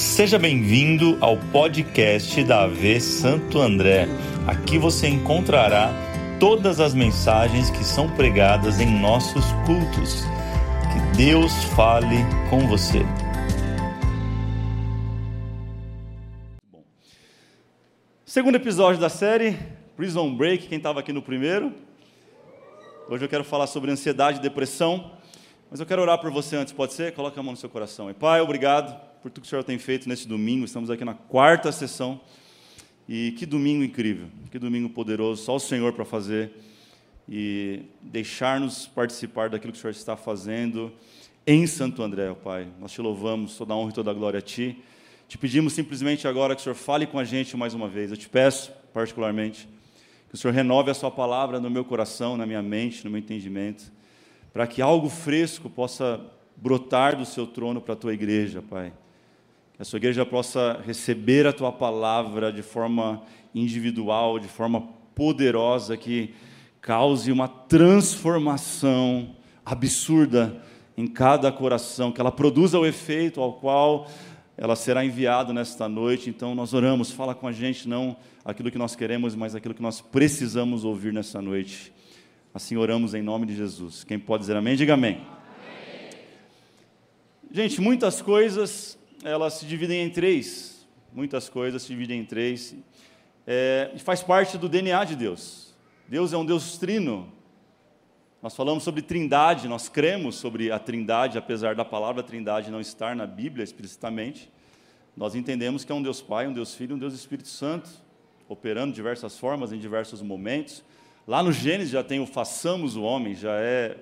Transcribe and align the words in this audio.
Seja 0.00 0.38
bem-vindo 0.38 1.18
ao 1.20 1.36
podcast 1.36 2.42
da 2.44 2.62
AV 2.62 2.98
Santo 3.00 3.60
André. 3.60 4.08
Aqui 4.46 4.78
você 4.78 5.06
encontrará 5.06 5.92
todas 6.40 6.80
as 6.80 6.94
mensagens 6.94 7.68
que 7.68 7.84
são 7.84 8.08
pregadas 8.16 8.80
em 8.80 8.98
nossos 8.98 9.44
cultos. 9.66 10.24
Que 10.90 11.16
Deus 11.18 11.52
fale 11.76 12.16
com 12.48 12.66
você. 12.66 13.00
Segundo 18.24 18.54
episódio 18.54 18.98
da 18.98 19.10
série 19.10 19.58
Prison 19.98 20.34
Break, 20.34 20.66
quem 20.66 20.78
estava 20.78 21.00
aqui 21.00 21.12
no 21.12 21.20
primeiro? 21.20 21.74
Hoje 23.06 23.22
eu 23.22 23.28
quero 23.28 23.44
falar 23.44 23.66
sobre 23.66 23.90
ansiedade 23.90 24.38
e 24.38 24.42
depressão. 24.42 25.19
Mas 25.70 25.78
eu 25.78 25.86
quero 25.86 26.02
orar 26.02 26.18
por 26.18 26.32
você 26.32 26.56
antes, 26.56 26.72
pode 26.72 26.94
ser? 26.94 27.12
Coloque 27.12 27.38
a 27.38 27.42
mão 27.44 27.52
no 27.52 27.56
seu 27.56 27.68
coração. 27.68 28.10
E 28.10 28.14
Pai, 28.14 28.40
obrigado 28.40 28.92
por 29.22 29.30
tudo 29.30 29.42
que 29.42 29.46
o 29.46 29.48
Senhor 29.48 29.62
tem 29.62 29.78
feito 29.78 30.08
nesse 30.08 30.26
domingo. 30.26 30.64
Estamos 30.64 30.90
aqui 30.90 31.04
na 31.04 31.14
quarta 31.14 31.70
sessão. 31.70 32.20
E 33.08 33.30
que 33.38 33.46
domingo 33.46 33.84
incrível, 33.84 34.26
que 34.50 34.58
domingo 34.58 34.90
poderoso. 34.90 35.44
Só 35.44 35.54
o 35.54 35.60
Senhor 35.60 35.92
para 35.92 36.04
fazer 36.04 36.50
e 37.28 37.82
deixar-nos 38.02 38.88
participar 38.88 39.48
daquilo 39.48 39.72
que 39.72 39.78
o 39.78 39.80
Senhor 39.80 39.92
está 39.92 40.16
fazendo 40.16 40.92
em 41.46 41.68
Santo 41.68 42.02
André, 42.02 42.28
ó 42.28 42.34
Pai. 42.34 42.66
Nós 42.80 42.90
te 42.90 43.00
louvamos, 43.00 43.56
toda 43.56 43.72
a 43.72 43.76
honra 43.76 43.90
e 43.90 43.94
toda 43.94 44.10
a 44.10 44.14
glória 44.14 44.38
a 44.38 44.42
Ti. 44.42 44.76
Te 45.28 45.38
pedimos 45.38 45.72
simplesmente 45.72 46.26
agora 46.26 46.56
que 46.56 46.62
o 46.62 46.64
Senhor 46.64 46.74
fale 46.74 47.06
com 47.06 47.16
a 47.16 47.22
gente 47.22 47.56
mais 47.56 47.74
uma 47.74 47.86
vez. 47.86 48.10
Eu 48.10 48.16
te 48.16 48.28
peço, 48.28 48.72
particularmente, 48.92 49.68
que 50.28 50.34
o 50.34 50.36
Senhor 50.36 50.52
renove 50.52 50.90
a 50.90 50.94
Sua 50.94 51.12
palavra 51.12 51.60
no 51.60 51.70
meu 51.70 51.84
coração, 51.84 52.36
na 52.36 52.44
minha 52.44 52.60
mente, 52.60 53.04
no 53.04 53.10
meu 53.12 53.20
entendimento 53.20 53.99
para 54.52 54.66
que 54.66 54.82
algo 54.82 55.08
fresco 55.08 55.70
possa 55.70 56.20
brotar 56.56 57.16
do 57.16 57.24
seu 57.24 57.46
trono 57.46 57.80
para 57.80 57.94
a 57.94 57.96
tua 57.96 58.12
igreja, 58.12 58.62
Pai. 58.62 58.92
Que 59.74 59.82
a 59.82 59.84
sua 59.84 59.96
igreja 59.96 60.26
possa 60.26 60.80
receber 60.84 61.46
a 61.46 61.52
tua 61.52 61.72
palavra 61.72 62.52
de 62.52 62.62
forma 62.62 63.22
individual, 63.54 64.38
de 64.38 64.48
forma 64.48 64.88
poderosa, 65.14 65.96
que 65.96 66.34
cause 66.80 67.30
uma 67.30 67.48
transformação 67.48 69.34
absurda 69.64 70.62
em 70.96 71.06
cada 71.06 71.50
coração, 71.50 72.12
que 72.12 72.20
ela 72.20 72.32
produza 72.32 72.78
o 72.78 72.86
efeito 72.86 73.40
ao 73.40 73.54
qual 73.54 74.08
ela 74.56 74.76
será 74.76 75.04
enviada 75.04 75.52
nesta 75.52 75.88
noite. 75.88 76.28
Então 76.28 76.54
nós 76.54 76.74
oramos, 76.74 77.10
fala 77.10 77.34
com 77.34 77.46
a 77.46 77.52
gente, 77.52 77.88
não 77.88 78.16
aquilo 78.44 78.70
que 78.70 78.78
nós 78.78 78.94
queremos, 78.94 79.34
mas 79.34 79.54
aquilo 79.54 79.74
que 79.74 79.82
nós 79.82 80.00
precisamos 80.00 80.84
ouvir 80.84 81.12
nessa 81.12 81.40
noite. 81.40 81.92
Assim 82.52 82.76
oramos 82.76 83.14
em 83.14 83.22
nome 83.22 83.46
de 83.46 83.54
Jesus. 83.54 84.02
Quem 84.02 84.18
pode 84.18 84.40
dizer 84.40 84.56
amém, 84.56 84.74
diga 84.74 84.94
amém. 84.94 85.20
amém. 85.20 86.10
Gente, 87.52 87.80
muitas 87.80 88.20
coisas 88.20 88.98
elas 89.22 89.54
se 89.54 89.66
dividem 89.66 90.02
em 90.02 90.10
três. 90.10 90.84
Muitas 91.12 91.48
coisas 91.48 91.82
se 91.82 91.88
dividem 91.88 92.20
em 92.20 92.24
três. 92.24 92.74
É, 93.46 93.92
faz 93.98 94.22
parte 94.22 94.58
do 94.58 94.68
DNA 94.68 95.04
de 95.04 95.14
Deus. 95.14 95.74
Deus 96.08 96.32
é 96.32 96.36
um 96.36 96.44
Deus 96.44 96.76
trino. 96.76 97.32
Nós 98.42 98.56
falamos 98.56 98.82
sobre 98.82 99.02
trindade, 99.02 99.68
nós 99.68 99.88
cremos 99.88 100.34
sobre 100.34 100.72
a 100.72 100.78
trindade, 100.78 101.38
apesar 101.38 101.76
da 101.76 101.84
palavra 101.84 102.22
trindade 102.22 102.70
não 102.70 102.80
estar 102.80 103.14
na 103.14 103.26
Bíblia 103.26 103.62
explicitamente. 103.62 104.50
Nós 105.16 105.36
entendemos 105.36 105.84
que 105.84 105.92
é 105.92 105.94
um 105.94 106.02
Deus 106.02 106.20
Pai, 106.20 106.48
um 106.48 106.52
Deus 106.52 106.74
Filho, 106.74 106.96
um 106.96 106.98
Deus 106.98 107.14
Espírito 107.14 107.48
Santo, 107.48 107.90
operando 108.48 108.88
de 108.88 108.96
diversas 108.96 109.38
formas, 109.38 109.72
em 109.72 109.78
diversos 109.78 110.20
momentos. 110.20 110.82
Lá 111.30 111.44
no 111.44 111.52
Gênesis 111.52 111.92
já 111.92 112.02
tem 112.02 112.18
o 112.18 112.26
façamos 112.26 112.96
o 112.96 113.02
homem, 113.02 113.36
já 113.36 113.52
é 113.52 113.96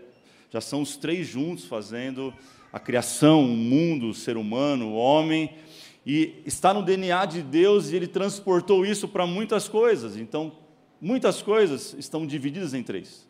já 0.51 0.63
são 0.63 0.81
os 0.81 0.97
três 0.97 1.27
juntos 1.27 1.67
fazendo 1.67 2.33
a 2.73 2.81
criação, 2.81 3.45
o 3.45 3.49
mundo, 3.49 4.09
o 4.09 4.15
ser 4.15 4.39
humano, 4.39 4.93
o 4.93 4.95
homem, 4.95 5.55
e 6.07 6.41
está 6.47 6.73
no 6.73 6.83
DNA 6.83 7.27
de 7.27 7.43
Deus 7.43 7.91
e 7.91 7.97
ele 7.97 8.07
transportou 8.07 8.87
isso 8.87 9.07
para 9.07 9.27
muitas 9.27 9.69
coisas. 9.69 10.17
Então, 10.17 10.57
muitas 10.99 11.43
coisas 11.43 11.95
estão 11.99 12.27
divididas 12.27 12.73
em 12.73 12.83
três. 12.83 13.29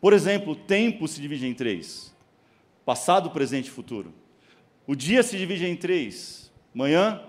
Por 0.00 0.12
exemplo, 0.12 0.52
o 0.52 0.56
tempo 0.56 1.08
se 1.08 1.20
divide 1.20 1.44
em 1.44 1.54
três: 1.54 2.14
passado, 2.86 3.30
presente 3.30 3.66
e 3.66 3.72
futuro. 3.72 4.14
O 4.86 4.94
dia 4.94 5.24
se 5.24 5.36
divide 5.36 5.66
em 5.66 5.74
três: 5.74 6.52
manhã, 6.72 7.20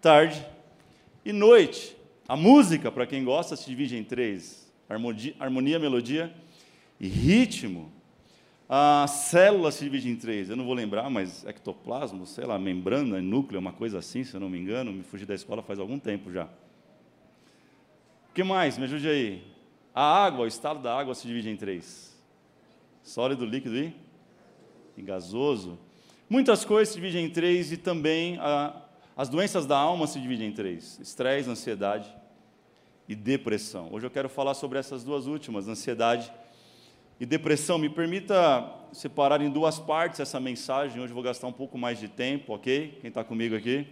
tarde 0.00 0.46
e 1.24 1.32
noite. 1.32 1.96
A 2.28 2.36
música, 2.36 2.92
para 2.92 3.08
quem 3.08 3.24
gosta, 3.24 3.56
se 3.56 3.66
divide 3.66 3.96
em 3.96 4.04
três: 4.04 4.65
harmonia, 4.88 5.34
harmonia, 5.38 5.78
melodia 5.78 6.32
e 7.00 7.08
ritmo. 7.08 7.92
A 8.68 9.06
célula 9.06 9.70
se 9.70 9.84
divide 9.84 10.08
em 10.08 10.16
três, 10.16 10.50
eu 10.50 10.56
não 10.56 10.64
vou 10.64 10.74
lembrar, 10.74 11.08
mas 11.08 11.46
ectoplasma, 11.46 12.26
sei 12.26 12.44
lá, 12.44 12.58
membrana, 12.58 13.20
núcleo, 13.20 13.60
uma 13.60 13.72
coisa 13.72 13.98
assim, 13.98 14.24
se 14.24 14.34
eu 14.34 14.40
não 14.40 14.50
me 14.50 14.58
engano, 14.58 14.92
me 14.92 15.04
fugi 15.04 15.24
da 15.24 15.34
escola 15.34 15.62
faz 15.62 15.78
algum 15.78 16.00
tempo 16.00 16.32
já. 16.32 16.48
O 18.28 18.34
que 18.34 18.42
mais? 18.42 18.76
Me 18.76 18.84
ajude 18.84 19.08
aí. 19.08 19.44
A 19.94 20.24
água, 20.24 20.44
o 20.44 20.48
estado 20.48 20.80
da 20.80 20.98
água 20.98 21.14
se 21.14 21.28
divide 21.28 21.48
em 21.48 21.56
três: 21.56 22.20
sólido, 23.02 23.46
líquido 23.46 23.76
e, 23.76 23.94
e 24.96 25.02
gasoso. 25.02 25.78
Muitas 26.28 26.64
coisas 26.64 26.92
se 26.92 27.00
dividem 27.00 27.26
em 27.26 27.30
três 27.30 27.70
e 27.70 27.76
também 27.76 28.36
a, 28.40 28.82
as 29.16 29.28
doenças 29.28 29.64
da 29.64 29.78
alma 29.78 30.08
se 30.08 30.20
dividem 30.20 30.48
em 30.48 30.52
três: 30.52 30.98
estresse, 30.98 31.48
ansiedade 31.48 32.12
e 33.08 33.14
depressão. 33.14 33.88
Hoje 33.92 34.06
eu 34.06 34.10
quero 34.10 34.28
falar 34.28 34.54
sobre 34.54 34.78
essas 34.78 35.04
duas 35.04 35.26
últimas, 35.26 35.68
ansiedade 35.68 36.32
e 37.20 37.26
depressão. 37.26 37.78
Me 37.78 37.88
permita 37.88 38.68
separar 38.92 39.40
em 39.40 39.50
duas 39.50 39.78
partes 39.78 40.20
essa 40.20 40.40
mensagem. 40.40 41.00
Hoje 41.00 41.10
eu 41.10 41.14
vou 41.14 41.22
gastar 41.22 41.46
um 41.46 41.52
pouco 41.52 41.78
mais 41.78 41.98
de 41.98 42.08
tempo, 42.08 42.54
ok? 42.54 42.98
Quem 43.00 43.08
está 43.08 43.22
comigo 43.22 43.54
aqui? 43.54 43.86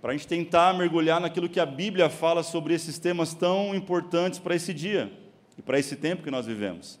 Para 0.00 0.12
a 0.12 0.16
gente 0.16 0.28
tentar 0.28 0.74
mergulhar 0.74 1.20
naquilo 1.20 1.48
que 1.48 1.58
a 1.58 1.66
Bíblia 1.66 2.08
fala 2.08 2.42
sobre 2.42 2.74
esses 2.74 2.98
temas 2.98 3.34
tão 3.34 3.74
importantes 3.74 4.38
para 4.38 4.54
esse 4.54 4.72
dia 4.72 5.10
e 5.56 5.62
para 5.62 5.78
esse 5.78 5.96
tempo 5.96 6.22
que 6.22 6.30
nós 6.30 6.46
vivemos. 6.46 7.00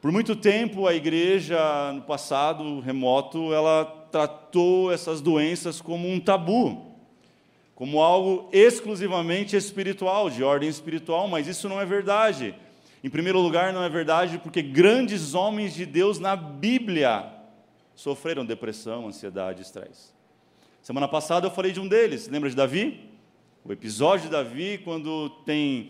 Por 0.00 0.10
muito 0.10 0.34
tempo, 0.34 0.86
a 0.86 0.94
igreja, 0.94 1.92
no 1.92 2.02
passado 2.02 2.80
remoto, 2.80 3.52
ela 3.52 3.84
tratou 4.10 4.90
essas 4.90 5.20
doenças 5.20 5.80
como 5.80 6.08
um 6.08 6.18
tabu 6.18 6.89
como 7.80 8.02
algo 8.02 8.46
exclusivamente 8.52 9.56
espiritual, 9.56 10.28
de 10.28 10.44
ordem 10.44 10.68
espiritual, 10.68 11.26
mas 11.26 11.46
isso 11.46 11.66
não 11.66 11.80
é 11.80 11.86
verdade. 11.86 12.54
Em 13.02 13.08
primeiro 13.08 13.40
lugar, 13.40 13.72
não 13.72 13.82
é 13.82 13.88
verdade 13.88 14.36
porque 14.36 14.60
grandes 14.60 15.32
homens 15.32 15.72
de 15.72 15.86
Deus 15.86 16.18
na 16.18 16.36
Bíblia 16.36 17.24
sofreram 17.94 18.44
depressão, 18.44 19.06
ansiedade, 19.06 19.62
estresse. 19.62 20.12
Semana 20.82 21.08
passada 21.08 21.46
eu 21.46 21.50
falei 21.50 21.72
de 21.72 21.80
um 21.80 21.88
deles, 21.88 22.28
lembra 22.28 22.50
de 22.50 22.54
Davi? 22.54 23.00
O 23.64 23.72
episódio 23.72 24.26
de 24.26 24.32
Davi, 24.32 24.78
quando 24.84 25.30
tem 25.46 25.88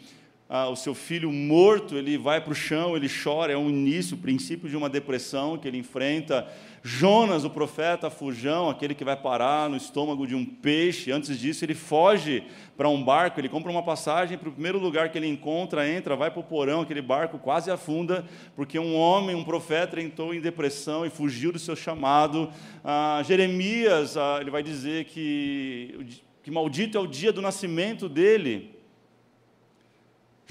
ah, 0.49 0.69
o 0.69 0.77
seu 0.77 0.95
filho 0.95 1.33
morto, 1.33 1.97
ele 1.97 2.17
vai 2.17 2.41
para 2.41 2.53
o 2.53 2.55
chão, 2.55 2.97
ele 2.97 3.09
chora, 3.09 3.53
é 3.53 3.57
o 3.57 3.69
início, 3.69 4.17
o 4.17 4.21
princípio 4.21 4.69
de 4.69 4.77
uma 4.77 4.89
depressão 4.89 5.59
que 5.59 5.67
ele 5.67 5.79
enfrenta. 5.79 6.47
Jonas, 6.83 7.45
o 7.45 7.51
profeta 7.51 8.09
fujão, 8.09 8.71
aquele 8.71 8.95
que 8.95 9.05
vai 9.05 9.15
parar 9.15 9.69
no 9.69 9.77
estômago 9.77 10.27
de 10.27 10.35
um 10.35 10.47
peixe, 10.47 11.13
antes 11.13 11.39
disso 11.39 11.63
ele 11.63 11.75
foge 11.75 12.43
para 12.75 12.89
um 12.89 13.05
barco, 13.05 13.39
ele 13.39 13.51
compra 13.51 13.71
uma 13.71 13.83
passagem 13.83 14.39
para 14.39 14.49
o 14.49 14.53
primeiro 14.53 14.79
lugar 14.79 15.11
que 15.11 15.19
ele 15.19 15.27
encontra, 15.27 15.87
entra, 15.87 16.17
vai 16.17 16.31
para 16.31 16.41
o 16.41 16.45
porão, 16.45 16.81
aquele 16.81 17.03
barco 17.03 17.39
quase 17.39 17.71
afunda, 17.71 18.25
porque 18.57 18.79
um 18.79 18.97
homem, 18.97 19.37
um 19.37 19.45
profeta, 19.45 20.01
entrou 20.01 20.33
em 20.33 20.41
depressão 20.41 21.05
e 21.05 21.11
fugiu 21.11 21.53
do 21.53 21.59
seu 21.59 21.77
chamado. 21.77 22.51
Ah, 22.83 23.23
Jeremias, 23.27 24.17
ah, 24.17 24.39
ele 24.41 24.51
vai 24.51 24.63
dizer 24.63 25.05
que, 25.05 26.21
que 26.43 26.51
maldito 26.51 26.97
é 26.97 27.01
o 27.01 27.07
dia 27.07 27.31
do 27.31 27.43
nascimento 27.43 28.09
dele, 28.09 28.81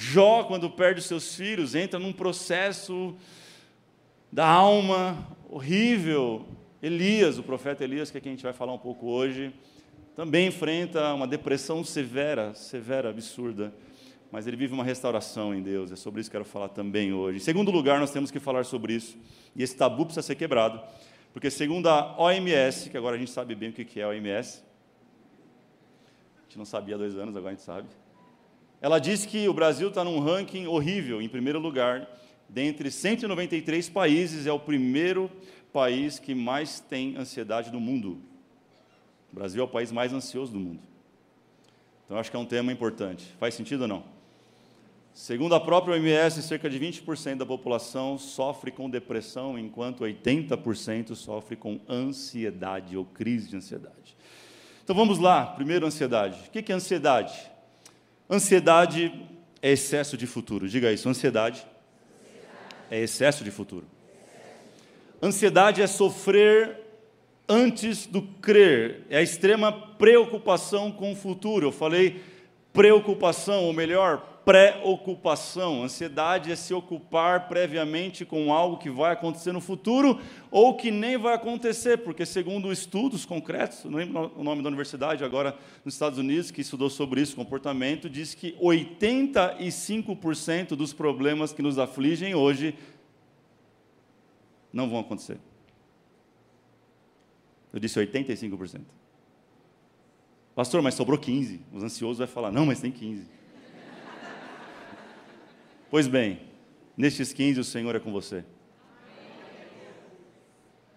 Jó, 0.02 0.46
quando 0.46 0.70
perde 0.70 1.02
seus 1.02 1.36
filhos, 1.36 1.76
entra 1.76 2.00
num 2.00 2.14
processo 2.14 3.14
da 4.32 4.48
alma 4.48 5.28
horrível. 5.50 6.46
Elias, 6.81 7.38
o 7.38 7.44
profeta 7.44 7.84
Elias, 7.84 8.12
que 8.12 8.18
é 8.18 8.22
quem 8.22 8.31
a 8.31 8.36
gente 8.36 8.44
vai 8.44 8.54
falar 8.54 8.72
um 8.72 8.78
pouco 8.78 9.07
hoje, 9.07 9.51
também 10.16 10.48
enfrenta 10.48 11.13
uma 11.13 11.28
depressão 11.28 11.84
severa, 11.84 12.54
severa, 12.54 13.10
absurda, 13.10 13.74
mas 14.31 14.46
ele 14.46 14.56
vive 14.56 14.74
uma 14.74 14.84
restauração 14.84 15.54
em 15.54 15.62
Deus. 15.62 15.92
É 15.92 15.96
sobre 15.96 16.22
isso 16.22 16.30
que 16.30 16.38
eu 16.38 16.42
quero 16.42 16.50
falar 16.50 16.69
também 16.69 17.12
hoje. 17.12 17.38
Em 17.38 17.42
segundo 17.42 17.72
lugar, 17.72 18.00
nós 18.00 18.12
temos 18.12 18.30
que 18.30 18.40
falar 18.40 18.63
sobre 18.63 18.94
isso, 18.94 19.18
e 19.56 19.63
esse 19.63 19.75
tabu 19.75 20.06
precisa 20.06 20.22
ser 20.22 20.36
quebrado, 20.36 20.80
porque 21.34 21.50
segundo 21.50 21.88
a 21.88 22.16
OMS, 22.22 22.90
que 22.90 22.98
agora 22.98 23.16
a 23.16 23.19
gente 23.19 23.31
sabe 23.31 23.56
bem 23.56 23.69
o 23.69 23.74
que 23.74 24.00
é 24.00 24.04
a 24.04 24.10
OMS, 24.10 24.63
a 26.38 26.42
gente 26.44 26.57
não 26.57 26.66
sabia 26.66 26.96
há 26.96 26.98
dois 26.98 27.18
anos, 27.18 27.36
agora 27.36 27.54
a 27.54 27.56
gente 27.56 27.66
sabe. 27.66 27.88
Ela 28.81 29.00
diz 29.00 29.25
que 29.25 29.50
o 29.50 29.54
Brasil 29.54 29.90
está 29.90 30.04
num 30.04 30.19
ranking 30.19 30.66
horrível, 30.68 31.22
em 31.22 31.28
primeiro 31.28 31.60
lugar, 31.60 32.07
dentre 32.50 32.90
193 32.90 33.88
países, 33.90 34.48
é 34.48 34.51
o 34.51 34.60
primeiro 34.60 35.31
país 35.72 36.18
que 36.18 36.34
mais 36.34 36.80
tem 36.80 37.16
ansiedade 37.16 37.72
do 37.72 37.80
mundo. 37.80 38.19
O 39.31 39.36
Brasil 39.36 39.62
é 39.62 39.66
o 39.66 39.68
país 39.68 39.92
mais 39.92 40.12
ansioso 40.12 40.51
do 40.51 40.60
mundo. 40.60 40.81
Então, 42.06 42.18
acho 42.18 42.31
que 42.31 42.36
é 42.36 42.40
um 42.40 42.46
tema 42.46 42.72
importante. 42.72 43.25
Faz 43.40 43.54
sentido 43.54 43.81
ou 43.81 43.88
não? 43.88 44.04
Segundo 45.13 45.54
a 45.54 45.60
própria 45.60 45.94
OMS, 45.94 46.42
cerca 46.42 46.69
de 46.69 46.80
20% 46.80 47.38
da 47.38 47.46
população 47.46 48.18
sofre 48.18 48.72
com 48.72 48.90
depressão, 48.90 49.60
enquanto 49.60 50.04
80% 50.04 51.13
sofre 51.13 51.56
com 51.56 51.80
ansiedade 51.88 52.98
ou 52.98 53.06
crise 53.06 53.50
de 53.50 53.57
ansiedade. 53.57 54.16
Então 54.84 54.96
vamos 54.96 55.19
lá, 55.19 55.46
primeiro 55.46 55.86
ansiedade. 55.86 56.40
O 56.48 56.51
que 56.51 56.72
é 56.72 56.75
ansiedade? 56.75 57.38
Ansiedade 58.30 59.28
é 59.62 59.72
excesso 59.72 60.18
de 60.18 60.25
futuro. 60.25 60.68
Diga 60.68 60.92
isso, 60.92 61.07
ansiedade 61.10 61.66
é 62.89 63.00
excesso 63.00 63.44
de 63.44 63.51
futuro. 63.51 63.86
Ansiedade 65.21 65.81
é 65.81 65.88
sofrer 65.88 66.77
antes 67.47 68.06
do 68.06 68.21
crer, 68.21 69.06
é 69.09 69.18
a 69.18 69.21
extrema 69.21 69.71
preocupação 69.71 70.91
com 70.91 71.12
o 71.12 71.15
futuro. 71.15 71.68
Eu 71.68 71.71
falei 71.71 72.21
preocupação, 72.71 73.63
ou 73.65 73.74
melhor, 73.74 74.29
preocupação. 74.50 75.84
Ansiedade 75.84 76.51
é 76.51 76.56
se 76.56 76.74
ocupar 76.74 77.48
previamente 77.48 78.25
com 78.25 78.51
algo 78.51 78.78
que 78.78 78.90
vai 78.90 79.13
acontecer 79.13 79.51
no 79.51 79.62
futuro 79.62 80.19
ou 80.50 80.75
que 80.75 80.90
nem 80.90 81.19
vai 81.19 81.36
acontecer, 81.36 81.98
porque, 81.98 82.25
segundo 82.25 82.72
estudos 82.72 83.28
concretos, 83.28 83.86
não 83.86 84.00
lembro 84.00 84.31
o 84.36 84.44
nome 84.44 84.63
da 84.63 84.69
universidade 84.69 85.24
agora 85.24 85.56
nos 85.86 85.94
Estados 85.94 86.18
Unidos, 86.18 86.50
que 86.50 86.62
estudou 86.62 86.90
sobre 86.90 87.22
isso, 87.22 87.36
comportamento, 87.36 88.10
diz 88.10 88.34
que 88.34 88.54
85% 88.54 90.69
dos 90.69 90.94
problemas 90.94 91.54
que 91.54 91.62
nos 91.62 91.78
afligem 91.78 92.34
hoje 92.34 92.74
não 94.74 94.90
vão 94.90 95.01
acontecer. 95.01 95.38
Eu 97.72 97.80
disse 97.80 98.00
85%. 98.00 98.81
Pastor, 100.56 100.81
mas 100.81 100.96
sobrou 100.96 101.19
15. 101.19 101.62
Os 101.72 101.84
ansiosos 101.84 102.18
vai 102.18 102.25
falar: 102.25 102.51
"Não, 102.51 102.66
mas 102.66 102.81
tem 102.81 102.92
15". 102.92 103.38
Pois 105.89 106.07
bem, 106.07 106.39
nestes 106.95 107.33
15 107.33 107.62
o 107.62 107.63
Senhor 107.63 107.95
é 107.95 108.00
com 108.00 108.12
você. 108.12 108.45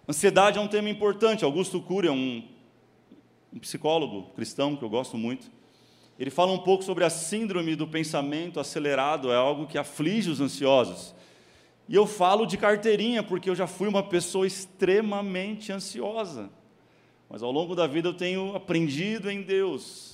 Ansiedade 0.07 0.59
é 0.59 0.61
um 0.61 0.69
tema 0.69 0.91
importante. 0.91 1.47
Augusto 1.47 1.81
Cury 1.81 2.09
é 2.09 2.13
um, 2.13 2.47
um 3.51 3.59
psicólogo 3.59 4.35
cristão 4.35 4.77
que 4.77 4.85
eu 4.85 4.91
gosto 4.91 5.17
muito. 5.17 5.51
Ele 6.19 6.29
fala 6.29 6.53
um 6.53 6.59
pouco 6.59 6.85
sobre 6.85 7.05
a 7.05 7.11
síndrome 7.11 7.75
do 7.75 7.89
pensamento 7.89 8.61
acelerado, 8.61 9.33
é 9.33 9.35
algo 9.35 9.67
que 9.67 9.79
aflige 9.79 10.29
os 10.29 10.43
ansiosos. 10.43 11.15
E 11.89 11.95
eu 11.95 12.07
falo 12.07 12.45
de 12.45 12.59
carteirinha, 12.59 13.23
porque 13.23 13.49
eu 13.49 13.55
já 13.55 13.67
fui 13.67 13.89
uma 13.89 14.03
pessoa 14.03 14.47
extremamente 14.47 15.73
ansiosa. 15.73 16.51
Mas 17.31 17.43
ao 17.43 17.51
longo 17.51 17.75
da 17.75 17.87
vida 17.87 18.11
eu 18.11 18.15
tenho 18.15 18.55
aprendido 18.55 19.31
em 19.31 19.41
Deus 19.41 20.12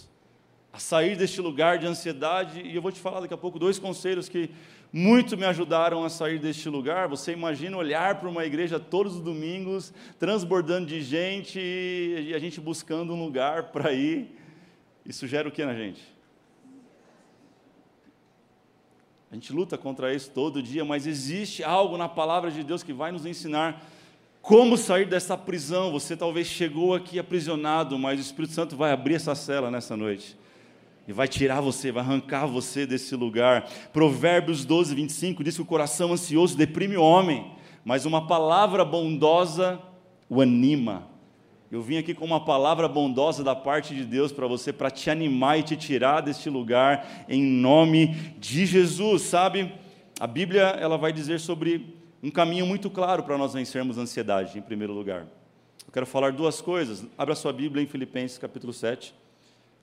a 0.73 0.79
sair 0.79 1.17
deste 1.17 1.41
lugar 1.41 1.79
de 1.79 1.87
ansiedade. 1.87 2.61
E 2.61 2.75
eu 2.75 2.82
vou 2.82 2.93
te 2.93 3.00
falar 3.00 3.20
daqui 3.20 3.35
a 3.35 3.38
pouco 3.38 3.59
dois 3.59 3.79
conselhos 3.79 4.29
que 4.29 4.50
muito 4.93 5.37
me 5.37 5.44
ajudaram 5.44 6.05
a 6.05 6.11
sair 6.11 6.38
deste 6.38 6.69
lugar. 6.69 7.09
Você 7.09 7.32
imagina 7.32 7.76
olhar 7.76 8.17
para 8.17 8.29
uma 8.29 8.44
igreja 8.44 8.79
todos 8.79 9.17
os 9.17 9.20
domingos, 9.20 9.93
transbordando 10.19 10.87
de 10.87 11.00
gente 11.03 11.59
e 11.59 12.32
a 12.35 12.38
gente 12.38 12.61
buscando 12.61 13.12
um 13.15 13.23
lugar 13.23 13.65
para 13.65 13.93
ir. 13.93 14.37
Isso 15.05 15.26
gera 15.26 15.49
o 15.49 15.53
que 15.53 15.65
na 15.65 15.75
gente? 15.75 16.03
A 19.31 19.35
gente 19.35 19.53
luta 19.53 19.76
contra 19.76 20.14
isso 20.14 20.31
todo 20.31 20.62
dia, 20.62 20.85
mas 20.87 21.06
existe 21.06 21.62
algo 21.62 21.99
na 21.99 22.09
palavra 22.09 22.50
de 22.50 22.62
Deus 22.62 22.82
que 22.82 22.94
vai 22.94 23.12
nos 23.12 23.26
ensinar 23.26 23.87
como 24.41 24.79
sair 24.79 25.06
dessa 25.06 25.37
prisão. 25.37 25.91
Você 25.93 26.17
talvez 26.17 26.47
chegou 26.47 26.94
aqui 26.94 27.19
aprisionado, 27.19 27.99
mas 27.99 28.19
o 28.19 28.23
Espírito 28.23 28.55
Santo 28.55 28.75
vai 28.75 28.91
abrir 28.91 29.17
essa 29.17 29.35
cela 29.35 29.71
nessa 29.71 29.97
noite 29.97 30.37
e 31.08 31.12
vai 31.12 31.26
tirar 31.26 31.62
você, 31.62 31.90
vai 31.90 32.05
arrancar 32.05 32.44
você 32.44 32.87
desse 32.87 33.16
lugar. 33.16 33.66
Provérbios 33.94 34.66
12, 34.66 34.94
25 34.94 35.43
diz 35.43 35.56
que 35.56 35.62
o 35.62 35.64
coração 35.64 36.12
ansioso 36.12 36.55
deprime 36.55 36.99
o 36.99 37.02
homem, 37.02 37.50
mas 37.82 38.05
uma 38.05 38.26
palavra 38.26 38.84
bondosa 38.84 39.81
o 40.28 40.43
anima. 40.43 41.08
Eu 41.72 41.81
vim 41.81 41.96
aqui 41.96 42.12
com 42.12 42.26
uma 42.26 42.44
palavra 42.44 42.87
bondosa 42.87 43.43
da 43.43 43.56
parte 43.56 43.94
de 43.94 44.05
Deus 44.05 44.32
para 44.32 44.46
você, 44.46 44.70
para 44.70 44.90
te 44.90 45.08
animar 45.08 45.58
e 45.58 45.62
te 45.62 45.76
tirar 45.76 46.20
deste 46.20 46.50
lugar, 46.50 47.25
em 47.26 47.43
nome 47.43 48.08
de 48.38 48.66
Jesus, 48.66 49.22
sabe? 49.22 49.72
A 50.20 50.26
Bíblia 50.26 50.76
ela 50.78 50.99
vai 50.99 51.11
dizer 51.11 51.40
sobre 51.40 51.96
um 52.22 52.31
caminho 52.31 52.66
muito 52.66 52.90
claro 52.90 53.22
para 53.22 53.38
nós 53.38 53.54
vencermos 53.54 53.99
a 53.99 54.02
ansiedade, 54.02 54.58
em 54.58 54.62
primeiro 54.62 54.93
lugar. 54.93 55.26
Eu 55.87 55.93
quero 55.93 56.04
falar 56.04 56.32
duas 56.32 56.61
coisas. 56.61 57.06
Abra 57.16 57.34
sua 57.34 57.52
Bíblia 57.52 57.82
em 57.82 57.87
Filipenses 57.87 58.37
capítulo 58.37 58.75
7, 58.75 59.14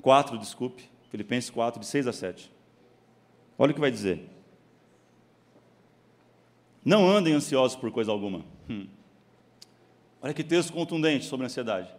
4, 0.03 0.37
desculpe. 0.37 0.94
Filipenses 1.15 1.49
4, 1.49 1.79
de 1.79 1.85
6 1.85 2.07
a 2.07 2.13
7. 2.13 2.51
Olha 3.57 3.71
o 3.71 3.73
que 3.73 3.79
vai 3.79 3.89
dizer. 3.89 4.29
Não 6.83 7.09
andem 7.09 7.33
ansiosos 7.33 7.77
por 7.77 7.89
coisa 7.89 8.11
alguma. 8.11 8.43
Hum. 8.69 8.85
Olha 10.21 10.33
que 10.33 10.43
texto 10.43 10.73
contundente 10.73 11.23
sobre 11.23 11.45
ansiedade. 11.45 11.89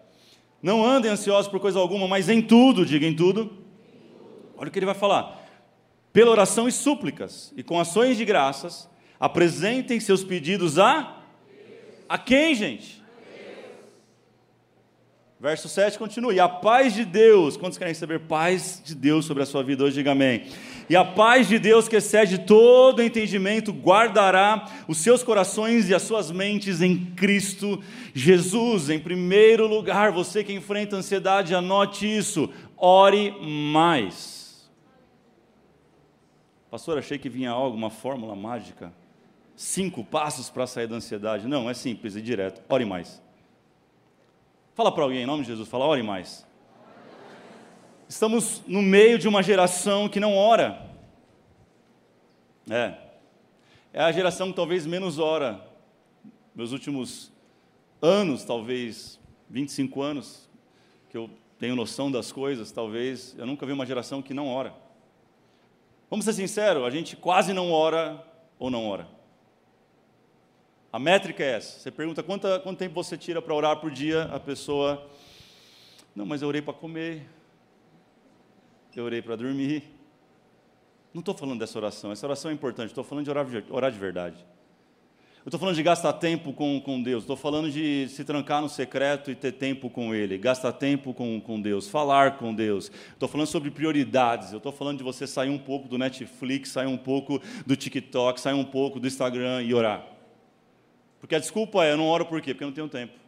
Não 0.63 0.85
andem 0.85 1.11
ansiosos 1.11 1.51
por 1.51 1.59
coisa 1.61 1.79
alguma, 1.79 2.07
mas 2.07 2.29
em 2.29 2.43
tudo, 2.43 2.85
diga 2.85 3.07
em 3.07 3.17
tudo. 3.17 3.57
Olha 4.55 4.69
o 4.69 4.71
que 4.71 4.79
ele 4.79 4.85
vai 4.85 4.95
falar. 4.95 5.43
Pela 6.13 6.31
oração 6.31 6.69
e 6.69 6.73
súplicas, 6.73 7.55
e 7.57 7.63
com 7.63 7.81
ações 7.81 8.19
de 8.19 8.25
graças, 8.27 8.87
apresentem 9.19 9.99
seus 9.99 10.23
pedidos 10.23 10.79
a. 10.79 11.23
A 12.07 12.19
quem, 12.19 12.55
gente? 12.55 13.03
Verso 15.39 15.69
7 15.69 15.99
continua. 15.99 16.33
E 16.33 16.41
a 16.41 16.49
paz 16.49 16.95
de 16.95 17.05
Deus, 17.05 17.59
quantos 17.59 17.77
querem 17.77 17.93
receber 17.93 18.21
paz 18.21 18.81
de 18.83 18.95
Deus 18.95 19.27
sobre 19.27 19.43
a 19.43 19.47
sua 19.47 19.63
vida 19.63 19.85
hoje? 19.85 19.97
Diga 19.97 20.13
amém. 20.13 20.47
E 20.89 20.97
a 20.97 21.05
paz 21.05 21.47
de 21.47 21.59
Deus, 21.59 21.89
que 21.89 21.97
excede 21.97 22.39
todo 22.39 23.03
entendimento, 23.03 23.71
guardará 23.71 24.67
os 24.89 24.99
seus 24.99 25.23
corações 25.23 25.91
e 25.91 25.95
as 25.95 26.03
suas 26.03 26.31
mentes 26.31 26.81
em 26.81 27.05
Cristo 27.15 27.83
Jesus. 28.15 28.89
Em 28.89 28.99
primeiro 28.99 29.67
lugar, 29.67 30.11
você 30.11 30.43
que 30.43 30.55
enfrenta 30.55 30.97
ansiedade, 30.97 31.55
anote 31.55 32.07
isso. 32.07 32.51
Ore 32.75 33.33
mais. 33.43 34.71
Pastor, 36.71 36.97
achei 36.97 37.19
que 37.19 37.29
vinha 37.29 37.51
algo, 37.51 37.77
uma 37.77 37.91
fórmula 37.91 38.35
mágica. 38.35 38.91
Cinco 39.55 40.03
passos 40.03 40.49
para 40.49 40.67
sair 40.67 40.87
da 40.87 40.97
ansiedade. 40.97 41.47
Não, 41.47 41.69
é 41.69 41.75
simples 41.75 42.17
e 42.17 42.23
direto. 42.23 42.63
Ore 42.71 42.87
mais. 42.87 43.26
Fala 44.77 44.93
para 44.93 45.05
alguém 45.05 45.23
em 45.23 45.27
nome 45.27 45.41
de 45.41 45.49
Jesus, 45.49 45.71
fala, 45.71 45.87
ore 45.87 46.03
mais. 46.03 46.47
Estamos 48.07 48.63
no 48.67 48.83
meio 48.83 49.19
de 49.19 49.27
uma 49.27 49.43
geração 49.43 50.07
que 50.07 50.21
não 50.21 50.37
ora. 50.37 50.87
É. 52.69 52.95
É 53.91 54.03
a 54.03 54.13
geração 54.13 54.51
que 54.51 54.57
talvez 54.57 54.85
menos 54.85 55.19
ora. 55.19 55.67
Meus 56.55 56.73
últimos 56.73 57.33
anos, 58.03 58.45
talvez 58.45 59.19
25 59.49 60.03
anos, 60.03 60.47
que 61.09 61.17
eu 61.17 61.31
tenho 61.59 61.75
noção 61.75 62.13
das 62.13 62.31
coisas, 62.31 62.71
talvez, 62.71 63.35
eu 63.39 63.47
nunca 63.47 63.65
vi 63.65 63.73
uma 63.73 63.87
geração 63.87 64.21
que 64.21 64.35
não 64.35 64.47
ora. 64.47 64.75
Vamos 66.11 66.27
ser 66.27 66.35
sinceros, 66.35 66.85
a 66.85 66.91
gente 66.91 67.17
quase 67.17 67.55
não 67.55 67.73
ora 67.73 68.23
ou 68.59 68.71
não 68.71 68.87
ora. 68.87 69.09
A 70.97 70.99
métrica 70.99 71.45
é 71.45 71.57
essa. 71.57 71.79
Você 71.79 71.91
pergunta 71.91 72.23
quanto, 72.23 72.49
quanto 72.61 72.79
tempo 72.79 72.95
você 72.95 73.19
tira 73.19 73.43
para 73.43 73.53
orar 73.53 73.77
por 73.77 73.91
dia, 73.91 74.23
a 74.33 74.41
pessoa. 74.41 75.07
Não, 76.15 76.25
mas 76.25 76.41
eu 76.41 76.49
orei 76.49 76.63
para 76.63 76.73
comer. 76.73 77.29
Eu 78.97 79.05
orei 79.05 79.21
para 79.21 79.37
dormir. 79.37 79.83
Não 81.13 81.21
estou 81.21 81.35
falando 81.35 81.59
dessa 81.59 81.77
oração, 81.79 82.13
essa 82.13 82.27
oração 82.27 82.51
é 82.51 82.55
importante, 82.55 82.89
estou 82.89 83.05
falando 83.05 83.27
de 83.27 83.31
orar, 83.31 83.47
orar 83.69 83.93
de 83.93 83.99
verdade. 83.99 84.39
Eu 85.45 85.49
estou 85.51 85.61
falando 85.61 85.75
de 85.75 85.83
gastar 85.83 86.15
tempo 86.15 86.55
com, 86.55 86.81
com 86.81 87.03
Deus, 87.03 87.25
estou 87.25 87.37
falando 87.37 87.71
de 87.71 88.09
se 88.09 88.25
trancar 88.25 88.63
no 88.63 88.69
secreto 88.71 89.31
e 89.31 89.35
ter 89.35 89.53
tempo 89.53 89.91
com 89.91 90.15
Ele, 90.15 90.39
gastar 90.39 90.73
tempo 90.73 91.13
com, 91.13 91.39
com 91.43 91.61
Deus, 91.61 91.91
falar 91.91 92.39
com 92.39 92.55
Deus. 92.55 92.91
Estou 93.13 93.29
falando 93.29 93.49
sobre 93.49 93.71
prioridades, 93.71 94.51
eu 94.51 94.57
estou 94.57 94.73
falando 94.73 94.97
de 94.97 95.05
você 95.05 95.27
sair 95.27 95.51
um 95.51 95.59
pouco 95.59 95.89
do 95.89 95.99
Netflix, 95.99 96.71
sair 96.71 96.87
um 96.87 96.97
pouco 96.97 97.39
do 97.67 97.77
TikTok, 97.77 98.41
sair 98.41 98.55
um 98.55 98.65
pouco 98.65 98.99
do 98.99 99.07
Instagram 99.07 99.63
e 99.63 99.75
orar. 99.75 100.16
Porque 101.27 101.35
a 101.35 101.41
desculpa 101.41 101.85
é, 101.85 101.91
eu 101.91 101.97
não 101.97 102.07
oro 102.07 102.25
por 102.25 102.41
quê? 102.41 102.55
Porque 102.55 102.63
eu 102.63 102.69
não 102.69 102.75
tenho 102.75 102.89
tempo. 102.89 103.19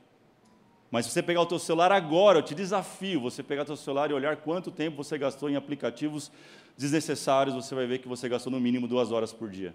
Mas 0.88 1.04
se 1.04 1.10
você 1.10 1.20
pegar 1.20 1.40
o 1.40 1.46
teu 1.46 1.58
celular 1.58 1.90
agora, 1.90 2.38
eu 2.38 2.42
te 2.44 2.54
desafio, 2.54 3.20
você 3.20 3.42
pegar 3.42 3.62
o 3.62 3.64
teu 3.64 3.74
celular 3.74 4.08
e 4.08 4.14
olhar 4.14 4.36
quanto 4.36 4.70
tempo 4.70 5.02
você 5.02 5.18
gastou 5.18 5.50
em 5.50 5.56
aplicativos 5.56 6.30
desnecessários, 6.76 7.56
você 7.56 7.74
vai 7.74 7.88
ver 7.88 7.98
que 7.98 8.06
você 8.06 8.28
gastou 8.28 8.52
no 8.52 8.60
mínimo 8.60 8.86
duas 8.86 9.10
horas 9.10 9.32
por 9.32 9.50
dia. 9.50 9.74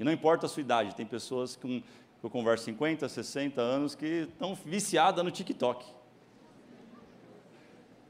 E 0.00 0.04
não 0.04 0.10
importa 0.10 0.46
a 0.46 0.48
sua 0.48 0.62
idade, 0.62 0.94
tem 0.94 1.04
pessoas 1.04 1.56
com, 1.56 1.82
que 1.82 2.24
eu 2.24 2.30
converso 2.30 2.64
50, 2.64 3.06
60 3.06 3.60
anos 3.60 3.94
que 3.94 4.26
estão 4.32 4.54
viciadas 4.54 5.22
no 5.22 5.30
TikTok. 5.30 5.84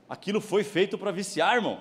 Aquilo 0.09 0.40
foi 0.40 0.62
feito 0.62 0.97
para 0.97 1.11
viciar, 1.11 1.57
irmão. 1.57 1.81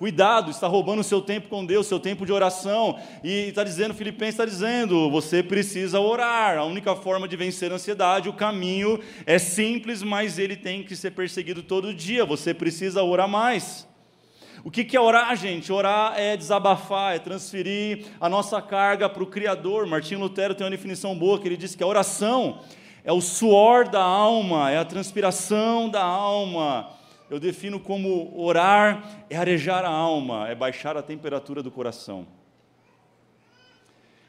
Cuidado, 0.00 0.50
está 0.50 0.66
roubando 0.66 1.00
o 1.00 1.04
seu 1.04 1.20
tempo 1.20 1.50
com 1.50 1.62
Deus, 1.62 1.86
seu 1.86 2.00
tempo 2.00 2.24
de 2.24 2.32
oração. 2.32 2.98
E 3.22 3.48
está 3.48 3.62
dizendo, 3.62 3.92
Filipenses 3.92 4.32
está 4.32 4.46
dizendo, 4.46 5.10
você 5.10 5.42
precisa 5.42 6.00
orar. 6.00 6.56
A 6.56 6.64
única 6.64 6.96
forma 6.96 7.28
de 7.28 7.36
vencer 7.36 7.70
a 7.70 7.74
ansiedade, 7.74 8.26
o 8.26 8.32
caminho 8.32 8.98
é 9.26 9.38
simples, 9.38 10.02
mas 10.02 10.38
ele 10.38 10.56
tem 10.56 10.82
que 10.82 10.96
ser 10.96 11.10
perseguido 11.10 11.62
todo 11.62 11.92
dia. 11.92 12.24
Você 12.24 12.54
precisa 12.54 13.02
orar 13.02 13.28
mais. 13.28 13.86
O 14.64 14.70
que 14.70 14.96
é 14.96 14.98
orar, 14.98 15.36
gente? 15.36 15.70
Orar 15.70 16.14
é 16.18 16.34
desabafar, 16.34 17.16
é 17.16 17.18
transferir 17.18 18.06
a 18.18 18.26
nossa 18.26 18.62
carga 18.62 19.06
para 19.06 19.22
o 19.22 19.26
Criador. 19.26 19.86
Martinho 19.86 20.20
Lutero 20.20 20.54
tem 20.54 20.64
uma 20.64 20.70
definição 20.70 21.14
boa 21.14 21.38
que 21.38 21.46
ele 21.46 21.58
diz 21.58 21.74
que 21.74 21.82
a 21.82 21.86
oração 21.86 22.60
é 23.04 23.12
o 23.12 23.20
suor 23.20 23.86
da 23.86 24.02
alma, 24.02 24.70
é 24.70 24.78
a 24.78 24.84
transpiração 24.86 25.90
da 25.90 26.02
alma. 26.02 26.99
Eu 27.30 27.38
defino 27.38 27.78
como 27.78 28.36
orar 28.36 29.24
é 29.30 29.36
arejar 29.36 29.84
a 29.84 29.88
alma, 29.88 30.48
é 30.48 30.54
baixar 30.54 30.96
a 30.96 31.02
temperatura 31.02 31.62
do 31.62 31.70
coração. 31.70 32.26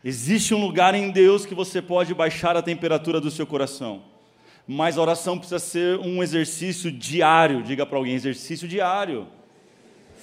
Existe 0.03 0.53
um 0.53 0.61
lugar 0.61 0.93
em 0.93 1.09
Deus 1.09 1.43
que 1.43 1.55
você 1.55 1.81
pode 1.81 2.13
baixar 2.13 2.55
a 2.55 2.61
temperatura 2.61 3.19
do 3.19 3.31
seu 3.31 3.47
coração. 3.47 4.03
Mas 4.67 4.99
a 4.99 5.01
oração 5.01 5.39
precisa 5.39 5.57
ser 5.57 5.97
um 5.97 6.21
exercício 6.21 6.91
diário. 6.91 7.63
Diga 7.63 7.87
para 7.87 7.97
alguém: 7.97 8.13
exercício 8.13 8.67
diário. 8.67 9.27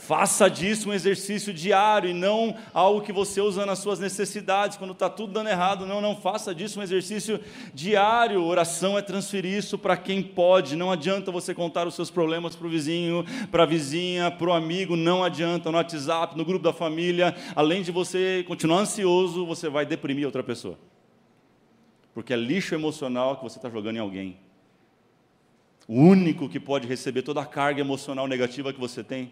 Faça 0.09 0.49
disso 0.49 0.89
um 0.89 0.95
exercício 0.95 1.53
diário 1.53 2.09
e 2.09 2.15
não 2.15 2.57
algo 2.73 3.03
que 3.03 3.13
você 3.13 3.43
usa 3.43 3.67
nas 3.67 3.81
suas 3.81 3.99
necessidades, 4.01 4.79
quando 4.79 4.93
está 4.93 5.11
tudo 5.11 5.35
dando 5.35 5.51
errado. 5.51 5.85
Não, 5.85 6.01
não, 6.01 6.17
faça 6.17 6.55
disso 6.55 6.81
um 6.81 6.83
exercício 6.83 7.39
diário. 7.75 8.43
Oração 8.43 8.97
é 8.97 9.03
transferir 9.03 9.59
isso 9.59 9.77
para 9.77 9.99
quem 9.99 10.23
pode. 10.23 10.77
Não 10.77 10.91
adianta 10.91 11.31
você 11.31 11.55
contar 11.55 11.87
os 11.87 11.95
seus 11.95 12.11
problemas 12.11 12.57
para 12.57 12.67
o 12.67 12.71
vizinho, 12.71 13.23
para 13.51 13.65
a 13.65 13.67
vizinha, 13.67 14.31
para 14.31 14.49
o 14.49 14.53
amigo. 14.55 14.97
Não 14.97 15.23
adianta 15.23 15.71
no 15.71 15.77
WhatsApp, 15.77 16.39
no 16.39 16.43
grupo 16.43 16.65
da 16.65 16.73
família. 16.73 17.37
Além 17.55 17.83
de 17.83 17.93
você 17.93 18.43
continuar 18.49 18.79
ansioso, 18.79 19.45
você 19.45 19.69
vai 19.69 19.85
deprimir 19.85 20.25
outra 20.25 20.43
pessoa. 20.43 20.79
Porque 22.15 22.33
é 22.33 22.37
lixo 22.37 22.75
emocional 22.75 23.37
que 23.37 23.43
você 23.43 23.59
está 23.59 23.69
jogando 23.69 23.97
em 23.97 24.01
alguém. 24.01 24.39
O 25.87 26.01
único 26.01 26.49
que 26.49 26.59
pode 26.59 26.89
receber 26.89 27.21
toda 27.21 27.43
a 27.43 27.47
carga 27.47 27.83
emocional 27.83 28.27
negativa 28.27 28.73
que 28.73 28.81
você 28.81 29.05
tem 29.05 29.31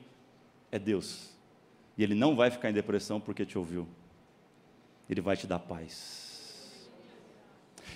é 0.70 0.78
Deus. 0.78 1.30
E 1.96 2.02
Ele 2.02 2.14
não 2.14 2.36
vai 2.36 2.50
ficar 2.50 2.70
em 2.70 2.74
depressão 2.74 3.20
porque 3.20 3.44
te 3.44 3.56
ouviu. 3.56 3.86
Ele 5.08 5.20
vai 5.20 5.36
te 5.36 5.46
dar 5.46 5.58
paz. 5.58 6.26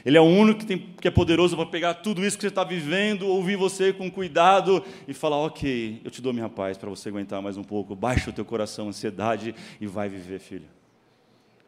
Ele 0.04 0.16
é 0.16 0.20
o 0.20 0.24
único 0.24 0.60
que, 0.60 0.66
tem, 0.66 0.78
que 0.78 1.08
é 1.08 1.10
poderoso 1.10 1.56
para 1.56 1.66
pegar 1.66 1.94
tudo 1.94 2.24
isso 2.24 2.36
que 2.36 2.42
você 2.42 2.48
está 2.48 2.64
vivendo, 2.64 3.26
ouvir 3.26 3.56
você 3.56 3.92
com 3.92 4.10
cuidado 4.10 4.82
e 5.06 5.12
falar: 5.12 5.36
Ok, 5.36 6.00
eu 6.02 6.10
te 6.10 6.22
dou 6.22 6.32
minha 6.32 6.48
paz 6.48 6.78
para 6.78 6.88
você 6.88 7.08
aguentar 7.08 7.42
mais 7.42 7.56
um 7.56 7.64
pouco. 7.64 7.94
Baixa 7.94 8.30
o 8.30 8.32
teu 8.32 8.44
coração, 8.44 8.88
ansiedade 8.88 9.54
e 9.80 9.86
vai 9.86 10.08
viver, 10.08 10.38
filho. 10.38 10.68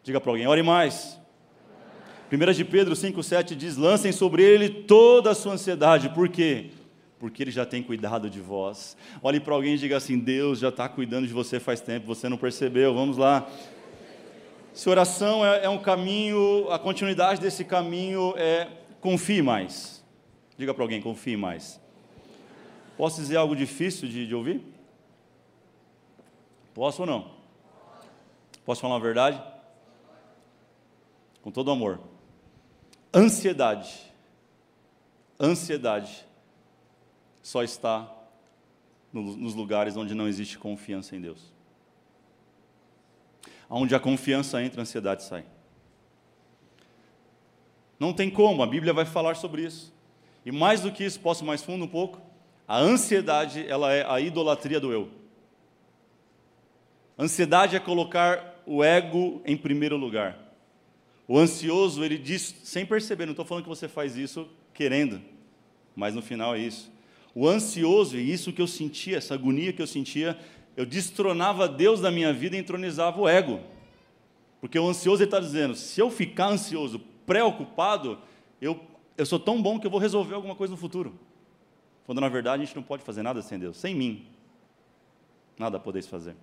Diga 0.02 0.20
para 0.20 0.30
alguém: 0.30 0.46
ore 0.46 0.62
mais. 0.62 1.20
1 2.32 2.52
de 2.52 2.64
Pedro 2.64 2.94
5,7 2.94 3.54
diz: 3.54 3.76
Lancem 3.76 4.12
sobre 4.12 4.42
ele 4.42 4.70
toda 4.70 5.32
a 5.32 5.34
sua 5.34 5.52
ansiedade. 5.52 6.08
Por 6.08 6.28
quê? 6.28 6.70
Porque 7.22 7.40
Ele 7.40 7.52
já 7.52 7.64
tem 7.64 7.84
cuidado 7.84 8.28
de 8.28 8.40
vós. 8.40 8.96
Olhe 9.22 9.38
para 9.38 9.54
alguém 9.54 9.74
e 9.74 9.78
diga 9.78 9.96
assim: 9.96 10.18
Deus 10.18 10.58
já 10.58 10.70
está 10.70 10.88
cuidando 10.88 11.24
de 11.24 11.32
você 11.32 11.60
faz 11.60 11.80
tempo, 11.80 12.04
você 12.04 12.28
não 12.28 12.36
percebeu. 12.36 12.92
Vamos 12.92 13.16
lá. 13.16 13.48
Se 14.74 14.90
oração 14.90 15.46
é, 15.46 15.66
é 15.66 15.68
um 15.68 15.78
caminho, 15.78 16.68
a 16.68 16.80
continuidade 16.80 17.40
desse 17.40 17.64
caminho 17.64 18.34
é 18.36 18.66
confie 19.00 19.40
mais. 19.40 20.04
Diga 20.58 20.74
para 20.74 20.82
alguém: 20.82 21.00
confie 21.00 21.36
mais. 21.36 21.80
Posso 22.96 23.20
dizer 23.20 23.36
algo 23.36 23.54
difícil 23.54 24.08
de, 24.08 24.26
de 24.26 24.34
ouvir? 24.34 24.60
Posso 26.74 27.02
ou 27.02 27.06
não? 27.06 27.30
Posso 28.64 28.80
falar 28.80 28.94
uma 28.94 29.00
verdade? 29.00 29.40
Com 31.40 31.52
todo 31.52 31.70
amor. 31.70 32.00
Ansiedade. 33.14 34.12
Ansiedade 35.38 36.31
só 37.42 37.62
está 37.62 38.10
nos 39.12 39.54
lugares 39.54 39.96
onde 39.96 40.14
não 40.14 40.26
existe 40.26 40.58
confiança 40.58 41.14
em 41.14 41.20
Deus. 41.20 41.52
Onde 43.68 43.94
a 43.94 44.00
confiança 44.00 44.62
entra, 44.62 44.80
a 44.80 44.82
ansiedade 44.82 45.22
sai. 45.22 45.44
Não 47.98 48.12
tem 48.12 48.30
como, 48.30 48.62
a 48.62 48.66
Bíblia 48.66 48.92
vai 48.92 49.04
falar 49.04 49.36
sobre 49.36 49.62
isso. 49.62 49.92
E 50.44 50.50
mais 50.50 50.80
do 50.80 50.90
que 50.90 51.04
isso, 51.04 51.20
posso 51.20 51.44
mais 51.44 51.62
fundo 51.62 51.84
um 51.84 51.88
pouco? 51.88 52.20
A 52.66 52.78
ansiedade, 52.78 53.66
ela 53.68 53.92
é 53.92 54.04
a 54.08 54.20
idolatria 54.20 54.80
do 54.80 54.92
eu. 54.92 55.10
Ansiedade 57.18 57.76
é 57.76 57.80
colocar 57.80 58.62
o 58.66 58.82
ego 58.82 59.42
em 59.44 59.56
primeiro 59.56 59.96
lugar. 59.96 60.38
O 61.28 61.38
ansioso, 61.38 62.04
ele 62.04 62.18
diz, 62.18 62.54
sem 62.64 62.84
perceber, 62.84 63.26
não 63.26 63.32
estou 63.32 63.44
falando 63.44 63.64
que 63.64 63.68
você 63.68 63.88
faz 63.88 64.16
isso 64.16 64.48
querendo, 64.74 65.20
mas 65.94 66.14
no 66.14 66.22
final 66.22 66.54
é 66.54 66.58
isso. 66.58 66.90
O 67.34 67.48
ansioso, 67.48 68.16
e 68.16 68.32
isso 68.32 68.52
que 68.52 68.60
eu 68.60 68.66
sentia, 68.66 69.16
essa 69.16 69.34
agonia 69.34 69.72
que 69.72 69.80
eu 69.80 69.86
sentia, 69.86 70.38
eu 70.76 70.84
destronava 70.84 71.68
Deus 71.68 72.00
da 72.00 72.10
minha 72.10 72.32
vida 72.32 72.56
e 72.56 72.58
entronizava 72.58 73.20
o 73.20 73.28
ego. 73.28 73.60
Porque 74.60 74.78
o 74.78 74.88
ansioso 74.88 75.22
está 75.22 75.40
dizendo: 75.40 75.74
se 75.74 76.00
eu 76.00 76.10
ficar 76.10 76.48
ansioso, 76.48 77.00
preocupado, 77.26 78.18
eu, 78.60 78.80
eu 79.16 79.26
sou 79.26 79.38
tão 79.38 79.60
bom 79.60 79.78
que 79.78 79.86
eu 79.86 79.90
vou 79.90 80.00
resolver 80.00 80.34
alguma 80.34 80.54
coisa 80.54 80.70
no 80.72 80.76
futuro. 80.76 81.18
Quando 82.04 82.20
na 82.20 82.28
verdade 82.28 82.62
a 82.62 82.66
gente 82.66 82.76
não 82.76 82.82
pode 82.82 83.02
fazer 83.02 83.22
nada 83.22 83.40
sem 83.42 83.58
Deus, 83.58 83.76
sem 83.76 83.94
mim. 83.94 84.26
Nada 85.58 85.78
podeis 85.78 86.06
fazer. 86.06 86.36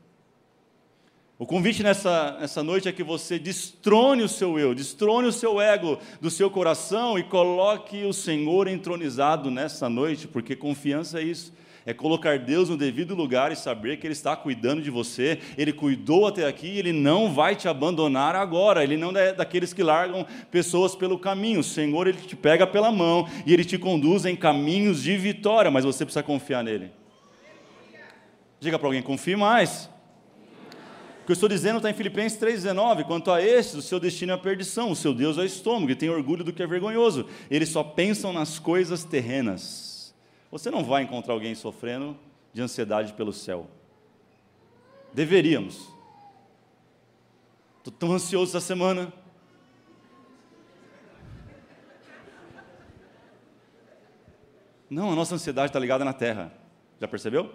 O 1.42 1.46
convite 1.46 1.82
nessa, 1.82 2.36
nessa 2.38 2.62
noite 2.62 2.90
é 2.90 2.92
que 2.92 3.02
você 3.02 3.40
destrone 3.40 4.24
o 4.24 4.28
seu 4.28 4.60
eu, 4.60 4.76
destrone 4.76 5.26
o 5.26 5.32
seu 5.32 5.62
ego 5.62 5.98
do 6.20 6.30
seu 6.30 6.52
coração 6.52 7.18
e 7.18 7.24
coloque 7.24 8.04
o 8.04 8.12
Senhor 8.12 8.68
entronizado 8.68 9.50
nessa 9.50 9.88
noite, 9.88 10.28
porque 10.28 10.54
confiança 10.54 11.22
é 11.22 11.24
isso. 11.24 11.54
É 11.86 11.94
colocar 11.94 12.38
Deus 12.38 12.68
no 12.68 12.76
devido 12.76 13.16
lugar 13.16 13.54
e 13.54 13.56
saber 13.56 13.96
que 13.96 14.06
Ele 14.06 14.12
está 14.12 14.36
cuidando 14.36 14.82
de 14.82 14.92
você, 14.92 15.40
Ele 15.58 15.72
cuidou 15.72 16.28
até 16.28 16.46
aqui 16.46 16.68
e 16.68 16.78
Ele 16.78 16.92
não 16.92 17.34
vai 17.34 17.56
te 17.56 17.70
abandonar 17.70 18.36
agora. 18.36 18.84
Ele 18.84 18.98
não 18.98 19.16
é 19.16 19.32
daqueles 19.32 19.72
que 19.72 19.82
largam 19.82 20.28
pessoas 20.52 20.94
pelo 20.94 21.18
caminho. 21.18 21.62
O 21.62 21.64
Senhor, 21.64 22.06
Ele 22.06 22.18
te 22.18 22.36
pega 22.36 22.68
pela 22.68 22.92
mão 22.92 23.30
e 23.46 23.54
Ele 23.54 23.64
te 23.64 23.78
conduz 23.78 24.26
em 24.26 24.36
caminhos 24.36 25.02
de 25.02 25.16
vitória, 25.16 25.72
mas 25.72 25.86
você 25.86 26.04
precisa 26.04 26.22
confiar 26.22 26.66
nele. 26.66 26.92
Diga 28.60 28.78
para 28.78 28.90
alguém: 28.90 29.02
confie 29.02 29.38
mais 29.38 29.90
que 31.30 31.34
eu 31.34 31.36
estou 31.36 31.48
dizendo 31.48 31.78
está 31.78 31.92
em 31.92 31.94
Filipenses 31.94 32.40
3,19. 32.40 33.06
Quanto 33.06 33.30
a 33.30 33.40
estes, 33.40 33.76
o 33.76 33.82
seu 33.84 34.00
destino 34.00 34.32
é 34.32 34.36
a 34.36 34.38
perdição, 34.40 34.90
o 34.90 34.96
seu 34.96 35.14
Deus 35.14 35.38
é 35.38 35.42
o 35.42 35.46
estômago, 35.46 35.92
e 35.92 35.96
tem 35.96 36.10
orgulho 36.10 36.44
do 36.44 36.52
que 36.52 36.64
é 36.64 36.66
vergonhoso. 36.66 37.28
Eles 37.52 37.70
só 37.70 37.84
pensam 37.84 38.34
nas 38.34 38.58
coisas 38.58 39.04
terrenas. 39.04 40.12
Você 40.50 40.72
não 40.72 40.84
vai 40.84 41.04
encontrar 41.04 41.36
alguém 41.36 41.54
sofrendo 41.54 42.18
de 42.52 42.64
ansiedade 42.64 43.14
pelo 43.14 43.32
céu. 43.32 43.70
Deveríamos. 45.14 45.94
Estou 47.78 47.94
tão 47.94 48.12
ansioso 48.12 48.58
essa 48.58 48.66
semana. 48.66 49.14
Não, 54.90 55.12
a 55.12 55.16
nossa 55.16 55.36
ansiedade 55.36 55.70
está 55.70 55.80
ligada 55.80 56.04
na 56.04 56.12
terra. 56.12 56.52
Já 57.00 57.08
percebeu? 57.08 57.54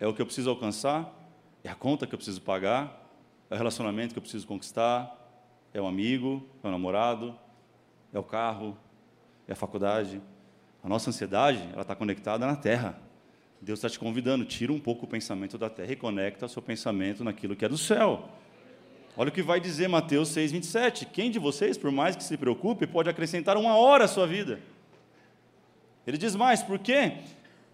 É 0.00 0.08
o 0.08 0.12
que 0.12 0.20
eu 0.20 0.26
preciso 0.26 0.50
alcançar, 0.50 1.21
é 1.64 1.70
a 1.70 1.74
conta 1.74 2.06
que 2.06 2.14
eu 2.14 2.18
preciso 2.18 2.42
pagar, 2.42 3.08
é 3.50 3.54
o 3.54 3.58
relacionamento 3.58 4.14
que 4.14 4.18
eu 4.18 4.22
preciso 4.22 4.46
conquistar, 4.46 5.18
é 5.72 5.80
o 5.80 5.86
amigo, 5.86 6.46
é 6.62 6.68
o 6.68 6.70
namorado, 6.70 7.38
é 8.12 8.18
o 8.18 8.22
carro, 8.22 8.76
é 9.46 9.52
a 9.52 9.56
faculdade. 9.56 10.20
A 10.82 10.88
nossa 10.88 11.10
ansiedade, 11.10 11.62
ela 11.72 11.82
está 11.82 11.94
conectada 11.94 12.46
na 12.46 12.56
terra. 12.56 12.98
Deus 13.60 13.78
está 13.78 13.88
te 13.88 13.98
convidando, 13.98 14.44
tira 14.44 14.72
um 14.72 14.80
pouco 14.80 15.06
o 15.06 15.08
pensamento 15.08 15.56
da 15.56 15.70
terra 15.70 15.92
e 15.92 15.96
conecta 15.96 16.46
o 16.46 16.48
seu 16.48 16.60
pensamento 16.60 17.22
naquilo 17.22 17.54
que 17.54 17.64
é 17.64 17.68
do 17.68 17.78
céu. 17.78 18.28
Olha 19.16 19.28
o 19.28 19.32
que 19.32 19.42
vai 19.42 19.60
dizer 19.60 19.88
Mateus 19.88 20.30
6,27. 20.30 21.06
Quem 21.12 21.30
de 21.30 21.38
vocês, 21.38 21.78
por 21.78 21.92
mais 21.92 22.16
que 22.16 22.24
se 22.24 22.36
preocupe, 22.36 22.86
pode 22.86 23.08
acrescentar 23.08 23.56
uma 23.56 23.76
hora 23.76 24.06
à 24.06 24.08
sua 24.08 24.26
vida? 24.26 24.58
Ele 26.06 26.18
diz 26.18 26.34
mais, 26.34 26.62
por 26.62 26.78
quê? 26.78 27.18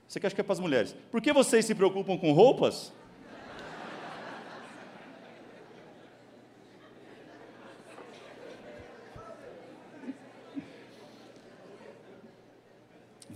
Você 0.07 0.21
que 0.21 0.27
acha 0.27 0.35
que 0.35 0.41
é 0.41 0.45
para 0.45 0.53
as 0.53 0.61
mulheres. 0.61 0.95
Por 1.11 1.23
que 1.23 1.33
vocês 1.33 1.65
se 1.65 1.75
preocupam 1.75 2.19
com 2.19 2.33
roupas? 2.33 2.93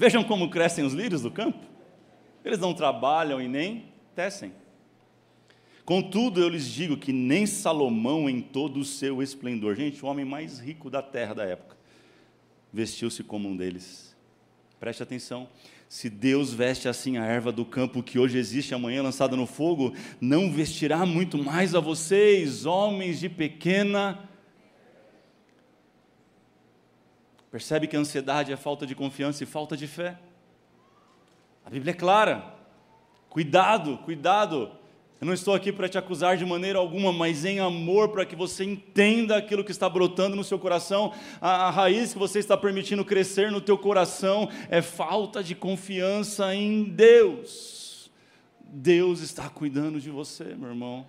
Vejam 0.02 0.24
como 0.24 0.50
crescem 0.50 0.84
os 0.84 0.94
lírios 0.94 1.22
do 1.22 1.30
campo. 1.30 1.64
Eles 2.44 2.58
não 2.58 2.74
trabalham 2.74 3.40
e 3.40 3.46
nem 3.46 3.84
tecem. 4.16 4.52
Contudo, 5.84 6.40
eu 6.40 6.48
lhes 6.48 6.66
digo 6.66 6.96
que 6.96 7.12
nem 7.12 7.46
Salomão, 7.46 8.28
em 8.28 8.40
todo 8.40 8.80
o 8.80 8.84
seu 8.84 9.22
esplendor, 9.22 9.76
gente, 9.76 10.04
o 10.04 10.08
homem 10.08 10.24
mais 10.24 10.58
rico 10.58 10.90
da 10.90 11.00
terra 11.00 11.34
da 11.34 11.44
época, 11.44 11.76
vestiu-se 12.72 13.22
como 13.22 13.48
um 13.48 13.56
deles. 13.56 14.16
Preste 14.80 15.04
atenção. 15.04 15.48
Se 15.88 16.10
Deus 16.10 16.52
veste 16.52 16.88
assim 16.88 17.16
a 17.16 17.24
erva 17.24 17.52
do 17.52 17.64
campo 17.64 18.02
que 18.02 18.18
hoje 18.18 18.38
existe, 18.38 18.74
amanhã 18.74 19.04
lançada 19.04 19.36
no 19.36 19.46
fogo, 19.46 19.94
não 20.20 20.50
vestirá 20.50 21.06
muito 21.06 21.38
mais 21.38 21.76
a 21.76 21.80
vocês, 21.80 22.66
homens 22.66 23.20
de 23.20 23.28
pequena 23.28 24.28
Percebe 27.52 27.86
que 27.86 27.94
a 27.94 28.00
ansiedade 28.00 28.50
é 28.50 28.56
falta 28.56 28.86
de 28.86 28.94
confiança 28.94 29.44
e 29.44 29.46
falta 29.46 29.76
de 29.76 29.86
fé. 29.86 30.18
A 31.66 31.68
Bíblia 31.68 31.90
é 31.90 31.94
clara. 31.94 32.42
Cuidado, 33.28 33.98
cuidado. 33.98 34.72
Eu 35.20 35.26
não 35.26 35.34
estou 35.34 35.54
aqui 35.54 35.70
para 35.70 35.86
te 35.86 35.98
acusar 35.98 36.38
de 36.38 36.46
maneira 36.46 36.78
alguma, 36.78 37.12
mas 37.12 37.44
em 37.44 37.60
amor, 37.60 38.08
para 38.08 38.24
que 38.24 38.34
você 38.34 38.64
entenda 38.64 39.36
aquilo 39.36 39.62
que 39.62 39.70
está 39.70 39.86
brotando 39.86 40.34
no 40.34 40.42
seu 40.42 40.58
coração. 40.58 41.12
A, 41.42 41.66
a, 41.66 41.70
raiz 41.70 42.14
que 42.14 42.18
você 42.18 42.38
está 42.38 42.56
permitindo 42.56 43.04
crescer 43.04 43.52
no 43.52 43.60
teu 43.60 43.76
coração 43.76 44.48
é 44.70 44.80
falta 44.80 45.44
de 45.44 45.54
confiança 45.54 46.54
em 46.54 46.84
Deus. 46.84 48.10
Deus 48.64 49.20
está 49.20 49.50
cuidando 49.50 50.00
de 50.00 50.08
você, 50.08 50.44
meu 50.54 50.70
irmão. 50.70 51.06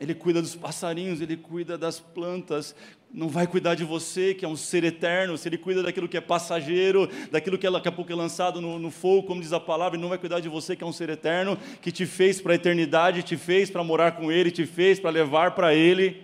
Ele 0.00 0.14
cuida 0.14 0.40
dos 0.40 0.54
passarinhos, 0.54 1.20
ele 1.20 1.36
cuida 1.36 1.76
das 1.76 1.98
plantas, 1.98 2.76
não 3.12 3.28
vai 3.28 3.46
cuidar 3.46 3.74
de 3.74 3.84
você, 3.84 4.34
que 4.34 4.44
é 4.44 4.48
um 4.48 4.56
ser 4.56 4.84
eterno, 4.84 5.38
se 5.38 5.48
ele 5.48 5.56
cuida 5.56 5.82
daquilo 5.82 6.08
que 6.08 6.16
é 6.16 6.20
passageiro, 6.20 7.08
daquilo 7.30 7.56
que 7.56 7.68
daqui 7.70 7.88
a 7.88 7.92
pouco 7.92 8.12
é 8.12 8.14
lançado 8.14 8.60
no, 8.60 8.78
no 8.78 8.90
fogo, 8.90 9.26
como 9.26 9.40
diz 9.40 9.52
a 9.52 9.60
palavra, 9.60 9.96
ele 9.96 10.02
não 10.02 10.10
vai 10.10 10.18
cuidar 10.18 10.40
de 10.40 10.48
você, 10.48 10.76
que 10.76 10.84
é 10.84 10.86
um 10.86 10.92
ser 10.92 11.08
eterno, 11.08 11.56
que 11.80 11.90
te 11.90 12.04
fez 12.04 12.40
para 12.40 12.52
a 12.52 12.56
eternidade, 12.56 13.22
te 13.22 13.36
fez 13.36 13.70
para 13.70 13.82
morar 13.82 14.12
com 14.12 14.30
ele, 14.30 14.50
te 14.50 14.66
fez 14.66 15.00
para 15.00 15.10
levar 15.10 15.52
para 15.52 15.74
ele. 15.74 16.22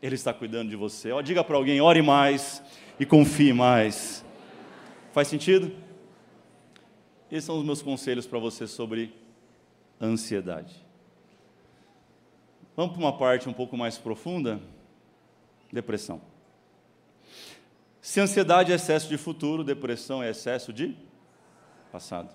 Ele 0.00 0.14
está 0.14 0.32
cuidando 0.32 0.70
de 0.70 0.76
você. 0.76 1.10
Ó, 1.10 1.20
diga 1.20 1.42
para 1.42 1.56
alguém, 1.56 1.80
ore 1.80 2.00
mais 2.00 2.62
e 3.00 3.04
confie 3.04 3.52
mais. 3.52 4.24
Faz 5.12 5.26
sentido? 5.26 5.72
Esses 7.30 7.44
são 7.44 7.58
os 7.58 7.64
meus 7.64 7.82
conselhos 7.82 8.26
para 8.26 8.38
você 8.38 8.66
sobre 8.68 9.12
ansiedade. 10.00 10.74
Vamos 12.76 12.92
para 12.92 13.02
uma 13.02 13.18
parte 13.18 13.48
um 13.48 13.52
pouco 13.52 13.76
mais 13.76 13.98
profunda? 13.98 14.60
Depressão. 15.72 16.20
Se 18.00 18.20
ansiedade 18.20 18.72
é 18.72 18.74
excesso 18.74 19.08
de 19.08 19.18
futuro, 19.18 19.62
depressão 19.62 20.22
é 20.22 20.30
excesso 20.30 20.72
de 20.72 20.96
passado. 21.92 22.34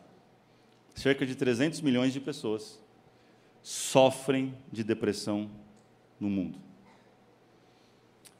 Cerca 0.93 1.25
de 1.25 1.35
300 1.35 1.81
milhões 1.81 2.13
de 2.13 2.19
pessoas 2.19 2.79
sofrem 3.63 4.55
de 4.71 4.83
depressão 4.83 5.49
no 6.19 6.29
mundo. 6.29 6.59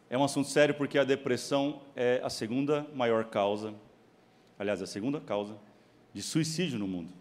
É 0.09 0.17
um 0.17 0.23
assunto 0.23 0.47
sério 0.47 0.75
porque 0.75 0.99
a 0.99 1.03
depressão 1.03 1.81
é 1.95 2.21
a 2.23 2.29
segunda 2.29 2.85
maior 2.93 3.25
causa, 3.25 3.73
aliás, 4.59 4.79
a 4.79 4.85
segunda 4.85 5.19
causa 5.19 5.57
de 6.13 6.21
suicídio 6.21 6.77
no 6.77 6.87
mundo. 6.87 7.11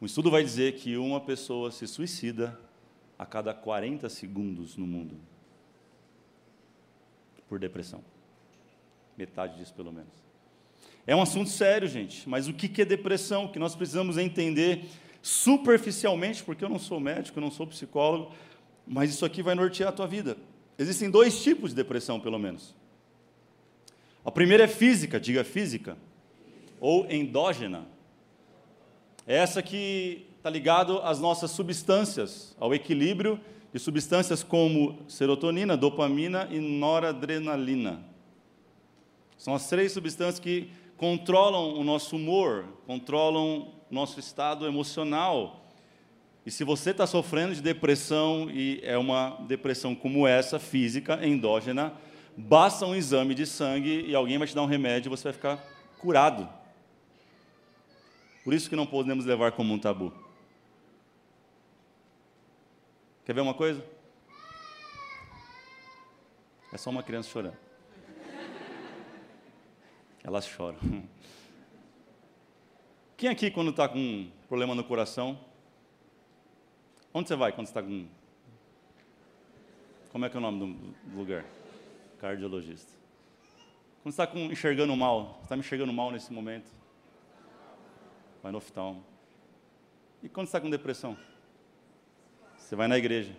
Um 0.00 0.06
estudo 0.06 0.30
vai 0.30 0.42
dizer 0.42 0.76
que 0.76 0.96
uma 0.96 1.20
pessoa 1.20 1.70
se 1.70 1.86
suicida 1.86 2.58
a 3.18 3.26
cada 3.26 3.52
40 3.52 4.08
segundos 4.08 4.78
no 4.78 4.86
mundo 4.86 5.20
por 7.50 7.58
depressão. 7.58 8.02
Metade 9.18 9.58
disso, 9.58 9.74
pelo 9.74 9.92
menos. 9.92 10.12
É 11.04 11.16
um 11.16 11.20
assunto 11.20 11.50
sério, 11.50 11.88
gente, 11.88 12.28
mas 12.28 12.46
o 12.46 12.54
que 12.54 12.80
é 12.80 12.84
depressão? 12.84 13.48
Que 13.48 13.58
nós 13.58 13.74
precisamos 13.74 14.16
entender 14.16 14.84
superficialmente, 15.20 16.44
porque 16.44 16.64
eu 16.64 16.68
não 16.68 16.78
sou 16.78 17.00
médico, 17.00 17.38
eu 17.38 17.42
não 17.42 17.50
sou 17.50 17.66
psicólogo, 17.66 18.32
mas 18.86 19.10
isso 19.10 19.26
aqui 19.26 19.42
vai 19.42 19.56
nortear 19.56 19.88
a 19.88 19.92
tua 19.92 20.06
vida. 20.06 20.36
Existem 20.78 21.10
dois 21.10 21.42
tipos 21.42 21.70
de 21.70 21.76
depressão, 21.76 22.20
pelo 22.20 22.38
menos. 22.38 22.72
A 24.24 24.30
primeira 24.30 24.64
é 24.64 24.68
física, 24.68 25.18
diga 25.18 25.42
física, 25.42 25.98
ou 26.78 27.10
endógena. 27.10 27.84
É 29.26 29.36
essa 29.36 29.60
que 29.60 30.24
está 30.36 30.48
ligado 30.48 31.00
às 31.00 31.18
nossas 31.18 31.50
substâncias, 31.50 32.56
ao 32.60 32.72
equilíbrio 32.72 33.40
de 33.72 33.78
substâncias 33.78 34.42
como 34.42 34.98
serotonina, 35.08 35.76
dopamina 35.76 36.48
e 36.50 36.58
noradrenalina. 36.58 38.04
São 39.38 39.54
as 39.54 39.68
três 39.68 39.92
substâncias 39.92 40.38
que 40.38 40.68
controlam 40.96 41.78
o 41.78 41.84
nosso 41.84 42.16
humor, 42.16 42.64
controlam 42.86 43.72
o 43.90 43.94
nosso 43.94 44.20
estado 44.20 44.66
emocional. 44.66 45.64
E 46.44 46.50
se 46.50 46.64
você 46.64 46.90
está 46.90 47.06
sofrendo 47.06 47.54
de 47.54 47.62
depressão, 47.62 48.50
e 48.50 48.80
é 48.82 48.98
uma 48.98 49.38
depressão 49.46 49.94
como 49.94 50.26
essa, 50.26 50.58
física, 50.58 51.24
endógena, 51.26 51.94
basta 52.36 52.84
um 52.84 52.94
exame 52.94 53.34
de 53.34 53.46
sangue 53.46 54.04
e 54.06 54.14
alguém 54.14 54.36
vai 54.36 54.46
te 54.46 54.54
dar 54.54 54.62
um 54.62 54.66
remédio 54.66 55.08
e 55.08 55.10
você 55.10 55.24
vai 55.24 55.32
ficar 55.32 55.64
curado. 55.98 56.48
Por 58.44 58.52
isso 58.52 58.68
que 58.68 58.76
não 58.76 58.86
podemos 58.86 59.24
levar 59.24 59.52
como 59.52 59.72
um 59.72 59.78
tabu. 59.78 60.12
Quer 63.30 63.34
ver 63.34 63.42
uma 63.42 63.54
coisa? 63.54 63.80
É 66.72 66.76
só 66.76 66.90
uma 66.90 67.00
criança 67.00 67.30
chorando. 67.30 67.56
Elas 70.24 70.48
choram. 70.48 70.76
Quem 73.16 73.28
aqui, 73.28 73.48
quando 73.48 73.70
está 73.70 73.88
com 73.88 74.00
um 74.00 74.32
problema 74.48 74.74
no 74.74 74.82
coração, 74.82 75.38
onde 77.14 77.28
você 77.28 77.36
vai 77.36 77.52
quando 77.52 77.68
está 77.68 77.80
com. 77.80 78.08
Como 80.10 80.24
é 80.24 80.28
que 80.28 80.36
é 80.36 80.38
o 80.40 80.42
nome 80.42 80.74
do 81.04 81.16
lugar? 81.16 81.44
Cardiologista. 82.18 82.90
Quando 84.02 84.10
está 84.12 84.28
enxergando 84.34 84.96
mal, 84.96 85.38
está 85.44 85.54
me 85.54 85.60
enxergando 85.60 85.92
mal 85.92 86.10
nesse 86.10 86.32
momento? 86.32 86.68
Vai 88.42 88.50
no 88.50 88.58
oftalmo. 88.58 89.04
E 90.20 90.28
quando 90.28 90.48
está 90.48 90.60
com 90.60 90.68
depressão? 90.68 91.16
Você 92.70 92.76
vai 92.76 92.86
na 92.86 92.96
igreja. 92.96 93.32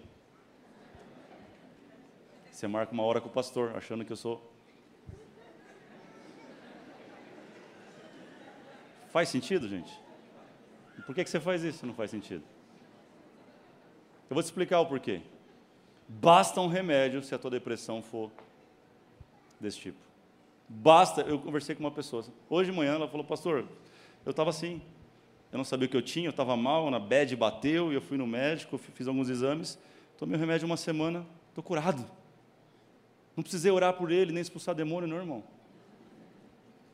Você 2.51 2.67
marca 2.67 2.91
uma 2.91 3.03
hora 3.03 3.21
com 3.21 3.29
o 3.29 3.31
pastor, 3.31 3.77
achando 3.77 4.03
que 4.03 4.11
eu 4.11 4.17
sou. 4.17 4.51
Faz 9.09 9.29
sentido, 9.29 9.69
gente? 9.69 9.97
por 11.05 11.15
que, 11.15 11.25
você 11.25 11.39
faz 11.39 11.63
isso? 11.63 11.85
Não 11.85 11.93
faz 11.93 12.11
sentido. 12.11 12.43
Eu 14.29 14.33
vou 14.33 14.43
te 14.43 14.47
explicar 14.47 14.81
o 14.81 14.85
porquê. 14.85 15.21
Basta 16.09 16.59
um 16.59 16.67
remédio 16.67 17.23
se 17.23 17.33
a 17.33 17.39
tua 17.39 17.51
depressão 17.51 18.03
for 18.03 18.29
desse 19.61 19.79
tipo. 19.79 19.99
Basta, 20.67 21.21
eu 21.21 21.39
conversei 21.39 21.73
com 21.73 21.79
uma 21.85 21.91
pessoa. 21.91 22.25
Hoje 22.49 22.69
de 22.69 22.75
manhã 22.75 22.95
ela 22.95 23.07
falou, 23.07 23.25
pastor, 23.25 23.65
eu 24.25 24.31
estava 24.31 24.49
assim, 24.49 24.81
eu 25.51 25.57
não 25.57 25.65
sabia 25.65 25.85
o 25.85 25.89
que 25.89 25.97
eu 25.97 26.01
tinha, 26.01 26.27
eu 26.27 26.31
estava 26.31 26.55
mal, 26.55 26.89
na 26.89 26.99
bed 26.99 27.35
bateu, 27.35 27.91
e 27.91 27.95
eu 27.95 28.01
fui 28.01 28.17
no 28.17 28.25
médico, 28.25 28.77
fiz 28.77 29.07
alguns 29.07 29.29
exames, 29.29 29.77
tomei 30.17 30.37
o 30.37 30.39
remédio 30.39 30.65
uma 30.65 30.77
semana, 30.77 31.25
estou 31.49 31.63
curado. 31.63 32.05
Não 33.35 33.43
precisei 33.43 33.71
orar 33.71 33.93
por 33.93 34.11
ele, 34.11 34.31
nem 34.31 34.41
expulsar 34.41 34.73
demônio, 34.75 35.07
não, 35.07 35.17
irmão. 35.17 35.43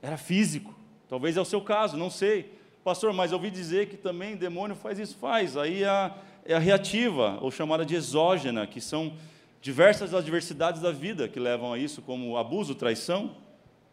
Era 0.01 0.17
físico. 0.17 0.75
Talvez 1.07 1.37
é 1.37 1.41
o 1.41 1.45
seu 1.45 1.61
caso, 1.61 1.97
não 1.97 2.09
sei. 2.09 2.53
Pastor, 2.83 3.13
mas 3.13 3.31
eu 3.31 3.37
ouvi 3.37 3.51
dizer 3.51 3.89
que 3.89 3.97
também 3.97 4.35
demônio 4.35 4.75
faz 4.75 4.97
isso, 4.97 5.15
faz. 5.17 5.57
Aí 5.57 5.83
é 5.83 5.89
a, 5.89 6.15
é 6.45 6.53
a 6.53 6.59
reativa, 6.59 7.37
ou 7.41 7.51
chamada 7.51 7.85
de 7.85 7.95
exógena, 7.95 8.65
que 8.65 8.81
são 8.81 9.13
diversas 9.61 10.13
adversidades 10.13 10.81
da 10.81 10.91
vida 10.91 11.27
que 11.27 11.39
levam 11.39 11.73
a 11.73 11.77
isso, 11.77 12.01
como 12.01 12.37
abuso, 12.37 12.73
traição, 12.73 13.35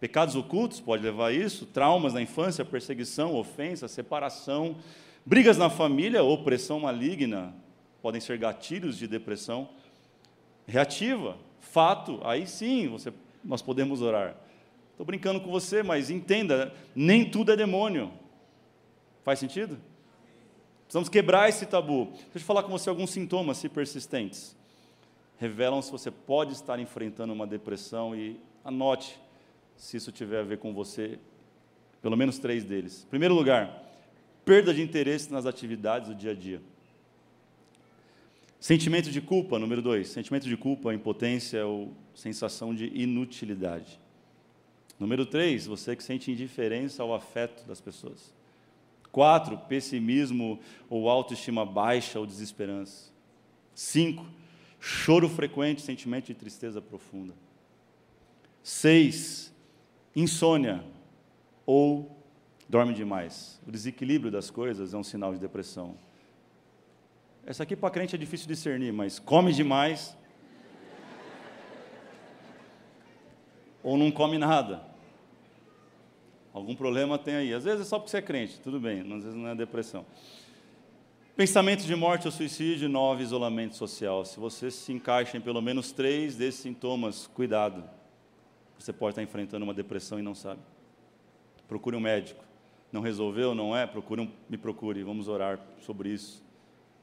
Pecados 0.00 0.34
ocultos 0.36 0.80
pode 0.80 1.02
levar 1.02 1.28
a 1.28 1.32
isso, 1.32 1.66
traumas 1.66 2.12
na 2.12 2.20
infância, 2.20 2.64
perseguição, 2.64 3.34
ofensa, 3.34 3.88
separação, 3.88 4.76
brigas 5.24 5.56
na 5.56 5.70
família, 5.70 6.22
opressão 6.22 6.80
maligna, 6.80 7.54
podem 8.02 8.20
ser 8.20 8.36
gatilhos 8.36 8.98
de 8.98 9.08
depressão 9.08 9.68
reativa. 10.66 11.38
Fato, 11.60 12.20
aí 12.22 12.46
sim 12.46 12.88
você, 12.88 13.12
nós 13.42 13.62
podemos 13.62 14.02
orar. 14.02 14.36
Estou 14.90 15.06
brincando 15.06 15.40
com 15.40 15.50
você, 15.50 15.82
mas 15.82 16.10
entenda, 16.10 16.72
nem 16.94 17.28
tudo 17.28 17.52
é 17.52 17.56
demônio. 17.56 18.12
Faz 19.24 19.38
sentido? 19.38 19.78
Precisamos 20.82 21.08
quebrar 21.08 21.48
esse 21.48 21.66
tabu. 21.66 22.12
Deixa 22.12 22.36
eu 22.36 22.40
falar 22.42 22.62
com 22.62 22.70
você 22.70 22.88
alguns 22.88 23.10
sintomas, 23.10 23.56
se 23.56 23.68
persistentes. 23.68 24.54
Revelam 25.38 25.82
se 25.82 25.90
você 25.90 26.10
pode 26.10 26.52
estar 26.52 26.78
enfrentando 26.78 27.32
uma 27.32 27.46
depressão 27.46 28.14
e 28.14 28.38
anote 28.64 29.18
se 29.76 29.96
isso 29.96 30.12
tiver 30.12 30.40
a 30.40 30.44
ver 30.44 30.58
com 30.58 30.72
você, 30.72 31.18
pelo 32.00 32.16
menos 32.16 32.38
três 32.38 32.64
deles. 32.64 33.06
Primeiro 33.08 33.34
lugar, 33.34 33.82
perda 34.44 34.74
de 34.74 34.82
interesse 34.82 35.32
nas 35.32 35.46
atividades 35.46 36.08
do 36.08 36.14
dia 36.14 36.32
a 36.32 36.34
dia. 36.34 36.60
Sentimento 38.60 39.10
de 39.10 39.20
culpa, 39.20 39.58
número 39.58 39.82
dois. 39.82 40.08
Sentimento 40.08 40.48
de 40.48 40.56
culpa, 40.56 40.94
impotência 40.94 41.66
ou 41.66 41.94
sensação 42.14 42.74
de 42.74 42.86
inutilidade. 42.94 44.00
Número 44.98 45.26
três, 45.26 45.66
você 45.66 45.94
que 45.94 46.02
sente 46.02 46.30
indiferença 46.30 47.02
ao 47.02 47.14
afeto 47.14 47.66
das 47.66 47.80
pessoas. 47.80 48.32
Quatro, 49.12 49.58
pessimismo 49.58 50.58
ou 50.88 51.08
autoestima 51.08 51.64
baixa 51.64 52.18
ou 52.18 52.26
desesperança. 52.26 53.12
Cinco, 53.74 54.26
choro 54.80 55.28
frequente, 55.28 55.82
sentimento 55.82 56.26
de 56.26 56.34
tristeza 56.34 56.80
profunda. 56.80 57.34
Seis, 58.62 59.53
insônia 60.14 60.84
ou 61.66 62.14
dorme 62.68 62.94
demais. 62.94 63.60
O 63.66 63.70
desequilíbrio 63.70 64.30
das 64.30 64.50
coisas 64.50 64.94
é 64.94 64.96
um 64.96 65.02
sinal 65.02 65.32
de 65.32 65.40
depressão. 65.40 65.96
Essa 67.46 67.62
aqui 67.62 67.76
para 67.76 67.90
crente 67.90 68.14
é 68.14 68.18
difícil 68.18 68.46
discernir, 68.46 68.92
mas 68.92 69.18
come 69.18 69.52
demais 69.52 70.16
ou 73.82 73.98
não 73.98 74.10
come 74.10 74.38
nada. 74.38 74.82
Algum 76.52 76.74
problema 76.74 77.18
tem 77.18 77.34
aí. 77.34 77.52
Às 77.52 77.64
vezes 77.64 77.80
é 77.80 77.84
só 77.84 77.98
porque 77.98 78.10
você 78.10 78.18
é 78.18 78.22
crente, 78.22 78.60
tudo 78.60 78.80
bem, 78.80 79.00
às 79.00 79.24
vezes 79.24 79.34
não 79.34 79.48
é 79.48 79.54
depressão. 79.54 80.06
Pensamento 81.36 81.84
de 81.84 81.96
morte 81.96 82.26
ou 82.26 82.32
suicídio, 82.32 82.88
nove, 82.88 83.24
isolamento 83.24 83.76
social. 83.76 84.24
Se 84.24 84.38
você 84.38 84.70
se 84.70 84.92
encaixa 84.92 85.36
em 85.36 85.40
pelo 85.40 85.60
menos 85.60 85.90
três 85.90 86.36
desses 86.36 86.60
sintomas, 86.60 87.26
cuidado. 87.26 87.82
Você 88.78 88.92
pode 88.92 89.12
estar 89.12 89.22
enfrentando 89.22 89.64
uma 89.64 89.74
depressão 89.74 90.18
e 90.18 90.22
não 90.22 90.34
sabe. 90.34 90.60
Procure 91.68 91.96
um 91.96 92.00
médico. 92.00 92.44
Não 92.92 93.00
resolveu, 93.00 93.54
não 93.54 93.76
é? 93.76 93.86
Procure 93.86 94.20
um, 94.20 94.30
me 94.48 94.56
procure, 94.56 95.02
vamos 95.02 95.26
orar 95.26 95.58
sobre 95.80 96.10
isso. 96.10 96.44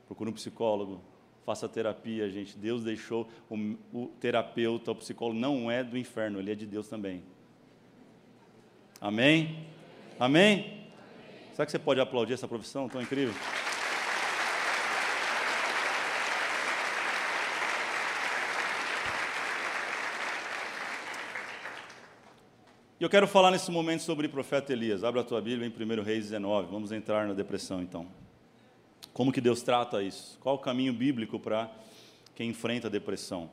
Procure 0.05 0.29
um 0.29 0.33
psicólogo. 0.33 1.01
Faça 1.45 1.67
terapia, 1.67 2.29
gente. 2.29 2.57
Deus 2.57 2.83
deixou 2.83 3.27
o, 3.49 3.55
o 3.91 4.07
terapeuta, 4.19 4.91
o 4.91 4.95
psicólogo, 4.95 5.39
não 5.39 5.69
é 5.69 5.83
do 5.83 5.97
inferno, 5.97 6.39
ele 6.39 6.51
é 6.51 6.55
de 6.55 6.65
Deus 6.65 6.87
também. 6.87 7.23
Amém? 8.99 9.65
Amém? 10.19 10.63
Amém? 10.63 10.81
Será 11.53 11.65
que 11.65 11.71
você 11.71 11.79
pode 11.79 11.99
aplaudir 11.99 12.33
essa 12.33 12.47
profissão 12.47 12.87
tão 12.87 13.01
incrível? 13.01 13.33
E 23.01 23.03
eu 23.03 23.09
quero 23.09 23.27
falar 23.27 23.49
nesse 23.49 23.71
momento 23.71 24.03
sobre 24.03 24.27
o 24.27 24.29
profeta 24.29 24.71
Elias. 24.71 25.03
Abra 25.03 25.21
a 25.21 25.23
tua 25.23 25.41
Bíblia 25.41 25.67
em 25.67 25.99
1 25.99 26.03
Reis 26.03 26.25
19. 26.25 26.67
Vamos 26.69 26.91
entrar 26.91 27.27
na 27.27 27.33
depressão 27.33 27.81
então. 27.81 28.05
Como 29.11 29.31
que 29.31 29.41
Deus 29.41 29.63
trata 29.63 30.03
isso? 30.03 30.37
Qual 30.39 30.53
o 30.53 30.59
caminho 30.59 30.93
bíblico 30.93 31.39
para 31.39 31.67
quem 32.35 32.49
enfrenta 32.51 32.89
a 32.89 32.91
depressão? 32.91 33.49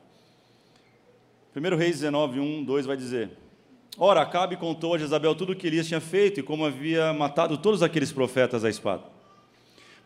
1 1.55 1.75
Reis 1.75 1.95
19, 1.95 2.39
1, 2.39 2.63
2 2.63 2.85
vai 2.85 2.95
dizer: 2.95 3.31
Ora, 3.97 4.21
Acabe 4.21 4.55
contou 4.55 4.93
a 4.93 4.99
Jezabel 4.99 5.33
tudo 5.33 5.53
o 5.53 5.55
que 5.55 5.65
Elias 5.65 5.87
tinha 5.87 5.99
feito 5.99 6.41
e 6.41 6.43
como 6.43 6.63
havia 6.63 7.11
matado 7.11 7.57
todos 7.57 7.81
aqueles 7.81 8.11
profetas 8.11 8.63
à 8.63 8.69
espada. 8.69 9.01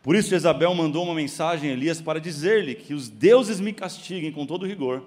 Por 0.01 0.15
isso 0.15 0.29
Jezabel 0.29 0.73
mandou 0.73 1.03
uma 1.03 1.13
mensagem 1.13 1.69
a 1.69 1.73
Elias 1.73 1.99
para 1.99 2.21
dizer-lhe 2.21 2.75
que 2.75 2.93
os 2.93 3.09
deuses 3.09 3.59
me 3.59 3.73
castiguem 3.73 4.31
com 4.31 4.45
todo 4.45 4.65
rigor, 4.65 5.03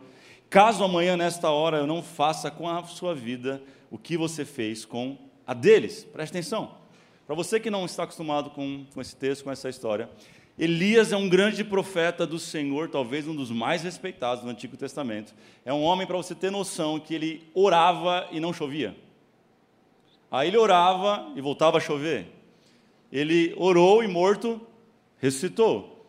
caso 0.51 0.85
amanhã, 0.85 1.17
nesta 1.17 1.49
hora, 1.49 1.79
eu 1.79 1.87
não 1.87 2.03
faça 2.03 2.51
com 2.51 2.69
a 2.69 2.85
sua 2.85 3.15
vida 3.15 3.63
o 3.91 3.99
que 3.99 4.17
você 4.17 4.45
fez 4.45 4.85
com 4.85 5.19
a 5.47 5.55
deles. 5.55 6.05
Preste 6.05 6.33
atenção. 6.33 6.75
Para 7.27 7.35
você 7.35 7.59
que 7.59 7.71
não 7.71 7.85
está 7.85 8.05
acostumado 8.05 8.51
com, 8.51 8.87
com 8.93 9.01
esse 9.01 9.17
texto, 9.17 9.45
com 9.45 9.51
essa 9.51 9.69
história, 9.69 10.09
Elias 10.59 11.13
é 11.13 11.17
um 11.17 11.29
grande 11.29 11.63
profeta 11.63 12.27
do 12.27 12.39
Senhor, 12.39 12.89
talvez 12.89 13.29
um 13.29 13.35
dos 13.35 13.51
mais 13.51 13.83
respeitados 13.83 14.43
do 14.43 14.49
Antigo 14.49 14.77
Testamento. 14.77 15.35
É 15.65 15.73
um 15.73 15.83
homem, 15.83 16.07
para 16.07 16.17
você 16.17 16.35
ter 16.35 16.51
noção, 16.51 16.99
que 16.99 17.15
ele 17.15 17.51
orava 17.53 18.27
e 18.31 18.41
não 18.41 18.53
chovia. 18.53 18.97
Aí 20.31 20.49
ele 20.49 20.57
orava 20.57 21.31
e 21.37 21.41
voltava 21.41 21.77
a 21.77 21.81
chover. 21.81 22.29
Ele 23.13 23.55
orou 23.59 24.03
e 24.03 24.09
morto, 24.09 24.61
ressuscitou. 25.19 26.07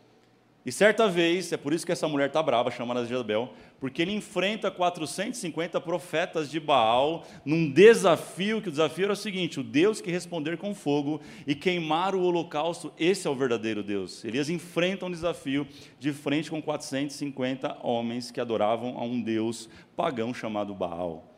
E 0.66 0.72
certa 0.72 1.08
vez, 1.08 1.52
é 1.52 1.58
por 1.58 1.74
isso 1.74 1.86
que 1.86 1.92
essa 1.92 2.08
mulher 2.08 2.28
está 2.28 2.42
brava, 2.42 2.72
chamada 2.72 3.06
Jezabel, 3.06 3.54
porque 3.80 4.02
ele 4.02 4.14
enfrenta 4.14 4.72
450 4.72 5.80
profetas 5.82 6.50
de 6.50 6.60
Baal 6.60 7.26
num 7.46 7.72
desafio, 7.72 8.62
que 8.62 8.70
o 8.70 8.72
desafio 8.72 9.06
era 9.06 9.14
o 9.14 9.16
seguinte: 9.16 9.60
o 9.60 9.64
Deus 9.64 10.02
que 10.02 10.12
responder 10.12 10.58
com 10.58 10.74
fogo 10.74 11.22
e 11.46 11.54
queimar 11.54 12.16
o 12.16 12.22
holocausto, 12.22 12.92
esse 12.98 13.28
é 13.28 13.30
o 13.30 13.36
verdadeiro 13.36 13.84
Deus. 13.84 14.24
Elias 14.26 14.50
enfrenta 14.50 15.06
um 15.06 15.12
desafio 15.12 15.68
de 16.00 16.12
frente 16.12 16.50
com 16.50 16.62
450 16.62 17.78
homens 17.84 18.32
que 18.32 18.42
adoravam 18.42 18.98
a 18.98 19.04
um 19.04 19.22
Deus 19.22 19.70
pagão 19.96 20.34
chamado 20.34 20.74
Baal. 20.74 21.34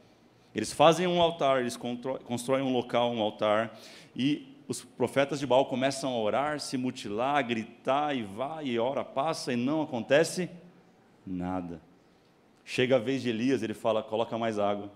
Eles 0.53 0.73
fazem 0.73 1.05
um 1.05 1.21
altar, 1.21 1.61
eles 1.61 1.77
constroem 1.77 2.63
um 2.63 2.73
local, 2.73 3.11
um 3.11 3.21
altar, 3.21 3.77
e 4.15 4.55
os 4.67 4.83
profetas 4.83 5.39
de 5.39 5.47
Baal 5.47 5.65
começam 5.65 6.11
a 6.11 6.17
orar, 6.17 6.59
se 6.59 6.77
mutilar, 6.77 7.45
gritar, 7.45 8.15
e 8.15 8.23
vai, 8.23 8.65
e 8.65 8.79
ora, 8.79 9.03
passa, 9.03 9.53
e 9.53 9.55
não 9.55 9.81
acontece 9.81 10.49
nada. 11.25 11.88
Chega 12.71 12.97
a 12.97 12.99
vez 12.99 13.23
de 13.23 13.29
Elias, 13.29 13.63
ele 13.63 13.73
fala: 13.73 14.03
coloca 14.03 14.37
mais 14.37 14.59
água, 14.59 14.91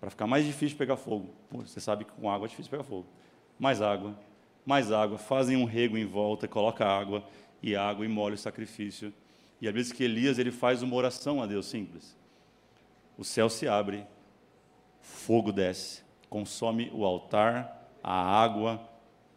para 0.00 0.10
ficar 0.10 0.26
mais 0.26 0.44
difícil 0.44 0.76
pegar 0.76 0.96
fogo. 0.96 1.32
Pô, 1.48 1.58
você 1.58 1.78
sabe 1.78 2.04
que 2.04 2.10
com 2.10 2.28
água 2.28 2.46
é 2.46 2.48
difícil 2.48 2.68
pegar 2.68 2.82
fogo. 2.82 3.06
Mais 3.56 3.80
água, 3.80 4.18
mais 4.66 4.90
água. 4.90 5.16
Fazem 5.16 5.56
um 5.56 5.64
rego 5.64 5.96
em 5.96 6.04
volta, 6.04 6.48
coloca 6.48 6.84
água 6.84 7.24
e 7.62 7.76
água 7.76 8.04
e 8.04 8.08
molha 8.08 8.34
o 8.34 8.38
sacrifício. 8.38 9.14
E 9.60 9.68
às 9.68 9.72
vezes 9.72 9.92
que 9.92 10.02
Elias 10.02 10.40
ele 10.40 10.50
faz 10.50 10.82
uma 10.82 10.96
oração 10.96 11.40
a 11.40 11.46
Deus 11.46 11.66
simples. 11.66 12.16
O 13.16 13.22
céu 13.22 13.48
se 13.48 13.68
abre, 13.68 14.04
fogo 15.00 15.52
desce, 15.52 16.02
consome 16.28 16.90
o 16.92 17.04
altar, 17.04 17.92
a 18.02 18.42
água, 18.42 18.82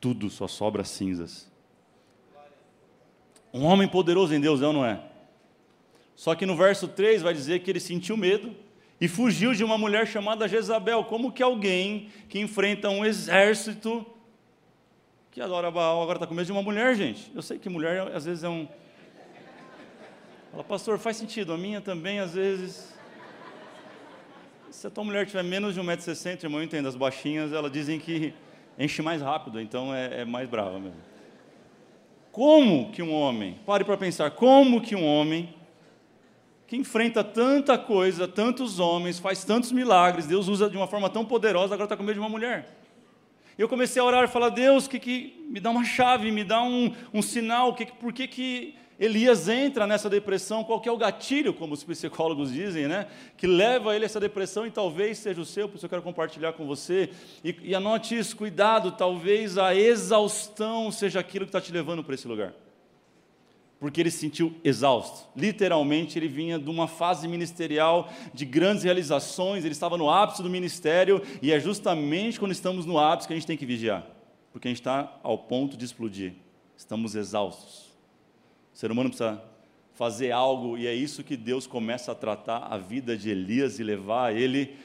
tudo, 0.01 0.31
só 0.31 0.47
sobra 0.47 0.83
cinzas. 0.83 1.47
Um 3.53 3.65
homem 3.65 3.87
poderoso 3.87 4.33
em 4.33 4.41
Deus, 4.41 4.63
é 4.63 4.73
não 4.73 4.83
é? 4.83 5.14
Só 6.15 6.33
que 6.33 6.45
no 6.45 6.55
verso 6.55 6.87
3 6.87 7.21
vai 7.21 7.33
dizer 7.33 7.59
que 7.59 7.69
ele 7.69 7.79
sentiu 7.79 8.15
medo 8.15 8.55
e 8.99 9.07
fugiu 9.07 9.53
de 9.53 9.63
uma 9.63 9.77
mulher 9.77 10.07
chamada 10.07 10.47
Jezabel. 10.47 11.03
Como 11.03 11.31
que 11.31 11.43
alguém 11.43 12.09
que 12.29 12.39
enfrenta 12.39 12.89
um 12.89 13.05
exército 13.05 14.05
que 15.31 15.41
adora 15.41 15.69
Baal 15.69 16.01
agora 16.01 16.17
está 16.17 16.25
com 16.25 16.33
medo 16.33 16.45
de 16.45 16.51
uma 16.53 16.61
mulher, 16.61 16.95
gente? 16.95 17.29
Eu 17.35 17.41
sei 17.41 17.59
que 17.59 17.67
mulher 17.67 18.15
às 18.15 18.23
vezes 18.23 18.43
é 18.43 18.49
um. 18.49 18.67
Fala, 20.51 20.63
pastor, 20.63 20.97
faz 20.97 21.17
sentido. 21.17 21.51
A 21.51 21.57
minha 21.57 21.81
também, 21.81 22.19
às 22.19 22.33
vezes. 22.33 22.95
Se 24.71 24.87
a 24.87 24.89
tua 24.89 25.03
mulher 25.03 25.25
tiver 25.25 25.43
menos 25.43 25.73
de 25.73 25.81
1,60m, 25.81 26.43
irmão, 26.43 26.59
eu 26.59 26.65
entendo, 26.65 26.87
as 26.87 26.95
baixinhas, 26.95 27.53
elas 27.53 27.71
dizem 27.71 27.99
que 27.99 28.33
enche 28.77 29.01
mais 29.01 29.21
rápido, 29.21 29.59
então 29.59 29.93
é, 29.93 30.21
é 30.21 30.25
mais 30.25 30.49
brava 30.49 30.77
mesmo. 30.79 30.99
Como 32.31 32.91
que 32.91 33.01
um 33.01 33.13
homem, 33.13 33.57
pare 33.65 33.85
para 33.85 33.95
pensar, 33.95 34.31
como 34.31 34.81
que 34.81 34.93
um 34.93 35.05
homem 35.05 35.54
que 36.67 36.75
enfrenta 36.75 37.23
tanta 37.23 37.77
coisa, 37.77 38.27
tantos 38.27 38.79
homens, 38.79 39.19
faz 39.19 39.43
tantos 39.43 39.71
milagres, 39.71 40.25
Deus 40.25 40.47
usa 40.47 40.69
de 40.69 40.75
uma 40.75 40.87
forma 40.87 41.09
tão 41.09 41.23
poderosa, 41.23 41.73
agora 41.73 41.85
está 41.85 41.97
com 41.97 42.03
medo 42.03 42.15
de 42.15 42.19
uma 42.19 42.29
mulher. 42.29 42.79
Eu 43.57 43.69
comecei 43.69 44.01
a 44.01 44.05
orar 44.05 44.23
e 44.23 44.27
falar, 44.27 44.49
Deus, 44.49 44.87
que, 44.87 44.99
que 44.99 45.45
me 45.49 45.59
dá 45.59 45.69
uma 45.69 45.85
chave, 45.85 46.31
me 46.31 46.43
dá 46.43 46.61
um, 46.61 46.93
um 47.13 47.21
sinal, 47.21 47.73
que, 47.73 47.85
por 47.85 48.11
que, 48.11 48.27
que 48.27 48.75
Elias 48.99 49.47
entra 49.47 49.85
nessa 49.85 50.09
depressão, 50.09 50.63
qual 50.63 50.81
que 50.81 50.89
é 50.89 50.91
o 50.91 50.97
gatilho, 50.97 51.53
como 51.53 51.73
os 51.73 51.83
psicólogos 51.83 52.51
dizem, 52.51 52.87
né? 52.87 53.07
Que 53.37 53.47
leva 53.47 53.95
ele 53.95 54.03
a 54.03 54.07
essa 54.07 54.19
depressão 54.19 54.65
e 54.65 54.71
talvez 54.71 55.19
seja 55.19 55.39
o 55.39 55.45
seu, 55.45 55.69
por 55.69 55.77
isso 55.77 55.85
eu 55.85 55.89
quero 55.89 56.01
compartilhar 56.01 56.53
com 56.53 56.65
você. 56.65 57.09
E, 57.43 57.55
e 57.61 57.75
anote 57.75 58.17
isso, 58.17 58.35
cuidado, 58.35 58.91
talvez 58.91 59.57
a 59.57 59.73
exaustão 59.75 60.91
seja 60.91 61.19
aquilo 61.19 61.45
que 61.45 61.49
está 61.49 61.61
te 61.61 61.71
levando 61.71 62.03
para 62.03 62.15
esse 62.15 62.27
lugar 62.27 62.53
porque 63.79 64.01
ele 64.01 64.09
se 64.09 64.19
sentiu 64.19 64.55
exausto. 64.63 65.27
Literalmente, 65.35 66.17
ele 66.17 66.27
vinha 66.27 66.57
de 66.57 66.69
uma 66.69 66.87
fase 66.87 67.27
ministerial 67.27 68.09
de 68.33 68.45
grandes 68.45 68.83
realizações, 68.83 69.63
ele 69.63 69.73
estava 69.73 69.97
no 69.97 70.09
ápice 70.09 70.41
do 70.41 70.49
ministério, 70.49 71.21
e 71.41 71.51
é 71.51 71.59
justamente 71.59 72.39
quando 72.39 72.51
estamos 72.51 72.85
no 72.85 72.97
ápice 72.97 73.27
que 73.27 73.33
a 73.33 73.37
gente 73.37 73.47
tem 73.47 73.57
que 73.57 73.65
vigiar, 73.65 74.05
porque 74.51 74.67
a 74.67 74.71
gente 74.71 74.81
está 74.81 75.19
ao 75.21 75.37
ponto 75.37 75.77
de 75.77 75.85
explodir. 75.85 76.33
Estamos 76.77 77.15
exaustos. 77.15 77.85
O 78.73 78.77
ser 78.77 78.91
humano 78.91 79.09
precisa 79.09 79.41
fazer 79.93 80.31
algo, 80.31 80.77
e 80.77 80.87
é 80.87 80.93
isso 80.93 81.23
que 81.23 81.37
Deus 81.37 81.65
começa 81.65 82.11
a 82.11 82.15
tratar 82.15 82.67
a 82.69 82.77
vida 82.77 83.17
de 83.17 83.29
Elias 83.29 83.79
e 83.79 83.83
levar 83.83 84.35
ele 84.35 84.75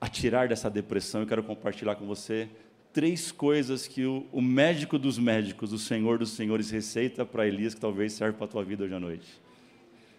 a 0.00 0.08
tirar 0.08 0.48
dessa 0.48 0.70
depressão. 0.70 1.20
Eu 1.20 1.26
quero 1.26 1.42
compartilhar 1.42 1.94
com 1.94 2.06
você 2.06 2.48
três 2.92 3.30
coisas 3.30 3.86
que 3.86 4.04
o, 4.04 4.26
o, 4.32 4.40
médico 4.40 4.98
dos 4.98 5.18
médicos, 5.18 5.72
o 5.72 5.78
Senhor 5.78 6.18
dos 6.18 6.30
Senhores, 6.30 6.70
receita 6.70 7.24
para 7.24 7.46
Elias 7.46 7.74
que 7.74 7.80
talvez 7.80 8.12
serve 8.12 8.36
para 8.36 8.46
a 8.46 8.48
tua 8.48 8.64
vida 8.64 8.84
hoje 8.84 8.94
à 8.94 9.00
noite. 9.00 9.40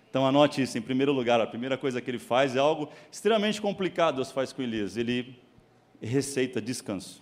Então 0.09 0.25
anote 0.25 0.61
isso, 0.61 0.77
em 0.77 0.81
primeiro 0.81 1.13
lugar, 1.13 1.39
a 1.39 1.47
primeira 1.47 1.77
coisa 1.77 2.01
que 2.01 2.11
ele 2.11 2.19
faz 2.19 2.55
é 2.55 2.59
algo 2.59 2.89
extremamente 3.11 3.61
complicado, 3.61 4.15
Deus 4.15 4.31
faz 4.31 4.51
com 4.51 4.61
Elias, 4.61 4.97
ele 4.97 5.39
receita 6.01 6.61
descanso. 6.61 7.21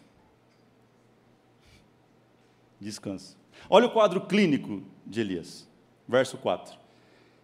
Descanso. 2.80 3.38
Olha 3.70 3.88
o 3.88 3.92
quadro 3.92 4.22
clínico 4.22 4.82
de 5.06 5.22
Elias, 5.22 5.68
verso 6.08 6.38
4. 6.38 6.78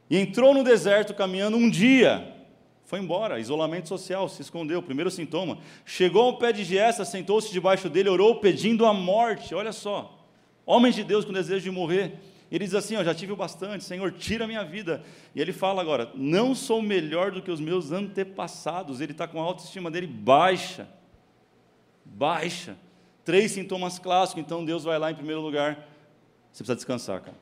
E 0.10 0.18
entrou 0.18 0.54
no 0.54 0.64
deserto 0.64 1.14
caminhando 1.14 1.58
um 1.58 1.70
dia, 1.70 2.35
foi 2.86 3.00
embora, 3.00 3.40
isolamento 3.40 3.88
social, 3.88 4.30
se 4.30 4.44
escondeu, 4.44 4.82
primeiro 4.82 5.10
sintoma. 5.10 5.58
Chegou 5.84 6.22
ao 6.22 6.38
pé 6.38 6.54
de 6.54 6.64
Giessa, 6.64 7.04
sentou-se 7.04 7.52
debaixo 7.52 7.90
dele, 7.90 8.10
orou 8.10 8.40
pedindo 8.40 8.86
a 8.86 8.94
morte. 8.94 9.56
Olha 9.56 9.72
só, 9.72 10.24
homens 10.66 10.94
de 10.94 11.04
Deus 11.04 11.26
com 11.26 11.34
desejo 11.34 11.64
de 11.64 11.72
morrer. 11.72 12.20
Ele 12.52 12.64
diz 12.64 12.76
assim: 12.76 12.96
ó, 12.96 13.04
já 13.04 13.16
tive 13.16 13.32
o 13.32 13.36
bastante, 13.36 13.84
Senhor, 13.84 14.12
tira 14.12 14.46
a 14.46 14.48
minha 14.48 14.64
vida. 14.64 15.04
E 15.34 15.42
ele 15.42 15.52
fala 15.52 15.82
agora: 15.82 16.12
não 16.14 16.54
sou 16.54 16.80
melhor 16.80 17.32
do 17.32 17.42
que 17.42 17.50
os 17.50 17.60
meus 17.60 17.92
antepassados. 17.92 19.02
Ele 19.02 19.14
está 19.14 19.28
com 19.28 19.42
a 19.42 19.44
autoestima 19.44 19.90
dele 19.90 20.06
baixa. 20.06 20.88
Baixa. 22.06 22.78
Três 23.24 23.52
sintomas 23.52 23.98
clássicos, 23.98 24.44
então 24.44 24.64
Deus 24.64 24.84
vai 24.84 25.00
lá 25.00 25.10
em 25.10 25.16
primeiro 25.16 25.42
lugar. 25.42 25.74
Você 26.52 26.60
precisa 26.60 26.76
descansar, 26.76 27.20
cara. 27.22 27.38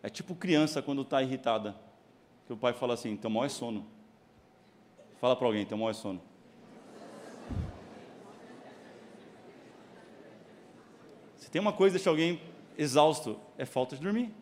É 0.00 0.08
tipo 0.08 0.36
criança 0.36 0.80
quando 0.80 1.02
está 1.02 1.20
irritada 1.20 1.74
que 2.46 2.52
o 2.52 2.56
pai 2.56 2.72
fala 2.72 2.94
assim: 2.94 3.16
teu 3.16 3.30
mal 3.30 3.44
é 3.44 3.48
sono. 3.48 3.86
Fala 5.20 5.36
para 5.36 5.46
alguém: 5.46 5.64
teu 5.64 5.76
mal 5.78 5.90
é 5.90 5.94
sono. 5.94 6.20
Se 11.36 11.50
tem 11.50 11.60
uma 11.60 11.72
coisa 11.72 11.92
que 11.92 11.98
deixa 11.98 12.10
alguém 12.10 12.40
exausto 12.76 13.38
é 13.56 13.64
falta 13.64 13.96
de 13.96 14.02
dormir. 14.02 14.32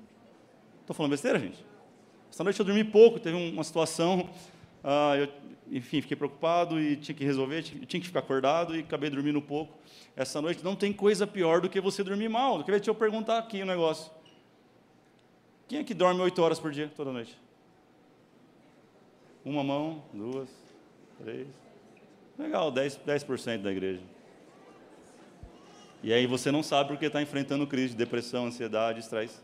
Estou 0.81 0.95
falando 0.95 1.13
besteira, 1.13 1.39
gente? 1.39 1.65
Essa 2.31 2.43
noite 2.43 2.59
eu 2.59 2.65
dormi 2.65 2.83
pouco, 2.83 3.21
teve 3.21 3.37
uma 3.37 3.63
situação, 3.63 4.31
ah, 4.83 5.15
eu, 5.17 5.29
enfim, 5.71 6.01
fiquei 6.01 6.17
preocupado 6.17 6.81
e 6.81 6.97
tinha 6.97 7.15
que 7.15 7.25
resolver, 7.25 7.63
tinha, 7.63 7.85
tinha 7.85 8.01
que 8.01 8.07
ficar 8.07 8.21
acordado 8.21 8.75
e 8.75 8.81
acabei 8.81 9.11
dormindo 9.11 9.41
pouco. 9.41 9.75
Essa 10.17 10.41
noite 10.41 10.65
não 10.65 10.75
tem 10.75 10.93
coisa 10.93 11.27
pior 11.27 11.61
do 11.61 11.69
que 11.69 11.81
você 11.81 12.03
dormir 12.03 12.29
mal. 12.29 12.65
Eu 12.67 12.81
te 12.81 12.93
perguntar 12.95 13.39
aqui 13.39 13.63
um 13.63 13.67
negócio. 13.67 14.11
Quem 15.69 15.79
é 15.79 15.85
que 15.85 15.95
dorme 15.95 16.21
oito 16.21 16.43
horas 16.43 16.59
por 16.59 16.73
dia, 16.73 16.91
toda 16.95 17.13
noite? 17.13 17.42
Uma 19.45 19.65
mão, 19.65 20.03
duas, 20.13 20.49
três. 21.23 21.49
Legal, 22.39 22.73
10%, 22.73 23.01
10 23.05 23.63
da 23.63 23.71
igreja. 23.71 24.03
E 26.03 26.13
aí 26.13 26.27
você 26.27 26.51
não 26.51 26.63
sabe 26.63 26.89
porque 26.91 27.07
está 27.07 27.23
enfrentando 27.23 27.67
crise, 27.67 27.95
depressão, 27.95 28.47
ansiedade, 28.47 29.01
estresse. 29.01 29.39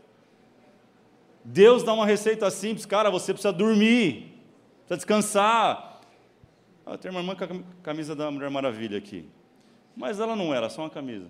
Deus 1.43 1.83
dá 1.83 1.93
uma 1.93 2.05
receita 2.05 2.49
simples, 2.51 2.85
cara, 2.85 3.09
você 3.09 3.33
precisa 3.33 3.53
dormir, 3.53 4.33
precisa 4.79 4.97
descansar. 4.97 6.01
Ah, 6.85 6.97
tem 6.97 7.09
uma 7.11 7.21
irmã 7.21 7.35
com 7.35 7.43
a 7.43 7.47
camisa 7.81 8.15
da 8.15 8.29
Mulher 8.29 8.49
Maravilha 8.49 8.97
aqui. 8.97 9.25
Mas 9.95 10.19
ela 10.19 10.35
não 10.35 10.53
era, 10.53 10.69
só 10.69 10.81
uma 10.81 10.89
camisa. 10.89 11.27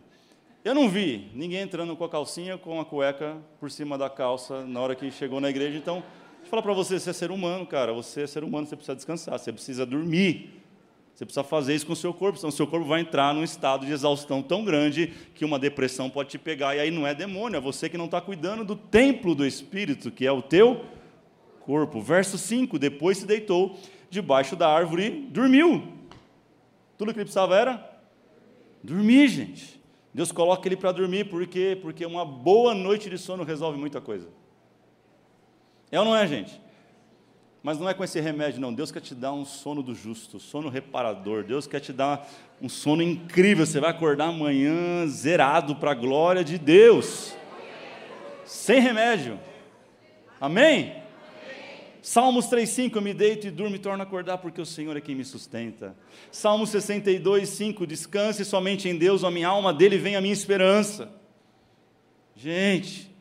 Eu 0.63 0.75
não 0.75 0.89
vi 0.89 1.29
ninguém 1.34 1.62
entrando 1.62 1.95
com 1.95 2.03
a 2.03 2.10
calcinha, 2.10 2.58
com 2.58 2.79
a 2.79 2.86
cueca 2.86 3.38
por 3.60 3.71
cima 3.71 3.97
da 3.97 4.10
calça 4.10 4.65
na 4.65 4.79
hora 4.79 4.95
que 4.95 5.10
chegou 5.10 5.39
na 5.39 5.49
igreja. 5.49 5.77
Então, 5.77 5.97
eu 5.97 6.03
falar 6.49 6.62
para 6.62 6.73
você, 6.73 6.99
você 6.99 7.12
é 7.12 7.13
ser 7.13 7.31
humano, 7.31 7.65
cara. 7.65 7.93
Você 7.93 8.23
é 8.23 8.27
ser 8.27 8.43
humano, 8.43 8.67
você 8.67 8.75
precisa 8.75 8.95
descansar, 8.95 9.38
você 9.38 9.53
precisa 9.53 9.85
dormir. 9.85 10.59
Você 11.13 11.25
precisa 11.25 11.43
fazer 11.43 11.75
isso 11.75 11.85
com 11.85 11.93
o 11.93 11.97
seu 11.97 12.13
corpo, 12.13 12.38
senão 12.38 12.49
o 12.49 12.53
seu 12.53 12.65
corpo 12.65 12.88
vai 12.88 13.01
entrar 13.01 13.33
num 13.33 13.43
estado 13.43 13.85
de 13.85 13.91
exaustão 13.91 14.41
tão 14.41 14.63
grande 14.63 15.13
que 15.35 15.43
uma 15.43 15.59
depressão 15.59 16.09
pode 16.09 16.29
te 16.29 16.38
pegar. 16.38 16.75
E 16.75 16.79
aí 16.79 16.91
não 16.91 17.05
é 17.05 17.13
demônio, 17.13 17.57
é 17.57 17.59
você 17.59 17.89
que 17.89 17.97
não 17.97 18.05
está 18.05 18.21
cuidando 18.21 18.63
do 18.63 18.75
templo 18.75 19.35
do 19.35 19.45
Espírito, 19.45 20.12
que 20.12 20.25
é 20.25 20.31
o 20.31 20.41
teu 20.41 20.85
corpo. 21.59 22.01
Verso 22.01 22.38
5: 22.38 22.79
Depois 22.79 23.17
se 23.17 23.25
deitou 23.25 23.77
debaixo 24.09 24.55
da 24.55 24.69
árvore 24.69 25.05
e 25.05 25.09
dormiu. 25.29 25.83
Tudo 26.97 27.13
que 27.13 27.19
ele 27.19 27.25
precisava 27.25 27.55
era 27.55 28.01
dormir, 28.81 29.27
gente. 29.27 29.79
Deus 30.13 30.31
coloca 30.31 30.67
ele 30.67 30.77
para 30.77 30.91
dormir, 30.91 31.25
por 31.25 31.45
quê? 31.47 31.77
Porque 31.81 32.05
uma 32.05 32.25
boa 32.25 32.73
noite 32.73 33.09
de 33.09 33.17
sono 33.17 33.43
resolve 33.43 33.77
muita 33.77 34.01
coisa. 34.01 34.27
É 35.91 35.99
ou 35.99 36.06
não 36.06 36.15
é, 36.15 36.28
gente? 36.28 36.60
Mas 37.62 37.78
não 37.78 37.89
é 37.89 37.93
com 37.93 38.04
esse 38.04 38.19
remédio, 38.19 38.62
não. 38.62 38.73
Deus 38.73 38.91
quer 38.91 39.02
te 39.02 39.13
dar 39.13 39.34
um 39.34 39.43
sono 39.43 39.84
do 39.84 39.93
justo, 39.93 40.39
sono 40.39 40.69
reparador. 40.69 41.43
Deus 41.43 41.67
quer 41.67 41.82
te 41.82 41.91
dar 41.91 42.30
um 42.62 42.69
sono 42.69 43.02
incrível. 43.02 43.65
Você 43.65 43.80
vai 43.80 43.89
acordar 43.89 44.30
amanhã 44.30 45.06
zerado 45.08 45.75
para 45.75 45.91
a 45.91 45.95
glória 45.95 46.43
de 46.43 46.58
Deus. 46.58 47.36
Sem 48.45 48.80
remédio. 48.80 49.39
Amém? 50.39 50.95
Salmos 52.02 52.45
3,5: 52.47 52.95
Eu 52.95 53.02
me 53.02 53.13
deito 53.13 53.47
e 53.47 53.52
durmo 53.52 53.75
e 53.75 53.80
torno 53.80 54.02
a 54.02 54.06
acordar, 54.06 54.38
porque 54.38 54.62
o 54.62 54.65
Senhor 54.65 54.95
é 54.95 55.02
quem 55.02 55.13
me 55.13 55.25
sustenta. 55.25 55.95
Salmos 56.32 56.69
62,5: 56.71 57.86
Descanse 57.86 58.45
somente 58.45 58.88
em 58.88 58.97
Deus, 58.97 59.23
a 59.23 59.30
minha 59.30 59.49
alma, 59.49 59.73
dele 59.73 59.97
vem 59.97 60.15
a 60.15 60.21
minha 60.21 60.34
esperança. 60.34 61.12
Gente, 62.36 63.13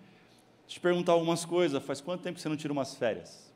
te 0.68 0.78
perguntar 0.78 1.12
algumas 1.12 1.44
coisas. 1.44 1.82
Faz 1.82 2.00
quanto 2.00 2.22
tempo 2.22 2.38
você 2.38 2.48
não 2.48 2.56
tira 2.56 2.72
umas 2.72 2.94
férias? 2.94 3.50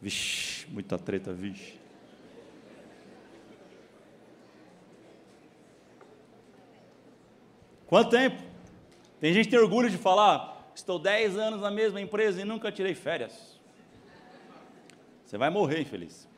Vixe, 0.00 0.66
muita 0.70 0.98
treta, 0.98 1.32
vixe. 1.32 1.78
Quanto 7.86 8.10
tempo? 8.10 8.42
Tem 9.20 9.32
gente 9.32 9.46
que 9.46 9.50
tem 9.50 9.58
orgulho 9.58 9.90
de 9.90 9.98
falar, 9.98 10.70
estou 10.74 10.98
10 10.98 11.36
anos 11.38 11.60
na 11.60 11.70
mesma 11.70 12.00
empresa 12.00 12.40
e 12.40 12.44
nunca 12.44 12.70
tirei 12.70 12.94
férias. 12.94 13.60
Você 15.24 15.36
vai 15.38 15.50
morrer, 15.50 15.80
infeliz. 15.80 16.28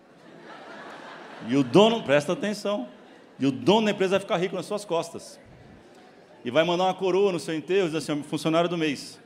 E 1.48 1.56
o 1.56 1.62
dono, 1.62 2.02
presta 2.02 2.32
atenção, 2.32 2.88
e 3.38 3.46
o 3.46 3.52
dono 3.52 3.86
da 3.86 3.92
empresa 3.92 4.12
vai 4.12 4.20
ficar 4.20 4.36
rico 4.36 4.54
nas 4.54 4.66
suas 4.66 4.84
costas. 4.84 5.38
E 6.46 6.50
vai 6.52 6.62
mandar 6.62 6.84
uma 6.84 6.94
coroa 6.94 7.32
no 7.32 7.40
seu 7.40 7.56
enterro, 7.56 7.86
dizer 7.86 7.98
assim, 7.98 8.22
funcionário 8.22 8.70
do 8.70 8.78
mês. 8.78 9.18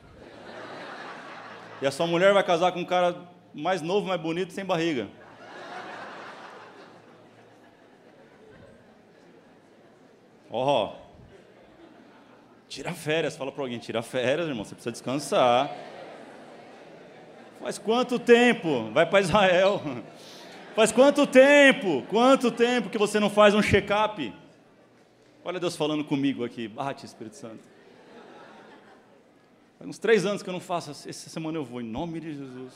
E 1.79 1.85
a 1.85 1.91
sua 1.91 2.07
mulher 2.07 2.33
vai 2.33 2.43
casar 2.43 2.71
com 2.71 2.79
um 2.79 2.85
cara 2.85 3.15
mais 3.53 3.79
novo, 3.79 4.07
mais 4.07 4.19
bonito, 4.19 4.51
sem 4.51 4.65
barriga. 4.65 5.07
Ó, 10.49 10.87
oh, 10.87 10.95
tira 12.67 12.91
férias, 12.91 13.37
fala 13.37 13.51
para 13.51 13.61
alguém, 13.65 13.77
tira 13.77 14.01
férias, 14.01 14.47
irmão, 14.47 14.65
você 14.65 14.73
precisa 14.73 14.91
descansar. 14.91 15.71
Faz 17.61 17.77
quanto 17.77 18.17
tempo? 18.17 18.89
Vai 18.93 19.05
para 19.05 19.21
Israel. 19.21 19.79
Faz 20.75 20.91
quanto 20.91 21.27
tempo? 21.27 22.03
Quanto 22.09 22.49
tempo 22.49 22.89
que 22.89 22.97
você 22.97 23.19
não 23.19 23.29
faz 23.29 23.53
um 23.53 23.61
check-up? 23.61 24.40
Olha 25.43 25.59
Deus 25.59 25.75
falando 25.75 26.03
comigo 26.03 26.45
aqui. 26.45 26.67
Bate, 26.67 27.03
Espírito 27.03 27.35
Santo. 27.35 27.63
Faz 29.79 29.89
uns 29.89 29.97
três 29.97 30.23
anos 30.23 30.43
que 30.43 30.49
eu 30.49 30.53
não 30.53 30.59
faço. 30.59 30.91
Essa 30.91 31.29
semana 31.29 31.57
eu 31.57 31.65
vou, 31.65 31.81
em 31.81 31.83
nome 31.83 32.19
de 32.19 32.35
Jesus. 32.35 32.73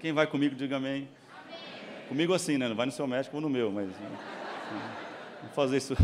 Quem 0.00 0.12
vai 0.12 0.26
comigo, 0.26 0.54
diga 0.54 0.76
amém. 0.76 1.08
amém. 1.46 2.08
Comigo 2.08 2.34
assim, 2.34 2.58
né? 2.58 2.68
Não 2.68 2.76
vai 2.76 2.84
no 2.84 2.92
seu 2.92 3.06
médico 3.06 3.36
ou 3.36 3.40
no 3.40 3.48
meu, 3.48 3.72
mas. 3.72 3.88
Né? 3.88 4.18
Vamos 5.40 5.54
fazer 5.54 5.78
isso. 5.78 5.96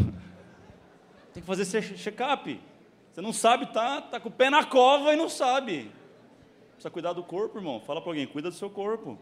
Tem 1.35 1.43
que 1.43 1.47
fazer 1.47 1.67
check-up. 1.83 2.59
Você 3.13 3.21
não 3.21 3.33
sabe, 3.33 3.67
tá, 3.67 4.01
tá 4.01 4.19
com 4.19 4.31
o 4.31 4.33
pé 4.33 4.49
na 4.49 4.65
cova 4.65 5.13
e 5.13 5.17
não 5.17 5.29
sabe. 5.29 5.91
Precisa 6.73 6.91
cuidar 6.91 7.13
do 7.13 7.23
corpo, 7.23 7.59
irmão. 7.59 7.79
Fala 7.79 8.01
para 8.01 8.11
alguém, 8.11 8.27
cuida 8.27 8.49
do 8.49 8.57
seu 8.57 8.71
corpo. 8.71 9.19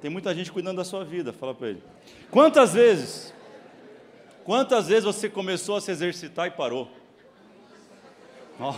Tem 0.00 0.10
muita 0.10 0.32
gente 0.32 0.52
cuidando 0.52 0.76
da 0.76 0.84
sua 0.84 1.04
vida, 1.04 1.32
fala 1.32 1.52
para 1.52 1.70
ele. 1.70 1.82
Quantas 2.30 2.74
vezes, 2.74 3.34
quantas 4.44 4.88
vezes 4.88 5.04
você 5.04 5.28
começou 5.28 5.76
a 5.76 5.80
se 5.80 5.90
exercitar 5.90 6.46
e 6.46 6.50
parou? 6.50 6.90
Oh. 8.60 8.74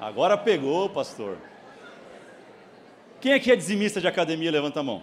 Agora 0.00 0.36
pegou, 0.36 0.88
pastor. 0.88 1.36
Quem 3.20 3.34
aqui 3.34 3.52
é 3.52 3.56
dizimista 3.56 4.00
de 4.00 4.08
academia? 4.08 4.50
Levanta 4.50 4.80
a 4.80 4.82
mão. 4.82 5.02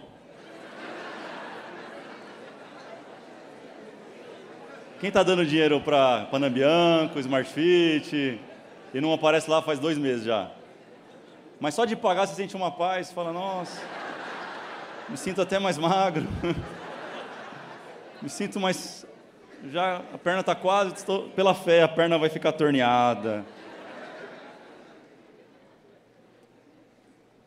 Quem 5.00 5.08
está 5.08 5.22
dando 5.22 5.46
dinheiro 5.46 5.80
para 5.80 6.26
Panambianco, 6.28 7.20
Smart 7.20 7.48
Fit, 7.48 8.40
e 8.92 9.00
não 9.00 9.12
aparece 9.12 9.48
lá 9.48 9.62
faz 9.62 9.78
dois 9.78 9.96
meses 9.96 10.24
já? 10.24 10.50
Mas 11.60 11.74
só 11.74 11.84
de 11.84 11.94
pagar 11.94 12.26
você 12.26 12.34
sente 12.34 12.56
uma 12.56 12.72
paz, 12.72 13.12
fala, 13.12 13.32
nossa, 13.32 13.80
me 15.08 15.16
sinto 15.16 15.40
até 15.40 15.60
mais 15.60 15.78
magro, 15.78 16.26
me 18.20 18.28
sinto 18.28 18.58
mais. 18.58 19.06
Já 19.70 19.98
a 20.12 20.18
perna 20.18 20.40
está 20.40 20.54
quase, 20.54 20.94
estou, 20.94 21.30
pela 21.30 21.54
fé, 21.54 21.82
a 21.82 21.88
perna 21.88 22.16
vai 22.16 22.28
ficar 22.28 22.52
torneada. 22.52 23.44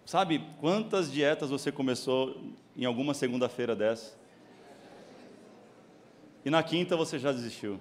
Sabe 0.06 0.46
quantas 0.60 1.10
dietas 1.10 1.50
você 1.50 1.72
começou 1.72 2.38
em 2.76 2.84
alguma 2.84 3.14
segunda-feira 3.14 3.74
dessa? 3.74 4.20
E 6.44 6.50
na 6.50 6.62
quinta 6.62 6.98
você 6.98 7.18
já 7.18 7.32
desistiu. 7.32 7.80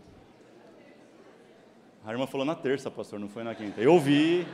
A 2.05 2.13
irmã 2.13 2.27
falou 2.27 2.47
na 2.47 2.55
terça, 2.55 2.91
pastor, 2.91 3.19
não 3.19 3.29
foi 3.29 3.43
na 3.43 3.55
quinta. 3.55 3.81
Eu 3.81 3.99
vi. 3.99 4.47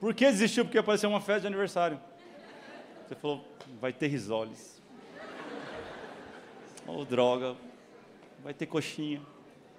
Por 0.00 0.12
que 0.14 0.24
desistiu? 0.26 0.64
Porque 0.64 0.78
apareceu 0.78 1.08
uma 1.08 1.20
festa 1.20 1.42
de 1.42 1.46
aniversário. 1.46 2.00
Você 3.06 3.14
falou, 3.14 3.46
vai 3.80 3.92
ter 3.92 4.08
risoles. 4.08 4.82
Oh, 6.86 7.04
droga. 7.04 7.56
Vai 8.42 8.54
ter 8.54 8.66
coxinha. 8.66 9.20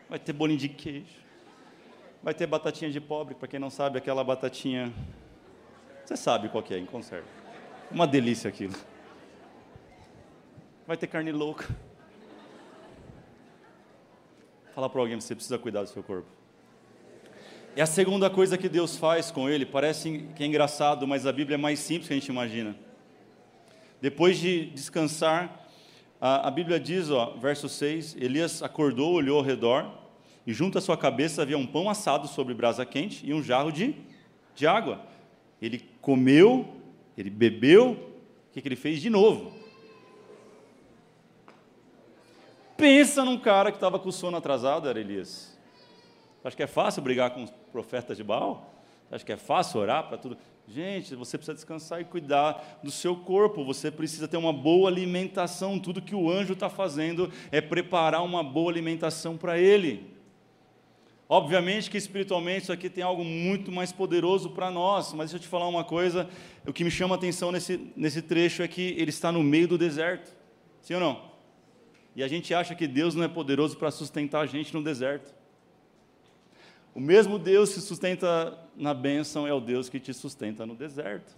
Vai 0.09 0.19
ter 0.19 0.33
bolinho 0.33 0.59
de 0.59 0.69
queijo. 0.69 1.25
Vai 2.21 2.33
ter 2.33 2.47
batatinha 2.47 2.89
de 2.89 2.99
pobre, 2.99 3.35
para 3.35 3.47
quem 3.47 3.59
não 3.59 3.69
sabe, 3.69 3.99
aquela 3.99 4.23
batatinha 4.23 4.91
você 6.05 6.15
sabe 6.15 6.49
qual 6.49 6.61
que 6.61 6.71
é, 6.71 6.77
em 6.77 6.85
conserva. 6.85 7.25
Uma 7.89 8.05
delícia 8.05 8.47
aquilo. 8.47 8.75
Vai 10.85 10.95
ter 10.95 11.07
carne 11.07 11.31
louca. 11.31 11.67
Fala 14.75 14.87
para 14.87 15.01
alguém, 15.01 15.19
você 15.19 15.33
precisa 15.33 15.57
cuidar 15.57 15.81
do 15.81 15.89
seu 15.89 16.03
corpo. 16.03 16.27
E 17.75 17.81
a 17.81 17.87
segunda 17.87 18.29
coisa 18.29 18.55
que 18.55 18.69
Deus 18.69 18.95
faz 18.95 19.31
com 19.31 19.49
ele, 19.49 19.65
parece 19.65 20.29
que 20.35 20.43
é 20.43 20.45
engraçado, 20.45 21.07
mas 21.07 21.25
a 21.25 21.33
Bíblia 21.33 21.55
é 21.55 21.57
mais 21.57 21.79
simples 21.79 22.07
que 22.07 22.13
a 22.13 22.17
gente 22.17 22.27
imagina. 22.29 22.75
Depois 23.99 24.37
de 24.37 24.67
descansar, 24.67 25.64
a, 26.19 26.47
a 26.47 26.51
Bíblia 26.51 26.79
diz, 26.79 27.09
ó, 27.09 27.35
verso 27.37 27.67
6, 27.67 28.15
Elias 28.15 28.63
acordou, 28.63 29.13
olhou 29.13 29.37
ao 29.37 29.43
redor, 29.43 29.91
e 30.45 30.53
junto 30.53 30.77
à 30.77 30.81
sua 30.81 30.97
cabeça 30.97 31.41
havia 31.41 31.57
um 31.57 31.65
pão 31.65 31.89
assado 31.89 32.27
sobre 32.27 32.53
brasa 32.53 32.85
quente 32.85 33.25
e 33.25 33.33
um 33.33 33.41
jarro 33.41 33.71
de, 33.71 33.95
de 34.55 34.67
água. 34.67 35.01
Ele 35.61 35.83
comeu, 36.01 36.67
ele 37.17 37.29
bebeu, 37.29 37.91
o 37.91 38.53
que, 38.53 38.61
que 38.61 38.67
ele 38.67 38.75
fez 38.75 39.01
de 39.01 39.09
novo? 39.09 39.51
Pensa 42.77 43.23
num 43.23 43.39
cara 43.39 43.71
que 43.71 43.77
estava 43.77 43.97
com 43.97 44.09
o 44.09 44.11
sono 44.11 44.37
atrasado, 44.37 44.87
era 44.87 44.99
Elias. 44.99 45.57
Acho 46.43 46.55
que 46.55 46.63
é 46.63 46.67
fácil 46.67 47.01
brigar 47.01 47.31
com 47.31 47.43
os 47.43 47.49
profetas 47.71 48.17
de 48.17 48.23
Baal? 48.23 48.71
Acho 49.11 49.25
que 49.25 49.31
é 49.31 49.37
fácil 49.37 49.79
orar 49.79 50.07
para 50.07 50.17
tudo? 50.17 50.37
Gente, 50.67 51.13
você 51.13 51.37
precisa 51.37 51.53
descansar 51.53 52.01
e 52.01 52.05
cuidar 52.05 52.79
do 52.83 52.89
seu 52.89 53.15
corpo, 53.15 53.63
você 53.63 53.91
precisa 53.91 54.27
ter 54.27 54.37
uma 54.37 54.51
boa 54.51 54.89
alimentação. 54.89 55.79
Tudo 55.79 56.01
que 56.01 56.15
o 56.15 56.29
anjo 56.29 56.53
está 56.53 56.69
fazendo 56.69 57.31
é 57.51 57.61
preparar 57.61 58.23
uma 58.23 58.43
boa 58.43 58.71
alimentação 58.71 59.37
para 59.37 59.59
ele. 59.59 60.15
Obviamente 61.27 61.89
que 61.89 61.97
espiritualmente 61.97 62.63
isso 62.63 62.71
aqui 62.71 62.89
tem 62.89 63.03
algo 63.03 63.23
muito 63.23 63.71
mais 63.71 63.91
poderoso 63.91 64.51
para 64.51 64.69
nós, 64.69 65.11
mas 65.13 65.31
deixa 65.31 65.37
eu 65.37 65.39
te 65.39 65.47
falar 65.47 65.67
uma 65.67 65.83
coisa: 65.83 66.29
o 66.67 66.73
que 66.73 66.83
me 66.83 66.91
chama 66.91 67.15
a 67.15 67.17
atenção 67.17 67.51
nesse, 67.51 67.91
nesse 67.95 68.21
trecho 68.21 68.61
é 68.61 68.67
que 68.67 68.95
ele 68.97 69.09
está 69.09 69.31
no 69.31 69.43
meio 69.43 69.67
do 69.67 69.77
deserto. 69.77 70.35
Sim 70.81 70.95
ou 70.95 70.99
não? 70.99 71.21
E 72.15 72.23
a 72.23 72.27
gente 72.27 72.53
acha 72.53 72.73
que 72.73 72.87
Deus 72.87 73.13
não 73.13 73.23
é 73.23 73.27
poderoso 73.27 73.75
para 73.77 73.91
sustentar 73.91 74.41
a 74.41 74.45
gente 74.45 74.73
no 74.73 74.83
deserto. 74.83 75.33
O 76.95 76.99
mesmo 77.01 77.37
Deus 77.37 77.73
que 77.73 77.81
sustenta 77.81 78.57
na 78.73 78.93
bênção 78.93 79.45
é 79.45 79.53
o 79.53 79.59
Deus 79.59 79.89
que 79.89 79.99
te 79.99 80.13
sustenta 80.13 80.65
no 80.65 80.73
deserto. 80.73 81.35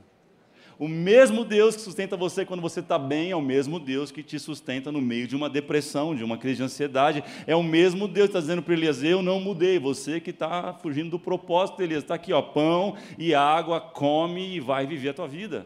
O 0.77 0.87
mesmo 0.87 1.43
Deus 1.43 1.75
que 1.75 1.81
sustenta 1.81 2.15
você 2.15 2.45
quando 2.45 2.61
você 2.61 2.79
está 2.79 2.99
bem 2.99 3.31
é 3.31 3.35
o 3.35 3.41
mesmo 3.41 3.79
Deus 3.79 4.11
que 4.11 4.21
te 4.21 4.37
sustenta 4.37 4.91
no 4.91 5.01
meio 5.01 5.27
de 5.27 5.35
uma 5.35 5.49
depressão, 5.49 6.15
de 6.15 6.23
uma 6.23 6.37
crise 6.37 6.57
de 6.57 6.63
ansiedade. 6.63 7.23
É 7.47 7.55
o 7.55 7.63
mesmo 7.63 8.07
Deus 8.07 8.27
que 8.27 8.37
está 8.37 8.39
dizendo 8.39 8.61
para 8.61 8.75
Elias: 8.75 9.01
Eu 9.01 9.23
não 9.23 9.39
mudei, 9.39 9.79
você 9.79 10.19
que 10.19 10.29
está 10.29 10.75
fugindo 10.75 11.09
do 11.09 11.19
propósito, 11.19 11.81
Elias. 11.81 12.03
Está 12.03 12.13
aqui, 12.13 12.31
ó, 12.31 12.41
pão 12.43 12.95
e 13.17 13.33
água, 13.33 13.81
come 13.81 14.57
e 14.57 14.59
vai 14.59 14.85
viver 14.85 15.09
a 15.09 15.13
tua 15.15 15.27
vida. 15.27 15.65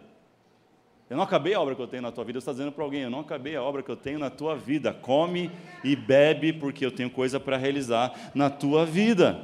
Eu 1.10 1.17
não 1.17 1.25
acabei 1.25 1.54
a 1.54 1.60
obra 1.60 1.75
que 1.75 1.82
eu 1.82 1.88
tenho 1.88 2.04
na 2.04 2.13
tua 2.13 2.23
vida. 2.23 2.39
Você 2.39 2.43
está 2.43 2.54
dizendo 2.54 2.71
para 2.71 2.86
alguém: 2.86 3.01
Eu 3.01 3.10
não 3.10 3.19
acabei 3.19 3.58
a 3.58 3.62
obra 3.62 3.84
que 3.84 3.91
eu 3.91 3.97
tenho 3.97 4.17
na 4.17 4.30
tua 4.30 4.56
vida. 4.56 4.93
Come 4.93 5.51
e 5.84 5.97
bebe, 5.97 6.54
porque 6.54 6.86
eu 6.86 6.91
tenho 6.91 7.10
coisa 7.10 7.38
para 7.38 7.58
realizar 7.58 8.32
na 8.34 8.49
tua 8.49 8.86
vida. 8.86 9.43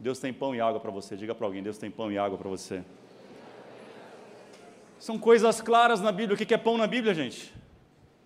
Deus 0.00 0.18
tem 0.18 0.32
pão 0.32 0.54
e 0.54 0.60
água 0.60 0.80
para 0.80 0.90
você. 0.90 1.14
Diga 1.14 1.34
para 1.34 1.46
alguém: 1.46 1.62
Deus 1.62 1.76
tem 1.76 1.90
pão 1.90 2.10
e 2.10 2.16
água 2.16 2.38
para 2.38 2.48
você. 2.48 2.82
São 4.98 5.18
coisas 5.18 5.60
claras 5.60 6.00
na 6.00 6.10
Bíblia. 6.10 6.34
O 6.34 6.38
que 6.38 6.54
é 6.54 6.58
pão 6.58 6.78
na 6.78 6.86
Bíblia, 6.86 7.14
gente? 7.14 7.52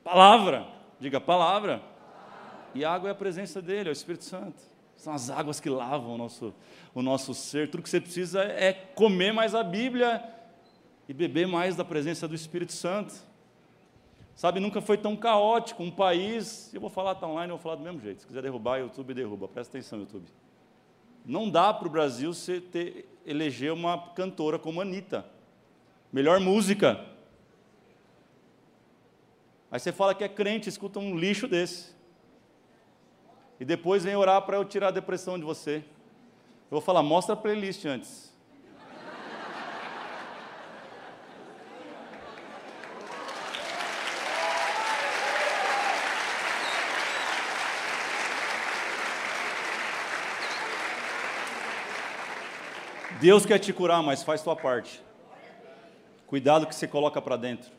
Palavra. 0.05 0.67
Diga 1.01 1.21
palavra. 1.21 1.83
E 2.75 2.85
água 2.85 3.09
é 3.09 3.13
a 3.13 3.15
presença 3.15 3.61
dele, 3.61 3.89
é 3.89 3.93
o 3.93 3.93
Espírito 3.93 4.25
Santo. 4.25 4.61
São 4.97 5.13
as 5.13 5.31
águas 5.31 5.61
que 5.61 5.69
lavam 5.69 6.15
o 6.15 6.19
nosso, 6.19 6.55
o 6.95 7.03
nosso 7.03 7.35
ser. 7.35 7.69
Tudo 7.69 7.83
que 7.83 7.91
você 7.91 8.01
precisa 8.01 8.43
é 8.43 8.73
comer 8.73 9.33
mais 9.33 9.55
a 9.55 9.63
Bíblia 9.63 10.23
e 11.09 11.13
beber 11.13 11.47
mais 11.47 11.75
da 11.77 11.85
presença 11.85 12.27
do 12.29 12.35
Espírito 12.35 12.73
Santo. 12.73 13.15
Sabe, 14.37 14.59
nunca 14.59 14.81
foi 14.81 14.97
tão 14.97 15.17
caótico 15.17 15.83
um 15.83 15.91
país. 15.91 16.73
Eu 16.73 16.81
vou 16.81 16.91
falar, 16.91 17.17
tá 17.17 17.27
online, 17.27 17.51
eu 17.53 17.57
vou 17.57 17.63
falar 17.63 17.77
do 17.77 17.83
mesmo 17.83 18.01
jeito. 18.01 18.21
Se 18.21 18.27
quiser 18.27 18.43
derrubar, 18.43 18.79
YouTube 18.79 19.15
derruba. 19.15 19.47
Presta 19.49 19.77
atenção, 19.77 20.01
YouTube. 20.01 20.27
Não 21.25 21.49
dá 21.49 21.73
para 21.73 21.89
o 21.89 21.91
Brasil 21.91 22.35
você 22.35 22.61
ter, 22.61 23.09
eleger 23.25 23.73
uma 23.73 24.11
cantora 24.11 24.59
como 24.59 24.81
Anitta. 24.81 25.25
Melhor 26.13 26.39
música. 26.41 27.05
Aí 29.71 29.81
você 29.81 29.91
fala 29.91 30.15
que 30.15 30.23
é 30.23 30.29
crente, 30.29 30.69
escuta 30.69 30.99
um 30.99 31.17
lixo 31.17 31.49
desse. 31.49 31.95
E 33.59 33.65
depois 33.65 34.05
vem 34.05 34.17
orar 34.17 34.43
para 34.43 34.57
eu 34.57 34.65
tirar 34.65 34.89
a 34.89 34.93
depressão 34.93 35.39
de 35.39 35.45
você. 35.45 35.77
Eu 35.77 36.73
vou 36.73 36.81
falar, 36.81 37.03
mostra 37.03 37.35
a 37.35 37.37
playlist 37.37 37.85
antes. 37.85 38.34
Deus 53.25 53.47
quer 53.47 53.59
te 53.59 53.73
curar, 53.73 54.03
mas 54.03 54.23
faz 54.23 54.43
tua 54.43 54.55
parte. 54.55 55.01
Cuidado 56.27 56.67
que 56.67 56.75
você 56.75 56.87
coloca 56.87 57.23
para 57.23 57.39
dentro. 57.39 57.73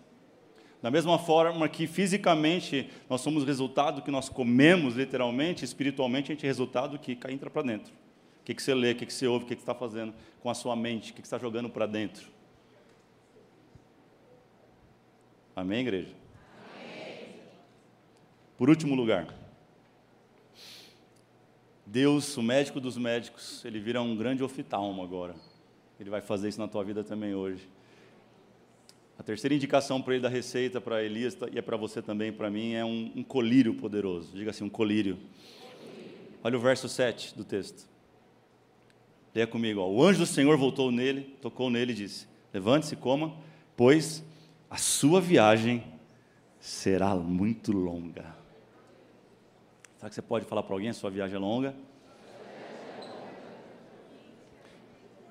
Da 0.81 0.89
mesma 0.89 1.19
forma 1.19 1.69
que 1.69 1.85
fisicamente 1.85 2.89
nós 3.07 3.21
somos 3.21 3.43
resultado 3.43 3.97
do 3.97 4.01
que 4.01 4.09
nós 4.09 4.27
comemos, 4.27 4.95
literalmente, 4.95 5.63
espiritualmente 5.63 6.31
a 6.31 6.33
gente 6.33 6.47
é 6.47 6.47
resultado 6.47 6.93
do 6.93 6.99
que 6.99 7.15
entra 7.29 7.47
para 7.51 7.61
dentro. 7.61 7.93
O 8.41 8.43
que, 8.43 8.55
que 8.55 8.63
você 8.63 8.73
lê, 8.73 8.93
o 8.93 8.95
que, 8.95 9.05
que 9.05 9.13
você 9.13 9.27
ouve, 9.27 9.45
o 9.45 9.47
que, 9.47 9.53
que 9.53 9.61
você 9.61 9.69
está 9.69 9.75
fazendo 9.75 10.15
com 10.41 10.49
a 10.49 10.55
sua 10.55 10.75
mente, 10.75 11.11
o 11.11 11.13
que, 11.13 11.21
que 11.21 11.27
você 11.27 11.35
está 11.35 11.37
jogando 11.37 11.69
para 11.69 11.85
dentro. 11.85 12.27
Amém, 15.55 15.81
igreja? 15.81 16.15
Amém. 16.73 17.35
Por 18.57 18.67
último 18.67 18.95
lugar, 18.95 19.27
Deus, 21.85 22.35
o 22.35 22.41
médico 22.41 22.79
dos 22.79 22.97
médicos, 22.97 23.63
ele 23.63 23.79
vira 23.79 24.01
um 24.01 24.15
grande 24.15 24.43
oftalmo 24.43 25.03
agora. 25.03 25.35
Ele 25.99 26.09
vai 26.09 26.19
fazer 26.19 26.49
isso 26.49 26.59
na 26.59 26.67
tua 26.67 26.83
vida 26.83 27.03
também 27.03 27.35
hoje. 27.35 27.69
A 29.17 29.23
terceira 29.23 29.53
indicação 29.53 30.01
para 30.01 30.15
ele 30.15 30.23
da 30.23 30.29
receita 30.29 30.81
para 30.81 31.03
Elias 31.03 31.37
e 31.51 31.57
é 31.57 31.61
para 31.61 31.77
você 31.77 32.01
também, 32.01 32.33
para 32.33 32.49
mim, 32.49 32.73
é 32.73 32.83
um, 32.83 33.11
um, 33.15 33.23
colírio 33.23 33.75
poderoso. 33.75 34.35
Diga 34.35 34.49
assim, 34.49 34.63
um 34.63 34.69
colírio. 34.69 35.17
Olha 36.43 36.57
o 36.57 36.59
verso 36.59 36.89
7 36.89 37.35
do 37.35 37.45
texto. 37.45 37.87
Leia 39.33 39.47
comigo. 39.47 39.79
Ó. 39.79 39.89
O 39.89 40.03
anjo 40.03 40.19
do 40.19 40.25
Senhor 40.25 40.57
voltou 40.57 40.91
nele, 40.91 41.35
tocou 41.41 41.69
nele 41.69 41.93
e 41.93 41.95
disse: 41.95 42.27
Levante-se, 42.53 42.95
coma, 42.95 43.35
pois 43.77 44.23
a 44.69 44.77
sua 44.77 45.21
viagem 45.21 45.83
será 46.59 47.15
muito 47.15 47.71
longa. 47.71 48.35
Será 50.05 50.09
que 50.09 50.15
você 50.15 50.21
pode 50.21 50.45
falar 50.45 50.61
para 50.61 50.75
alguém? 50.75 50.89
A 50.89 50.93
sua 50.93 51.09
viagem 51.09 51.35
é 51.35 51.39
longa? 51.39 51.75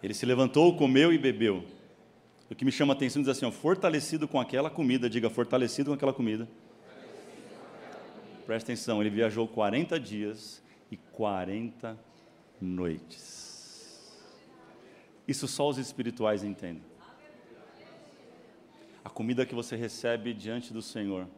Ele 0.02 0.12
se 0.12 0.26
levantou, 0.26 0.76
comeu 0.76 1.12
e 1.12 1.18
bebeu. 1.18 1.64
O 2.50 2.56
que 2.56 2.64
me 2.64 2.72
chama 2.72 2.92
a 2.92 2.96
atenção 2.96 3.22
diz 3.22 3.28
assim: 3.28 3.46
ó, 3.46 3.52
fortalecido 3.52 4.26
com 4.26 4.40
aquela 4.40 4.68
comida, 4.68 5.08
diga 5.08 5.30
fortalecido 5.30 5.90
com 5.90 5.94
aquela 5.94 6.12
comida. 6.12 6.48
Presta 8.46 8.72
atenção, 8.72 9.00
ele 9.00 9.10
viajou 9.10 9.46
40 9.46 10.00
dias 10.00 10.60
e 10.90 10.96
40 10.96 11.96
noites. 12.60 14.12
Isso 15.28 15.46
só 15.46 15.68
os 15.68 15.78
espirituais 15.78 16.42
entendem. 16.42 16.82
A 19.04 19.08
comida 19.08 19.46
que 19.46 19.54
você 19.54 19.76
recebe 19.76 20.34
diante 20.34 20.72
do 20.72 20.82
Senhor 20.82 21.28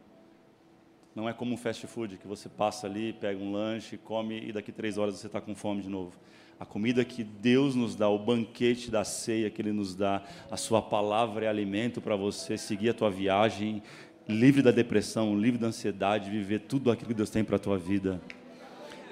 não 1.17 1.27
é 1.27 1.33
como 1.33 1.51
um 1.51 1.57
fast 1.57 1.87
food 1.87 2.15
que 2.17 2.27
você 2.27 2.47
passa 2.47 2.85
ali, 2.85 3.11
pega 3.11 3.43
um 3.43 3.51
lanche, 3.51 3.97
come 3.97 4.39
e 4.39 4.53
daqui 4.53 4.71
três 4.71 4.99
horas 4.99 5.15
você 5.15 5.25
está 5.25 5.41
com 5.41 5.55
fome 5.55 5.81
de 5.81 5.89
novo. 5.89 6.15
A 6.59 6.65
comida 6.65 7.03
que 7.03 7.23
Deus 7.23 7.73
nos 7.73 7.95
dá, 7.95 8.07
o 8.07 8.19
banquete 8.19 8.91
da 8.91 9.03
ceia 9.03 9.49
que 9.49 9.59
Ele 9.59 9.71
nos 9.71 9.95
dá, 9.95 10.21
a 10.51 10.55
Sua 10.55 10.79
palavra 10.79 11.45
é 11.45 11.49
alimento 11.49 11.99
para 12.01 12.15
você 12.15 12.55
seguir 12.55 12.89
a 12.89 12.93
tua 12.93 13.09
viagem, 13.09 13.81
livre 14.27 14.61
da 14.61 14.69
depressão, 14.69 15.35
livre 15.35 15.59
da 15.59 15.65
ansiedade, 15.65 16.29
viver 16.29 16.59
tudo 16.59 16.91
aquilo 16.91 17.07
que 17.07 17.15
Deus 17.15 17.31
tem 17.31 17.43
para 17.43 17.55
a 17.55 17.59
tua 17.59 17.79
vida. 17.79 18.21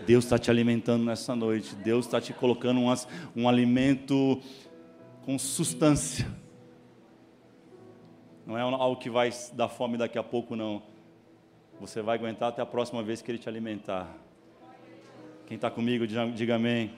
Deus 0.05 0.25
está 0.25 0.37
te 0.37 0.51
alimentando 0.51 1.03
nessa 1.03 1.35
noite, 1.35 1.75
Deus 1.75 2.05
está 2.05 2.21
te 2.21 2.33
colocando 2.33 2.81
um, 2.81 2.93
um 3.35 3.49
alimento 3.49 4.39
com 5.23 5.39
substância. 5.39 6.27
Não 8.45 8.55
é 8.55 8.61
algo 8.61 8.97
que 8.97 9.09
vai 9.09 9.31
dar 9.53 9.69
fome 9.69 9.97
daqui 9.97 10.19
a 10.19 10.23
pouco, 10.23 10.55
não 10.55 10.93
você 11.79 12.01
vai 12.01 12.17
aguentar 12.17 12.49
até 12.49 12.61
a 12.61 12.65
próxima 12.65 13.03
vez 13.03 13.21
que 13.21 13.29
ele 13.29 13.37
te 13.37 13.49
alimentar. 13.49 14.07
Quem 15.45 15.55
está 15.55 15.69
comigo, 15.69 16.05
diga 16.07 16.55
amém. 16.55 16.91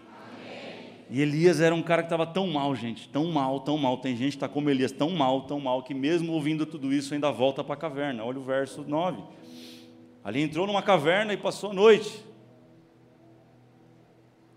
E 1.09 1.21
Elias 1.21 1.61
era 1.61 1.73
um 1.73 1.81
cara 1.81 2.01
que 2.01 2.07
estava 2.07 2.25
tão 2.25 2.47
mal, 2.47 2.75
gente, 2.75 3.07
tão 3.09 3.31
mal, 3.31 3.61
tão 3.61 3.77
mal. 3.77 3.97
Tem 3.97 4.15
gente 4.15 4.31
que 4.31 4.37
está 4.37 4.49
como 4.49 4.69
Elias, 4.69 4.91
tão 4.91 5.09
mal, 5.09 5.41
tão 5.41 5.59
mal, 5.59 5.81
que 5.81 5.93
mesmo 5.93 6.33
ouvindo 6.33 6.65
tudo 6.65 6.93
isso 6.93 7.13
ainda 7.13 7.31
volta 7.31 7.63
para 7.63 7.75
a 7.75 7.77
caverna. 7.77 8.23
Olha 8.23 8.39
o 8.39 8.43
verso 8.43 8.83
9. 8.83 9.23
Ali 10.23 10.41
entrou 10.41 10.67
numa 10.67 10.81
caverna 10.81 11.33
e 11.33 11.37
passou 11.37 11.71
a 11.71 11.73
noite. 11.73 12.25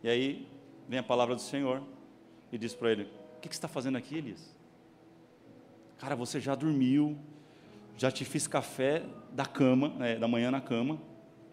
E 0.02 0.08
aí 0.08 0.48
vem 0.88 0.98
a 0.98 1.02
palavra 1.02 1.36
do 1.36 1.40
Senhor 1.40 1.82
e 2.50 2.58
diz 2.58 2.74
para 2.74 2.90
ele: 2.90 3.02
O 3.36 3.40
que, 3.40 3.48
que 3.48 3.54
você 3.54 3.58
está 3.58 3.68
fazendo 3.68 3.96
aqui, 3.96 4.16
Elias? 4.16 4.56
Cara, 5.98 6.16
você 6.16 6.40
já 6.40 6.54
dormiu, 6.54 7.16
já 7.96 8.10
te 8.10 8.24
fiz 8.24 8.48
café 8.48 9.04
da 9.32 9.46
cama, 9.46 9.94
é, 10.00 10.16
da 10.16 10.28
manhã 10.28 10.50
na 10.50 10.60
cama. 10.60 10.98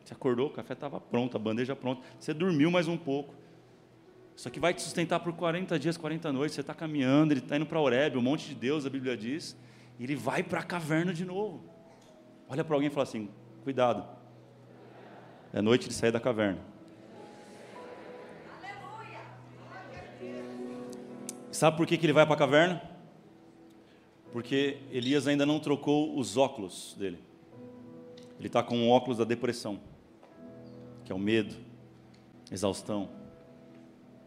Você 0.03 0.13
acordou, 0.13 0.47
o 0.47 0.49
café 0.49 0.73
estava 0.73 0.99
pronto, 0.99 1.35
a 1.35 1.39
bandeja 1.39 1.75
pronta. 1.75 2.01
Você 2.19 2.33
dormiu 2.33 2.71
mais 2.71 2.87
um 2.87 2.97
pouco. 2.97 3.35
Isso 4.35 4.47
aqui 4.47 4.59
vai 4.59 4.73
te 4.73 4.81
sustentar 4.81 5.19
por 5.19 5.33
40 5.33 5.77
dias, 5.79 5.97
40 5.97 6.31
noites. 6.31 6.55
Você 6.55 6.61
está 6.61 6.73
caminhando, 6.73 7.33
ele 7.33 7.39
está 7.39 7.55
indo 7.55 7.65
para 7.65 7.79
Oreb, 7.79 8.17
um 8.17 8.21
monte 8.21 8.47
de 8.47 8.55
Deus, 8.55 8.85
a 8.85 8.89
Bíblia 8.89 9.17
diz. 9.17 9.57
E 9.99 10.03
ele 10.03 10.15
vai 10.15 10.43
para 10.43 10.59
a 10.59 10.63
caverna 10.63 11.13
de 11.13 11.25
novo. 11.25 11.63
Olha 12.47 12.63
para 12.63 12.75
alguém 12.75 12.87
e 12.87 12.91
fala 12.91 13.03
assim: 13.03 13.29
cuidado. 13.63 14.05
É 15.51 15.61
noite 15.61 15.87
de 15.87 15.93
sair 15.93 16.11
da 16.11 16.19
caverna. 16.19 16.59
Sabe 21.51 21.75
por 21.75 21.87
que, 21.87 21.97
que 21.97 22.05
ele 22.05 22.13
vai 22.13 22.25
para 22.25 22.35
a 22.35 22.37
caverna? 22.37 22.97
porque 24.31 24.77
Elias 24.91 25.27
ainda 25.27 25.45
não 25.45 25.59
trocou 25.59 26.17
os 26.17 26.37
óculos 26.37 26.95
dele. 26.97 27.17
Ele 28.37 28.47
está 28.47 28.61
com 28.61 28.87
o 28.87 28.89
óculos 28.89 29.17
da 29.17 29.23
depressão. 29.23 29.79
que 31.03 31.11
é 31.11 31.15
o 31.15 31.19
medo, 31.19 31.55
exaustão. 32.51 33.09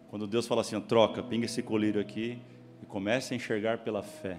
Quando 0.08 0.26
Deus 0.26 0.46
fala 0.46 0.62
assim, 0.62 0.80
troca, 0.80 1.22
pinga 1.22 1.44
esse 1.44 1.62
colírio 1.62 2.00
aqui 2.00 2.38
e 2.82 2.86
comece 2.86 3.34
a 3.34 3.36
enxergar 3.36 3.78
pela 3.78 4.02
fé. 4.02 4.38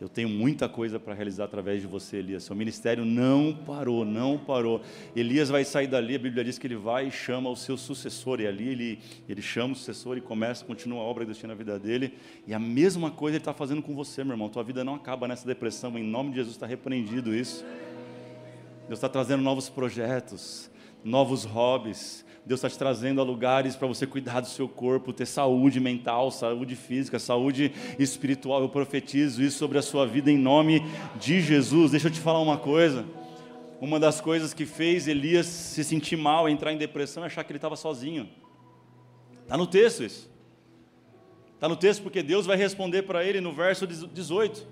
Eu 0.00 0.08
tenho 0.08 0.28
muita 0.28 0.68
coisa 0.68 0.98
para 0.98 1.14
realizar 1.14 1.44
através 1.44 1.80
de 1.80 1.86
você, 1.86 2.16
Elias. 2.16 2.42
Seu 2.42 2.56
ministério 2.56 3.04
não 3.04 3.54
parou, 3.64 4.04
não 4.04 4.36
parou. 4.36 4.82
Elias 5.14 5.48
vai 5.48 5.64
sair 5.64 5.86
dali, 5.86 6.16
a 6.16 6.18
Bíblia 6.18 6.42
diz 6.42 6.58
que 6.58 6.66
ele 6.66 6.76
vai 6.76 7.06
e 7.06 7.10
chama 7.12 7.48
o 7.48 7.56
seu 7.56 7.76
sucessor, 7.76 8.40
e 8.40 8.46
ali 8.46 8.68
ele, 8.68 8.98
ele 9.28 9.40
chama 9.40 9.72
o 9.72 9.76
sucessor 9.76 10.18
e 10.18 10.20
começa, 10.20 10.64
continua 10.64 11.00
a 11.00 11.04
obra 11.04 11.22
que 11.22 11.28
Deus 11.28 11.38
tinha 11.38 11.48
na 11.48 11.54
vida 11.54 11.78
dele. 11.78 12.12
E 12.46 12.52
a 12.52 12.58
mesma 12.58 13.10
coisa 13.10 13.36
ele 13.36 13.40
está 13.40 13.54
fazendo 13.54 13.80
com 13.80 13.94
você, 13.94 14.24
meu 14.24 14.32
irmão. 14.32 14.48
Tua 14.48 14.64
vida 14.64 14.82
não 14.82 14.96
acaba 14.96 15.28
nessa 15.28 15.46
depressão, 15.46 15.96
em 15.96 16.02
nome 16.02 16.30
de 16.30 16.36
Jesus 16.36 16.56
está 16.56 16.66
repreendido 16.66 17.32
isso. 17.34 17.64
Deus 18.86 18.98
está 18.98 19.08
trazendo 19.08 19.42
novos 19.42 19.68
projetos, 19.68 20.70
novos 21.02 21.44
hobbies, 21.44 22.24
Deus 22.46 22.58
está 22.58 22.68
te 22.68 22.76
trazendo 22.76 23.22
a 23.22 23.24
lugares 23.24 23.74
para 23.74 23.88
você 23.88 24.06
cuidar 24.06 24.40
do 24.40 24.48
seu 24.48 24.68
corpo, 24.68 25.14
ter 25.14 25.24
saúde 25.24 25.80
mental, 25.80 26.30
saúde 26.30 26.76
física, 26.76 27.18
saúde 27.18 27.72
espiritual. 27.98 28.60
Eu 28.60 28.68
profetizo 28.68 29.42
isso 29.42 29.56
sobre 29.56 29.78
a 29.78 29.82
sua 29.82 30.06
vida 30.06 30.30
em 30.30 30.36
nome 30.36 30.82
de 31.18 31.40
Jesus. 31.40 31.92
Deixa 31.92 32.08
eu 32.08 32.12
te 32.12 32.20
falar 32.20 32.40
uma 32.40 32.58
coisa. 32.58 33.06
Uma 33.80 33.98
das 33.98 34.20
coisas 34.20 34.52
que 34.52 34.66
fez 34.66 35.08
Elias 35.08 35.46
se 35.46 35.82
sentir 35.82 36.16
mal, 36.16 36.46
entrar 36.46 36.70
em 36.70 36.76
depressão, 36.76 37.22
é 37.22 37.26
achar 37.26 37.42
que 37.44 37.50
ele 37.50 37.56
estava 37.56 37.76
sozinho. 37.76 38.28
Está 39.42 39.56
no 39.56 39.66
texto 39.66 40.04
isso. 40.04 40.30
Está 41.54 41.66
no 41.66 41.76
texto 41.76 42.02
porque 42.02 42.22
Deus 42.22 42.44
vai 42.44 42.58
responder 42.58 43.02
para 43.02 43.24
ele 43.24 43.40
no 43.40 43.54
verso 43.54 43.86
18. 43.86 44.66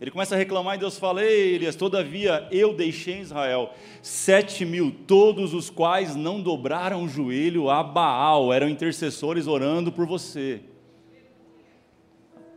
Ele 0.00 0.10
começa 0.10 0.34
a 0.34 0.38
reclamar 0.38 0.76
e 0.76 0.78
Deus 0.78 0.98
fala: 0.98 1.24
Ei, 1.24 1.54
Elias, 1.54 1.74
todavia 1.74 2.46
eu 2.50 2.74
deixei 2.74 3.14
em 3.14 3.20
Israel 3.20 3.72
sete 4.02 4.64
mil, 4.64 4.94
todos 5.06 5.54
os 5.54 5.70
quais 5.70 6.14
não 6.14 6.40
dobraram 6.42 7.04
o 7.04 7.08
joelho 7.08 7.70
a 7.70 7.82
Baal, 7.82 8.52
eram 8.52 8.68
intercessores 8.68 9.46
orando 9.46 9.90
por 9.90 10.06
você. 10.06 10.60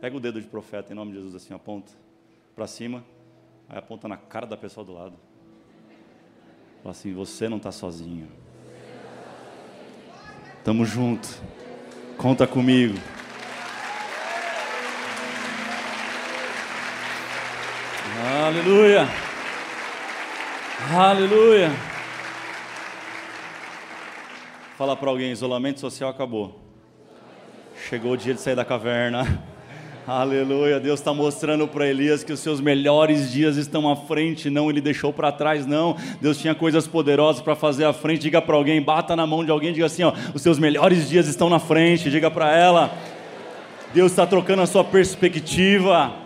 Pega 0.00 0.16
o 0.16 0.20
dedo 0.20 0.40
de 0.40 0.46
profeta 0.46 0.92
em 0.92 0.96
nome 0.96 1.12
de 1.12 1.18
Jesus, 1.18 1.34
assim, 1.34 1.54
aponta 1.54 1.92
para 2.54 2.66
cima, 2.66 3.04
aí 3.68 3.78
aponta 3.78 4.06
na 4.06 4.16
cara 4.16 4.46
da 4.46 4.56
pessoa 4.56 4.84
do 4.84 4.92
lado. 4.92 5.16
Fala 6.82 6.90
assim: 6.90 7.14
Você 7.14 7.48
não 7.48 7.56
está 7.56 7.72
sozinho. 7.72 8.28
Tamo 10.62 10.84
junto. 10.84 11.26
Conta 12.18 12.46
comigo. 12.46 12.98
Aleluia. 18.22 19.08
Aleluia. 20.94 21.72
Fala 24.76 24.94
para 24.94 25.08
alguém, 25.08 25.32
isolamento 25.32 25.80
social 25.80 26.10
acabou. 26.10 26.60
Chegou 27.88 28.12
o 28.12 28.16
dia 28.18 28.34
de 28.34 28.40
sair 28.42 28.54
da 28.54 28.64
caverna. 28.64 29.42
Aleluia. 30.06 30.78
Deus 30.78 31.00
está 31.00 31.14
mostrando 31.14 31.66
para 31.66 31.88
Elias 31.88 32.22
que 32.22 32.30
os 32.30 32.40
seus 32.40 32.60
melhores 32.60 33.32
dias 33.32 33.56
estão 33.56 33.90
à 33.90 33.96
frente. 33.96 34.50
Não, 34.50 34.68
ele 34.68 34.82
deixou 34.82 35.14
para 35.14 35.32
trás, 35.32 35.64
não. 35.66 35.96
Deus 36.20 36.36
tinha 36.36 36.54
coisas 36.54 36.86
poderosas 36.86 37.40
para 37.40 37.56
fazer 37.56 37.86
à 37.86 37.92
frente. 37.94 38.20
Diga 38.20 38.42
para 38.42 38.54
alguém, 38.54 38.82
bata 38.82 39.16
na 39.16 39.26
mão 39.26 39.42
de 39.42 39.50
alguém, 39.50 39.72
diga 39.72 39.86
assim: 39.86 40.02
ó, 40.02 40.12
os 40.34 40.42
seus 40.42 40.58
melhores 40.58 41.08
dias 41.08 41.26
estão 41.26 41.48
na 41.48 41.58
frente. 41.58 42.10
Diga 42.10 42.30
para 42.30 42.54
ela. 42.54 42.92
Deus 43.94 44.12
está 44.12 44.26
trocando 44.26 44.60
a 44.60 44.66
sua 44.66 44.84
perspectiva. 44.84 46.19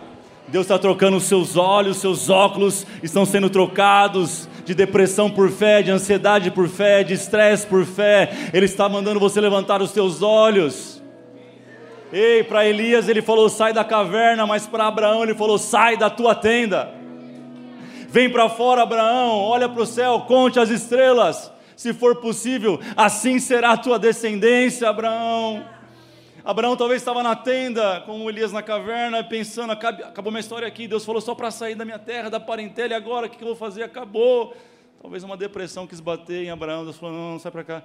Deus 0.47 0.65
está 0.65 0.77
trocando 0.77 1.17
os 1.17 1.23
seus 1.23 1.57
olhos, 1.57 1.97
seus 1.97 2.29
óculos 2.29 2.85
estão 3.01 3.25
sendo 3.25 3.49
trocados 3.49 4.47
de 4.63 4.75
depressão 4.75 5.29
por 5.29 5.49
fé, 5.49 5.81
de 5.81 5.91
ansiedade 5.91 6.51
por 6.51 6.69
fé, 6.69 7.03
de 7.03 7.13
estresse 7.13 7.65
por 7.65 7.85
fé. 7.85 8.31
Ele 8.53 8.65
está 8.65 8.87
mandando 8.87 9.19
você 9.19 9.41
levantar 9.41 9.81
os 9.81 9.91
seus 9.91 10.21
olhos. 10.21 11.01
Ei, 12.13 12.43
para 12.43 12.65
Elias 12.65 13.09
ele 13.09 13.21
falou: 13.21 13.49
sai 13.49 13.73
da 13.73 13.83
caverna, 13.83 14.45
mas 14.45 14.67
para 14.67 14.87
Abraão 14.87 15.23
ele 15.23 15.33
falou: 15.33 15.57
sai 15.57 15.97
da 15.97 16.09
tua 16.09 16.35
tenda. 16.35 16.89
Vem 18.07 18.29
para 18.29 18.47
fora, 18.47 18.83
Abraão, 18.83 19.39
olha 19.39 19.67
para 19.67 19.81
o 19.81 19.85
céu, 19.85 20.21
conte 20.27 20.59
as 20.59 20.69
estrelas. 20.69 21.51
Se 21.75 21.93
for 21.93 22.15
possível, 22.15 22.79
assim 22.95 23.39
será 23.39 23.71
a 23.71 23.77
tua 23.77 23.99
descendência, 23.99 24.87
Abraão. 24.87 25.74
Abraão 26.45 26.77
talvez 26.77 27.01
estava 27.01 27.23
na 27.23 27.35
tenda, 27.35 28.01
com 28.01 28.29
Elias 28.29 28.51
na 28.51 28.61
caverna, 28.61 29.23
pensando: 29.23 29.71
acabou 29.71 30.31
minha 30.31 30.39
história 30.39 30.67
aqui. 30.67 30.87
Deus 30.87 31.03
falou 31.03 31.19
só 31.19 31.33
para 31.33 31.49
sair 31.49 31.73
da 31.73 31.83
minha 31.83 31.97
terra, 31.97 32.29
da 32.29 32.39
parentela, 32.39 32.93
e 32.93 32.95
agora 32.95 33.25
o 33.25 33.29
que 33.29 33.41
eu 33.41 33.47
vou 33.47 33.55
fazer? 33.55 33.81
Acabou. 33.81 34.55
Talvez 35.01 35.23
uma 35.23 35.35
depressão 35.35 35.87
quis 35.87 35.99
bater 35.99 36.43
em 36.43 36.51
Abraão. 36.51 36.83
Deus 36.83 36.97
falou: 36.97 37.15
não, 37.15 37.31
não 37.31 37.39
sai 37.39 37.51
para 37.51 37.63
cá. 37.63 37.83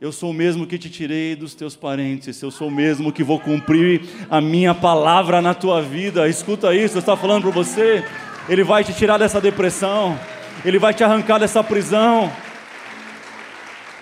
Eu 0.00 0.10
sou 0.10 0.30
o 0.30 0.32
mesmo 0.32 0.66
que 0.66 0.78
te 0.78 0.88
tirei 0.88 1.36
dos 1.36 1.54
teus 1.54 1.76
parentes, 1.76 2.40
eu 2.40 2.50
sou 2.50 2.68
o 2.68 2.70
mesmo 2.70 3.12
que 3.12 3.22
vou 3.22 3.38
cumprir 3.38 4.00
a 4.30 4.40
minha 4.40 4.74
palavra 4.74 5.42
na 5.42 5.52
tua 5.52 5.82
vida. 5.82 6.26
Escuta 6.26 6.74
isso, 6.74 6.96
eu 6.96 7.00
estou 7.00 7.14
falando 7.14 7.42
para 7.42 7.50
você. 7.50 8.02
Ele 8.48 8.64
vai 8.64 8.82
te 8.82 8.94
tirar 8.94 9.18
dessa 9.18 9.38
depressão, 9.38 10.18
ele 10.64 10.78
vai 10.78 10.94
te 10.94 11.04
arrancar 11.04 11.38
dessa 11.38 11.62
prisão. 11.62 12.32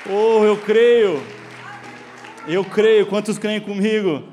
Oh, 0.09 0.45
eu 0.45 0.57
creio. 0.59 1.38
Eu 2.51 2.65
creio, 2.65 3.07
quantos 3.07 3.37
creem 3.37 3.61
comigo? 3.61 4.27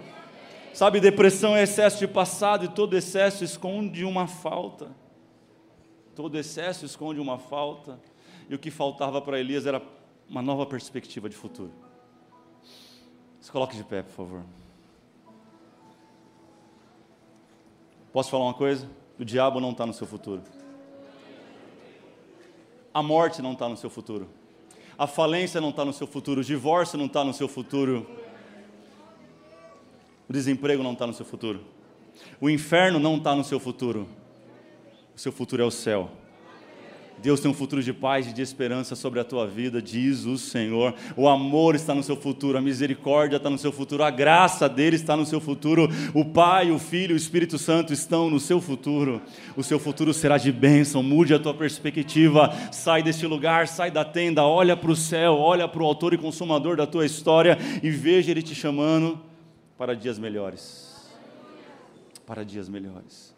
Sabe, 0.74 1.02
depressão 1.02 1.54
é 1.54 1.64
excesso 1.64 2.00
de 2.00 2.08
passado 2.08 2.64
e 2.64 2.70
todo 2.70 2.96
excesso 2.96 3.44
esconde 3.44 4.06
uma 4.06 4.26
falta. 4.26 4.90
Todo 6.16 6.38
excesso 6.38 6.86
esconde 6.86 7.20
uma 7.20 7.38
falta. 7.38 8.00
E 8.50 8.56
o 8.56 8.60
que 8.60 8.72
faltava 8.72 9.22
para 9.22 9.38
Elias 9.38 9.66
era 9.66 9.82
uma 10.30 10.42
nova 10.42 10.66
perspectiva 10.66 11.28
de 11.28 11.36
futuro. 11.36 11.74
Se 13.42 13.52
coloque 13.52 13.76
de 13.76 13.84
pé, 13.84 14.02
por 14.02 14.14
favor. 14.14 14.44
Posso 18.14 18.30
falar 18.30 18.46
uma 18.46 18.54
coisa? 18.54 18.90
O 19.20 19.26
diabo 19.26 19.60
não 19.60 19.72
está 19.72 19.86
no 19.86 19.94
seu 19.94 20.08
futuro. 20.08 20.42
A 22.94 23.04
morte 23.04 23.42
não 23.42 23.52
está 23.52 23.68
no 23.68 23.76
seu 23.76 23.90
futuro. 23.90 24.30
A 24.98 25.08
falência 25.08 25.60
não 25.60 25.70
está 25.70 25.84
no 25.84 25.92
seu 25.92 26.08
futuro, 26.08 26.42
o 26.42 26.44
divórcio 26.44 26.98
não 26.98 27.06
está 27.06 27.24
no 27.24 27.34
seu 27.34 27.48
futuro, 27.48 28.08
o 30.28 30.34
desemprego 30.34 30.82
não 30.82 30.94
está 30.94 31.06
no 31.06 31.14
seu 31.14 31.26
futuro, 31.26 31.62
o 32.40 32.50
inferno 32.50 32.98
não 32.98 33.18
está 33.18 33.36
no 33.36 33.44
seu 33.44 33.60
futuro, 33.60 34.08
o 35.16 35.20
seu 35.20 35.32
futuro 35.32 35.62
é 35.62 35.66
o 35.66 35.72
céu. 35.72 36.10
Deus 37.22 37.40
tem 37.40 37.50
um 37.50 37.54
futuro 37.54 37.82
de 37.82 37.94
paz 37.94 38.28
e 38.28 38.34
de 38.34 38.42
esperança 38.42 38.96
sobre 38.96 39.20
a 39.20 39.24
tua 39.24 39.48
vida, 39.48 39.82
diz 39.82 40.26
o 40.26 40.38
Senhor. 40.38 40.94
O 41.16 41.28
amor 41.28 41.74
está 41.74 41.96
no 41.96 42.04
seu 42.04 42.16
futuro, 42.16 42.58
a 42.58 42.62
misericórdia 42.62 43.38
está 43.38 43.50
no 43.50 43.58
seu 43.58 43.72
futuro, 43.72 44.04
a 44.04 44.12
graça 44.12 44.68
dele 44.68 44.96
está 44.96 45.16
no 45.16 45.26
seu 45.26 45.40
futuro. 45.40 45.90
O 46.14 46.26
Pai, 46.26 46.72
o 46.72 46.78
Filho, 46.78 47.14
o 47.14 47.18
Espírito 47.18 47.58
Santo 47.58 47.94
estão 47.94 48.30
no 48.30 48.40
seu 48.40 48.60
futuro. 48.62 49.22
O 49.56 49.64
seu 49.64 49.80
futuro 49.80 50.14
será 50.14 50.38
de 50.38 50.52
bênção. 50.52 51.02
Mude 51.02 51.34
a 51.34 51.40
tua 51.40 51.54
perspectiva, 51.54 52.54
sai 52.72 53.02
deste 53.02 53.26
lugar, 53.26 53.68
sai 53.68 53.90
da 53.90 54.04
tenda, 54.04 54.44
olha 54.44 54.76
para 54.76 54.92
o 54.92 54.96
céu, 54.96 55.36
olha 55.36 55.68
para 55.68 55.82
o 55.82 55.86
Autor 55.86 56.14
e 56.14 56.18
Consumador 56.18 56.76
da 56.76 56.86
tua 56.86 57.06
história 57.06 57.58
e 57.82 57.90
veja 57.90 58.32
Ele 58.32 58.44
te 58.44 58.54
chamando 58.54 59.20
para 59.78 59.96
dias 59.96 60.20
melhores. 60.20 60.94
Para 62.26 62.44
dias 62.44 62.68
melhores. 62.68 63.34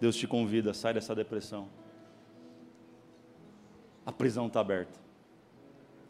Deus 0.00 0.16
te 0.16 0.26
convida, 0.26 0.74
sai 0.74 0.94
dessa 0.94 1.14
depressão 1.14 1.68
a 4.08 4.12
prisão 4.12 4.46
está 4.46 4.60
aberta. 4.60 4.98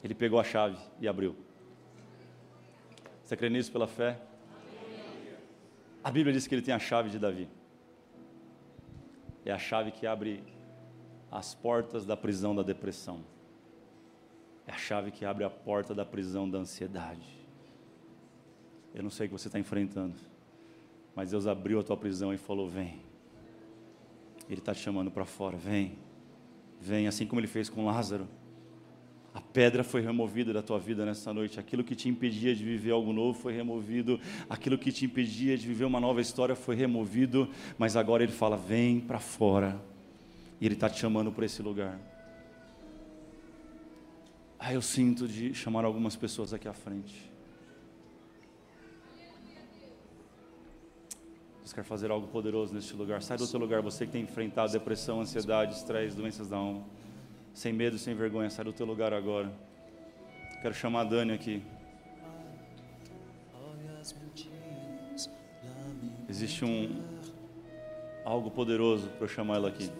Ele 0.05 0.15
pegou 0.15 0.39
a 0.39 0.45
chave 0.45 0.79
e 1.01 1.09
abriu. 1.09 1.35
Você 3.25 3.37
crê 3.37 3.51
nisso 3.51 3.73
pela 3.73 3.89
fé? 3.89 4.21
A 6.05 6.09
Bíblia 6.09 6.33
diz 6.33 6.47
que 6.47 6.55
ele 6.55 6.63
tem 6.63 6.73
a 6.73 6.79
chave 6.79 7.11
de 7.11 7.19
Davi. 7.19 7.49
É 9.45 9.51
a 9.51 9.59
chave 9.59 9.91
que 9.91 10.07
abre 10.07 10.45
as 11.29 11.57
portas 11.57 12.07
da 12.07 12.17
prisão 12.17 12.55
da 12.55 12.63
depressão. 12.63 13.25
É 14.65 14.71
a 14.71 14.79
chave 14.79 15.11
que 15.11 15.25
abre 15.25 15.43
a 15.43 15.51
porta 15.51 15.93
da 15.93 16.05
prisão 16.05 16.49
da 16.49 16.59
ansiedade. 16.59 17.45
Eu 18.95 19.03
não 19.03 19.11
sei 19.11 19.27
o 19.27 19.31
que 19.31 19.37
você 19.37 19.49
está 19.49 19.59
enfrentando, 19.59 20.15
mas 21.17 21.33
Deus 21.33 21.49
abriu 21.49 21.81
a 21.81 21.83
tua 21.83 21.97
prisão 21.97 22.33
e 22.33 22.39
falou: 22.39 22.69
Vem. 22.69 23.01
Ele 24.49 24.61
está 24.61 24.73
te 24.73 24.81
chamando 24.81 25.11
para 25.11 25.25
fora, 25.25 25.57
vem. 25.57 25.99
Vem, 26.81 27.09
assim 27.09 27.27
como 27.27 27.41
ele 27.41 27.47
fez 27.47 27.69
com 27.69 27.87
Lázaro. 27.87 28.29
A 29.35 29.41
pedra 29.41 29.85
foi 29.85 30.01
removida 30.01 30.53
da 30.53 30.63
tua 30.63 30.79
vida 30.79 31.05
nessa 31.05 31.33
noite. 31.33 31.61
Aquilo 31.61 31.85
que 31.85 31.95
te 31.95 32.09
impedia 32.09 32.55
de 32.55 32.65
viver 32.65 32.91
algo 32.91 33.13
novo 33.13 33.39
foi 33.39 33.53
removido. 33.53 34.19
Aquilo 34.49 34.77
que 34.77 34.91
te 34.91 35.05
impedia 35.05 35.57
de 35.57 35.67
viver 35.67 35.85
uma 35.85 36.01
nova 36.01 36.21
história 36.21 36.57
foi 36.57 36.75
removido. 36.75 37.49
Mas 37.77 37.97
agora 37.97 38.23
ele 38.23 38.33
fala: 38.33 38.57
vem 38.57 39.01
para 39.01 39.21
fora. 39.21 39.81
E 40.61 40.67
ele 40.67 40.75
está 40.75 40.89
te 40.91 40.99
chamando 40.99 41.31
para 41.31 41.47
esse 41.47 41.63
lugar. 41.63 42.01
Ah, 44.59 44.73
eu 44.73 44.83
sinto 44.83 45.29
de 45.29 45.55
chamar 45.55 45.85
algumas 45.85 46.17
pessoas 46.17 46.53
aqui 46.53 46.67
à 46.67 46.73
frente. 46.73 47.28
Deus 51.69 51.73
quer 51.75 51.85
fazer 51.85 52.11
algo 52.11 52.27
poderoso 52.29 52.73
neste 52.73 52.97
lugar. 52.97 53.21
Sai 53.23 53.37
do 53.37 53.47
teu 53.47 53.61
lugar, 53.61 53.83
você 53.83 54.07
que 54.07 54.13
tem 54.13 54.23
enfrentado 54.23 54.73
depressão, 54.73 55.21
ansiedade, 55.21 55.75
estresse, 55.75 56.17
doenças 56.17 56.49
da 56.49 56.57
alma. 56.57 56.83
sem 57.53 57.75
medo, 57.75 57.99
sem 57.99 58.15
vergonha, 58.15 58.49
sai 58.49 58.65
do 58.65 58.73
teu 58.73 58.87
lugar 58.87 59.13
agora. 59.13 59.53
Quero 60.63 60.73
chamar 60.73 61.03
a 61.03 61.05
Dani 61.05 61.33
aqui. 61.33 61.63
Existe 66.27 66.65
um 66.65 67.03
algo 68.25 68.51
poderoso 68.51 69.07
para 69.09 69.25
eu 69.25 69.29
chamar 69.29 69.57
ela 69.57 69.69
aqui. 69.69 69.91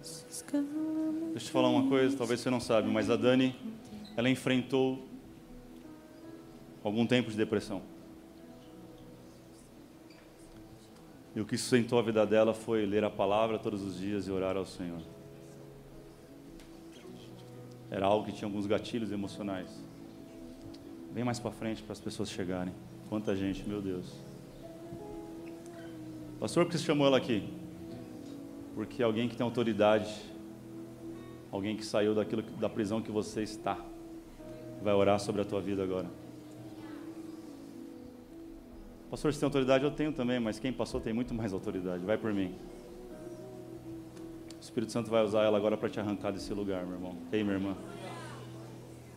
Deixa 0.00 0.62
eu 1.34 1.40
te 1.40 1.50
falar 1.50 1.70
uma 1.70 1.88
coisa, 1.88 2.16
talvez 2.16 2.38
você 2.38 2.50
não 2.50 2.60
sabe, 2.60 2.88
mas 2.88 3.10
a 3.10 3.16
Dani, 3.16 3.56
ela 4.16 4.30
enfrentou 4.30 5.04
algum 6.84 7.04
tempo 7.04 7.32
de 7.32 7.36
depressão. 7.36 7.97
E 11.38 11.40
o 11.40 11.44
que 11.44 11.56
sustentou 11.56 12.00
a 12.00 12.02
vida 12.02 12.26
dela 12.26 12.52
foi 12.52 12.84
ler 12.84 13.04
a 13.04 13.10
palavra 13.10 13.60
todos 13.60 13.80
os 13.80 13.96
dias 13.96 14.26
e 14.26 14.30
orar 14.32 14.56
ao 14.56 14.66
Senhor. 14.66 15.00
Era 17.88 18.06
algo 18.06 18.26
que 18.26 18.32
tinha 18.32 18.48
alguns 18.48 18.66
gatilhos 18.66 19.12
emocionais. 19.12 19.68
Bem 21.12 21.22
mais 21.22 21.38
para 21.38 21.52
frente 21.52 21.80
para 21.80 21.92
as 21.92 22.00
pessoas 22.00 22.28
chegarem. 22.28 22.74
Quanta 23.08 23.36
gente, 23.36 23.62
meu 23.68 23.80
Deus. 23.80 24.16
Pastor, 26.40 26.64
por 26.64 26.72
que 26.72 26.78
você 26.78 26.84
chamou 26.84 27.06
ela 27.06 27.18
aqui? 27.18 27.48
Porque 28.74 29.00
alguém 29.00 29.28
que 29.28 29.36
tem 29.36 29.44
autoridade, 29.44 30.12
alguém 31.52 31.76
que 31.76 31.86
saiu 31.86 32.16
daquilo, 32.16 32.42
da 32.42 32.68
prisão 32.68 33.00
que 33.00 33.12
você 33.12 33.44
está, 33.44 33.78
vai 34.82 34.92
orar 34.92 35.20
sobre 35.20 35.40
a 35.42 35.44
tua 35.44 35.60
vida 35.60 35.84
agora. 35.84 36.10
Pastor, 39.10 39.32
você 39.32 39.40
tem 39.40 39.46
autoridade? 39.46 39.84
Eu 39.84 39.90
tenho 39.90 40.12
também, 40.12 40.38
mas 40.38 40.58
quem 40.58 40.72
passou 40.72 41.00
tem 41.00 41.12
muito 41.12 41.32
mais 41.34 41.52
autoridade. 41.52 42.04
Vai 42.04 42.18
por 42.18 42.32
mim. 42.32 42.54
O 44.56 44.60
Espírito 44.60 44.92
Santo 44.92 45.10
vai 45.10 45.24
usar 45.24 45.44
ela 45.44 45.56
agora 45.56 45.76
para 45.76 45.88
te 45.88 45.98
arrancar 45.98 46.30
desse 46.30 46.52
lugar, 46.52 46.84
meu 46.84 46.94
irmão. 46.94 47.16
Ei, 47.32 47.42
minha 47.42 47.56
irmã. 47.56 47.74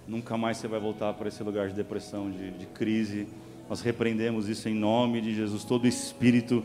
Nunca 0.07 0.37
mais 0.37 0.57
você 0.57 0.67
vai 0.67 0.79
voltar 0.79 1.13
para 1.13 1.27
esse 1.27 1.43
lugar 1.43 1.67
de 1.67 1.73
depressão, 1.73 2.31
de, 2.31 2.51
de 2.51 2.65
crise. 2.67 3.27
Nós 3.69 3.81
repreendemos 3.81 4.47
isso 4.47 4.69
em 4.69 4.73
nome 4.73 5.19
de 5.19 5.35
Jesus. 5.35 5.63
Todo 5.65 5.87
espírito 5.87 6.63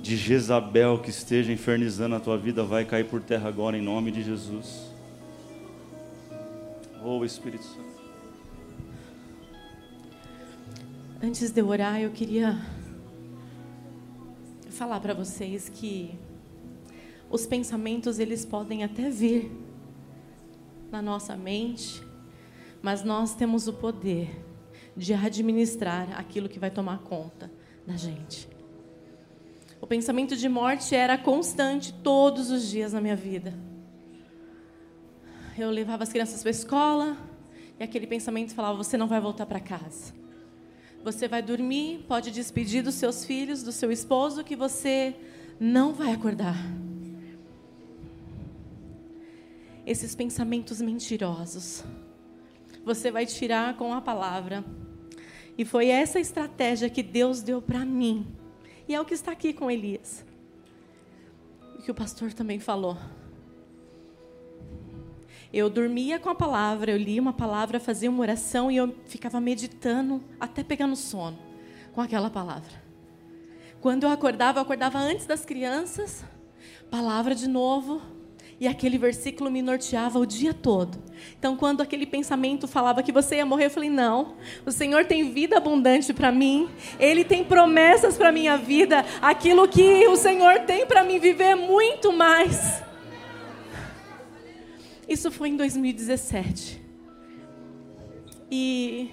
de 0.00 0.16
Jezabel 0.16 0.98
que 0.98 1.10
esteja 1.10 1.52
infernizando 1.52 2.14
a 2.14 2.20
tua 2.20 2.38
vida 2.38 2.62
vai 2.62 2.84
cair 2.84 3.04
por 3.04 3.20
terra 3.20 3.48
agora 3.48 3.76
em 3.76 3.82
nome 3.82 4.12
de 4.12 4.22
Jesus. 4.22 4.92
Oh, 7.02 7.24
Espírito 7.24 7.64
Santo. 7.64 7.87
Antes 11.20 11.50
de 11.50 11.60
eu 11.60 11.66
orar, 11.66 12.00
eu 12.00 12.12
queria 12.12 12.56
falar 14.70 15.00
para 15.00 15.12
vocês 15.12 15.68
que 15.68 16.16
os 17.28 17.44
pensamentos 17.44 18.20
eles 18.20 18.44
podem 18.44 18.84
até 18.84 19.10
vir 19.10 19.50
na 20.92 21.02
nossa 21.02 21.36
mente, 21.36 22.00
mas 22.80 23.02
nós 23.02 23.34
temos 23.34 23.66
o 23.66 23.72
poder 23.72 24.30
de 24.96 25.12
administrar 25.12 26.16
aquilo 26.16 26.48
que 26.48 26.60
vai 26.60 26.70
tomar 26.70 26.98
conta 26.98 27.50
da 27.84 27.96
gente. 27.96 28.48
O 29.80 29.88
pensamento 29.88 30.36
de 30.36 30.48
morte 30.48 30.94
era 30.94 31.18
constante 31.18 31.92
todos 31.94 32.48
os 32.52 32.68
dias 32.68 32.92
na 32.92 33.00
minha 33.00 33.16
vida. 33.16 33.58
Eu 35.58 35.68
levava 35.68 36.04
as 36.04 36.10
crianças 36.10 36.42
para 36.42 36.50
a 36.50 36.52
escola 36.52 37.16
e 37.76 37.82
aquele 37.82 38.06
pensamento 38.06 38.54
falava: 38.54 38.76
você 38.76 38.96
não 38.96 39.08
vai 39.08 39.20
voltar 39.20 39.46
para 39.46 39.58
casa. 39.58 40.27
Você 41.04 41.28
vai 41.28 41.40
dormir, 41.40 42.04
pode 42.08 42.30
despedir 42.30 42.82
dos 42.82 42.96
seus 42.96 43.24
filhos, 43.24 43.62
do 43.62 43.72
seu 43.72 43.90
esposo, 43.90 44.44
que 44.44 44.56
você 44.56 45.14
não 45.58 45.92
vai 45.92 46.12
acordar. 46.12 46.56
Esses 49.86 50.14
pensamentos 50.14 50.80
mentirosos, 50.80 51.82
você 52.84 53.10
vai 53.10 53.24
tirar 53.24 53.76
com 53.76 53.92
a 53.92 54.00
palavra. 54.00 54.64
E 55.56 55.64
foi 55.64 55.88
essa 55.88 56.20
estratégia 56.20 56.88
que 56.90 57.02
Deus 57.02 57.42
deu 57.42 57.60
para 57.60 57.84
mim. 57.84 58.26
E 58.86 58.94
é 58.94 59.00
o 59.00 59.04
que 59.04 59.14
está 59.14 59.32
aqui 59.32 59.52
com 59.52 59.70
Elias. 59.70 60.24
E 61.78 61.82
que 61.82 61.90
o 61.90 61.94
pastor 61.94 62.32
também 62.32 62.58
falou. 62.58 62.96
Eu 65.52 65.70
dormia 65.70 66.18
com 66.18 66.28
a 66.28 66.34
palavra, 66.34 66.92
eu 66.92 66.98
lia 66.98 67.20
uma 67.20 67.32
palavra, 67.32 67.80
fazia 67.80 68.10
uma 68.10 68.20
oração 68.20 68.70
e 68.70 68.76
eu 68.76 68.94
ficava 69.06 69.40
meditando 69.40 70.22
até 70.38 70.62
pegar 70.62 70.86
no 70.86 70.96
sono 70.96 71.38
com 71.92 72.00
aquela 72.00 72.28
palavra. 72.28 72.82
Quando 73.80 74.04
eu 74.04 74.10
acordava, 74.10 74.58
eu 74.58 74.62
acordava 74.62 74.98
antes 74.98 75.24
das 75.24 75.44
crianças, 75.44 76.24
palavra 76.90 77.34
de 77.34 77.48
novo, 77.48 78.02
e 78.60 78.66
aquele 78.66 78.98
versículo 78.98 79.50
me 79.50 79.62
norteava 79.62 80.18
o 80.18 80.26
dia 80.26 80.52
todo. 80.52 80.98
Então, 81.38 81.56
quando 81.56 81.80
aquele 81.80 82.04
pensamento 82.04 82.66
falava 82.66 83.02
que 83.02 83.12
você 83.12 83.36
ia 83.36 83.46
morrer, 83.46 83.66
eu 83.66 83.70
falei: 83.70 83.88
não, 83.88 84.34
o 84.66 84.72
Senhor 84.72 85.04
tem 85.06 85.30
vida 85.30 85.56
abundante 85.56 86.12
para 86.12 86.32
mim, 86.32 86.68
Ele 86.98 87.24
tem 87.24 87.44
promessas 87.44 88.16
para 88.16 88.32
minha 88.32 88.56
vida, 88.56 89.04
aquilo 89.22 89.68
que 89.68 90.06
o 90.08 90.16
Senhor 90.16 90.60
tem 90.60 90.86
para 90.86 91.04
mim 91.04 91.18
viver 91.18 91.44
é 91.44 91.54
muito 91.54 92.12
mais. 92.12 92.82
Isso 95.08 95.30
foi 95.30 95.48
em 95.48 95.56
2017. 95.56 96.82
E 98.50 99.10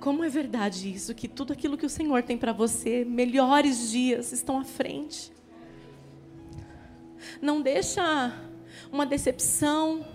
como 0.00 0.24
é 0.24 0.28
verdade 0.28 0.92
isso, 0.92 1.14
que 1.14 1.28
tudo 1.28 1.52
aquilo 1.52 1.76
que 1.76 1.86
o 1.86 1.88
Senhor 1.88 2.22
tem 2.22 2.36
para 2.36 2.52
você, 2.52 3.04
melhores 3.04 3.90
dias 3.90 4.32
estão 4.32 4.58
à 4.58 4.64
frente. 4.64 5.32
Não 7.40 7.60
deixa 7.60 8.32
uma 8.92 9.06
decepção, 9.06 10.06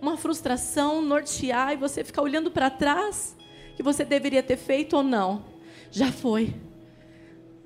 uma 0.00 0.16
frustração 0.16 1.02
nortear 1.02 1.72
e 1.72 1.76
você 1.76 2.02
ficar 2.04 2.22
olhando 2.22 2.50
para 2.50 2.70
trás 2.70 3.36
que 3.76 3.82
você 3.82 4.04
deveria 4.04 4.42
ter 4.42 4.56
feito 4.56 4.96
ou 4.96 5.02
não. 5.02 5.44
Já 5.90 6.12
foi. 6.12 6.54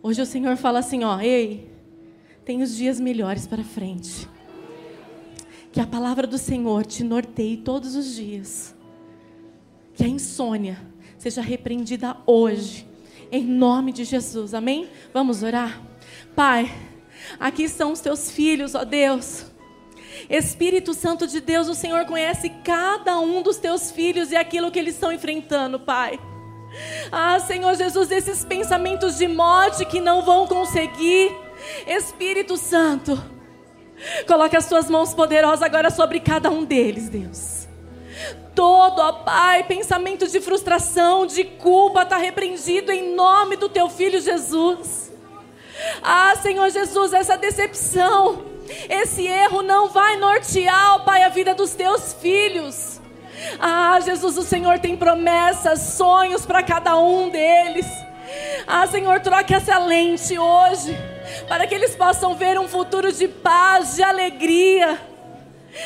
Hoje 0.02 0.22
o 0.22 0.26
Senhor 0.26 0.56
fala 0.56 0.78
assim, 0.78 1.02
ó, 1.02 1.20
ei, 1.20 1.70
tem 2.44 2.62
os 2.62 2.76
dias 2.76 3.00
melhores 3.00 3.46
para 3.46 3.64
frente. 3.64 4.28
Que 5.74 5.80
a 5.80 5.86
palavra 5.88 6.24
do 6.24 6.38
Senhor 6.38 6.86
te 6.86 7.02
norteie 7.02 7.56
todos 7.56 7.96
os 7.96 8.14
dias. 8.14 8.72
Que 9.92 10.04
a 10.04 10.06
insônia 10.06 10.80
seja 11.18 11.42
repreendida 11.42 12.16
hoje. 12.24 12.86
Em 13.32 13.44
nome 13.44 13.90
de 13.90 14.04
Jesus. 14.04 14.54
Amém? 14.54 14.88
Vamos 15.12 15.42
orar? 15.42 15.82
Pai, 16.36 16.72
aqui 17.40 17.64
estão 17.64 17.90
os 17.90 17.98
teus 17.98 18.30
filhos, 18.30 18.76
ó 18.76 18.84
Deus. 18.84 19.46
Espírito 20.30 20.94
Santo 20.94 21.26
de 21.26 21.40
Deus, 21.40 21.66
o 21.66 21.74
Senhor 21.74 22.04
conhece 22.04 22.50
cada 22.62 23.18
um 23.18 23.42
dos 23.42 23.56
teus 23.56 23.90
filhos 23.90 24.30
e 24.30 24.36
aquilo 24.36 24.70
que 24.70 24.78
eles 24.78 24.94
estão 24.94 25.10
enfrentando, 25.10 25.80
Pai. 25.80 26.20
Ah, 27.10 27.40
Senhor 27.40 27.74
Jesus, 27.74 28.12
esses 28.12 28.44
pensamentos 28.44 29.18
de 29.18 29.26
morte 29.26 29.84
que 29.84 30.00
não 30.00 30.22
vão 30.22 30.46
conseguir. 30.46 31.32
Espírito 31.84 32.56
Santo, 32.56 33.20
Coloque 34.26 34.56
as 34.56 34.64
suas 34.64 34.90
mãos 34.90 35.14
poderosas 35.14 35.62
agora 35.62 35.90
sobre 35.90 36.20
cada 36.20 36.50
um 36.50 36.64
deles, 36.64 37.08
Deus. 37.08 37.68
Todo, 38.54 39.00
ó 39.00 39.12
Pai, 39.12 39.64
pensamento 39.64 40.28
de 40.28 40.40
frustração, 40.40 41.26
de 41.26 41.44
culpa, 41.44 42.02
está 42.02 42.16
repreendido 42.16 42.92
em 42.92 43.14
nome 43.14 43.56
do 43.56 43.68
Teu 43.68 43.88
Filho 43.88 44.20
Jesus. 44.20 45.12
Ah, 46.02 46.34
Senhor 46.40 46.70
Jesus, 46.70 47.12
essa 47.12 47.36
decepção, 47.36 48.44
esse 48.88 49.26
erro 49.26 49.62
não 49.62 49.88
vai 49.88 50.16
nortear, 50.16 50.94
ó 50.94 50.98
Pai, 51.00 51.24
a 51.24 51.28
vida 51.28 51.54
dos 51.54 51.74
Teus 51.74 52.12
filhos. 52.14 53.00
Ah, 53.58 53.98
Jesus, 54.00 54.38
o 54.38 54.42
Senhor 54.42 54.78
tem 54.78 54.96
promessas, 54.96 55.80
sonhos 55.96 56.46
para 56.46 56.62
cada 56.62 56.96
um 56.96 57.28
deles. 57.28 57.86
Ah, 58.66 58.86
Senhor, 58.86 59.20
troque 59.20 59.52
essa 59.52 59.78
lente 59.78 60.38
hoje 60.38 60.96
para 61.48 61.66
que 61.66 61.74
eles 61.74 61.94
possam 61.94 62.34
ver 62.34 62.58
um 62.58 62.68
futuro 62.68 63.12
de 63.12 63.28
paz, 63.28 63.96
de 63.96 64.02
alegria. 64.02 64.98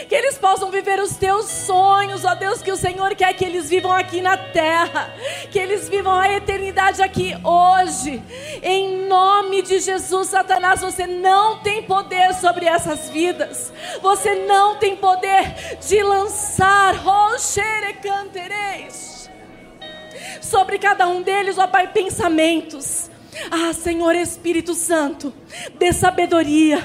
Que 0.07 0.15
eles 0.15 0.37
possam 0.37 0.71
viver 0.71 1.01
os 1.01 1.17
teus 1.17 1.47
sonhos, 1.47 2.23
ó 2.23 2.35
Deus, 2.35 2.61
que 2.61 2.71
o 2.71 2.77
Senhor 2.77 3.15
quer 3.15 3.33
que 3.33 3.43
eles 3.43 3.71
vivam 3.71 3.91
aqui 3.91 4.21
na 4.21 4.37
terra, 4.37 5.11
que 5.51 5.59
eles 5.59 5.89
vivam 5.89 6.13
a 6.13 6.31
eternidade 6.31 7.01
aqui 7.01 7.35
hoje. 7.43 8.23
Em 8.63 9.07
nome 9.07 9.63
de 9.63 9.81
Jesus, 9.81 10.29
Satanás, 10.29 10.83
você 10.83 11.07
não 11.07 11.61
tem 11.61 11.83
poder 11.85 12.35
sobre 12.35 12.67
essas 12.67 13.09
vidas, 13.09 13.73
você 14.03 14.35
não 14.35 14.77
tem 14.77 14.95
poder 14.95 15.79
de 15.81 16.03
lançar, 16.03 16.89
sobre 20.43 20.79
cada 20.79 21.07
um 21.07 21.23
deles, 21.23 21.59
ó 21.59 21.67
Pai, 21.67 21.89
pensamentos 21.89 23.08
ah, 23.51 23.73
Senhor 23.73 24.15
Espírito 24.15 24.75
Santo, 24.75 25.33
dê 25.79 25.93
sabedoria 25.93 26.83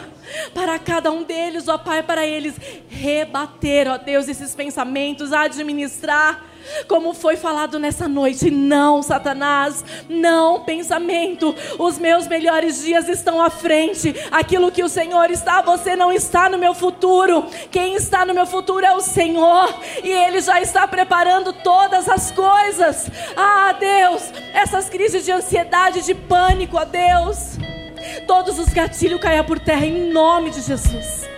para 0.53 0.79
cada 0.79 1.11
um 1.11 1.23
deles, 1.23 1.67
ó 1.67 1.77
Pai, 1.77 2.03
para 2.03 2.25
eles 2.25 2.55
rebater, 2.89 3.87
ó 3.87 3.97
Deus, 3.97 4.27
esses 4.27 4.55
pensamentos, 4.55 5.33
administrar 5.33 6.52
como 6.87 7.13
foi 7.13 7.35
falado 7.35 7.79
nessa 7.79 8.07
noite. 8.07 8.49
Não, 8.49 9.01
Satanás, 9.01 9.83
não, 10.09 10.61
pensamento. 10.61 11.55
Os 11.79 11.97
meus 11.97 12.27
melhores 12.27 12.81
dias 12.83 13.07
estão 13.07 13.41
à 13.41 13.49
frente. 13.49 14.15
Aquilo 14.31 14.71
que 14.71 14.83
o 14.83 14.89
Senhor 14.89 15.29
está, 15.31 15.61
você 15.61 15.95
não 15.95 16.11
está 16.11 16.49
no 16.49 16.57
meu 16.57 16.73
futuro. 16.73 17.45
Quem 17.71 17.95
está 17.95 18.25
no 18.25 18.33
meu 18.33 18.45
futuro 18.45 18.85
é 18.85 18.95
o 18.95 19.01
Senhor, 19.01 19.73
e 20.03 20.09
Ele 20.09 20.41
já 20.41 20.61
está 20.61 20.87
preparando 20.87 21.53
todas 21.53 22.07
as 22.09 22.31
coisas. 22.31 23.09
Ah, 23.35 23.73
Deus, 23.79 24.23
essas 24.53 24.89
crises 24.89 25.25
de 25.25 25.31
ansiedade, 25.31 26.03
de 26.03 26.13
pânico, 26.13 26.77
ó 26.77 26.85
Deus. 26.85 27.57
Todos 28.27 28.59
os 28.59 28.69
gatilhos 28.69 29.19
caia 29.19 29.43
por 29.43 29.59
terra 29.59 29.85
em 29.85 30.11
nome 30.11 30.49
de 30.49 30.61
Jesus 30.61 31.32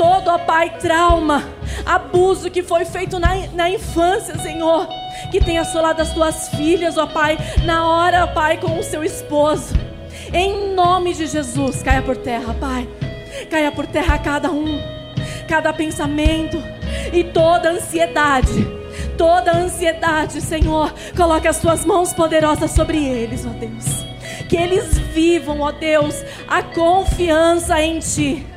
todo, 0.00 0.28
ó 0.28 0.38
Pai, 0.38 0.78
trauma, 0.78 1.44
abuso 1.84 2.50
que 2.50 2.62
foi 2.62 2.86
feito 2.86 3.18
na, 3.18 3.34
na 3.52 3.68
infância, 3.68 4.34
Senhor, 4.38 4.88
que 5.30 5.44
tem 5.44 5.58
assolado 5.58 6.00
as 6.00 6.14
tuas 6.14 6.48
filhas, 6.48 6.96
ó 6.96 7.06
Pai, 7.06 7.36
na 7.66 7.86
hora, 7.86 8.24
ó 8.24 8.26
Pai, 8.28 8.56
com 8.56 8.78
o 8.78 8.82
seu 8.82 9.04
esposo. 9.04 9.74
Em 10.32 10.72
nome 10.72 11.12
de 11.12 11.26
Jesus, 11.26 11.82
caia 11.82 12.00
por 12.00 12.16
terra, 12.16 12.54
Pai. 12.54 12.88
Caia 13.50 13.70
por 13.70 13.86
terra 13.86 14.18
cada 14.18 14.50
um, 14.50 14.80
cada 15.46 15.70
pensamento 15.70 16.56
e 17.12 17.22
toda 17.22 17.68
ansiedade. 17.68 18.66
Toda 19.18 19.54
ansiedade, 19.54 20.40
Senhor, 20.40 20.94
coloque 21.14 21.46
as 21.46 21.60
tuas 21.60 21.84
mãos 21.84 22.14
poderosas 22.14 22.70
sobre 22.70 23.04
eles, 23.04 23.44
ó 23.44 23.50
Deus. 23.50 23.84
Que 24.48 24.56
eles 24.56 24.98
vivam, 24.98 25.60
ó 25.60 25.70
Deus, 25.70 26.24
a 26.48 26.62
confiança 26.62 27.82
em 27.82 27.98
Ti 27.98 28.49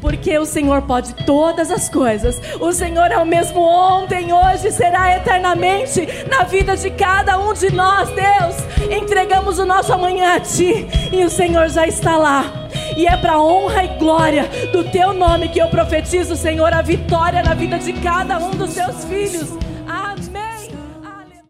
porque 0.00 0.38
o 0.38 0.44
Senhor 0.44 0.82
pode 0.82 1.14
todas 1.24 1.70
as 1.70 1.88
coisas. 1.88 2.40
O 2.60 2.72
Senhor 2.72 3.10
é 3.10 3.18
o 3.18 3.26
mesmo 3.26 3.60
ontem, 3.60 4.32
hoje, 4.32 4.70
será 4.70 5.16
eternamente 5.16 6.06
na 6.28 6.44
vida 6.44 6.76
de 6.76 6.90
cada 6.90 7.38
um 7.38 7.52
de 7.52 7.72
nós, 7.72 8.08
Deus. 8.10 8.56
Entregamos 8.90 9.58
o 9.58 9.66
nosso 9.66 9.92
amanhã 9.92 10.36
a 10.36 10.40
Ti 10.40 10.86
e 11.12 11.24
o 11.24 11.30
Senhor 11.30 11.68
já 11.68 11.86
está 11.86 12.16
lá. 12.16 12.68
E 12.96 13.06
é 13.06 13.16
para 13.16 13.40
honra 13.40 13.84
e 13.84 13.88
glória 13.98 14.48
do 14.72 14.84
Teu 14.84 15.12
nome 15.12 15.48
que 15.48 15.58
eu 15.58 15.68
profetizo, 15.68 16.36
Senhor, 16.36 16.72
a 16.72 16.82
vitória 16.82 17.42
na 17.42 17.54
vida 17.54 17.78
de 17.78 17.92
cada 17.94 18.38
um 18.38 18.50
dos 18.50 18.74
Teus 18.74 19.04
filhos. 19.04 19.71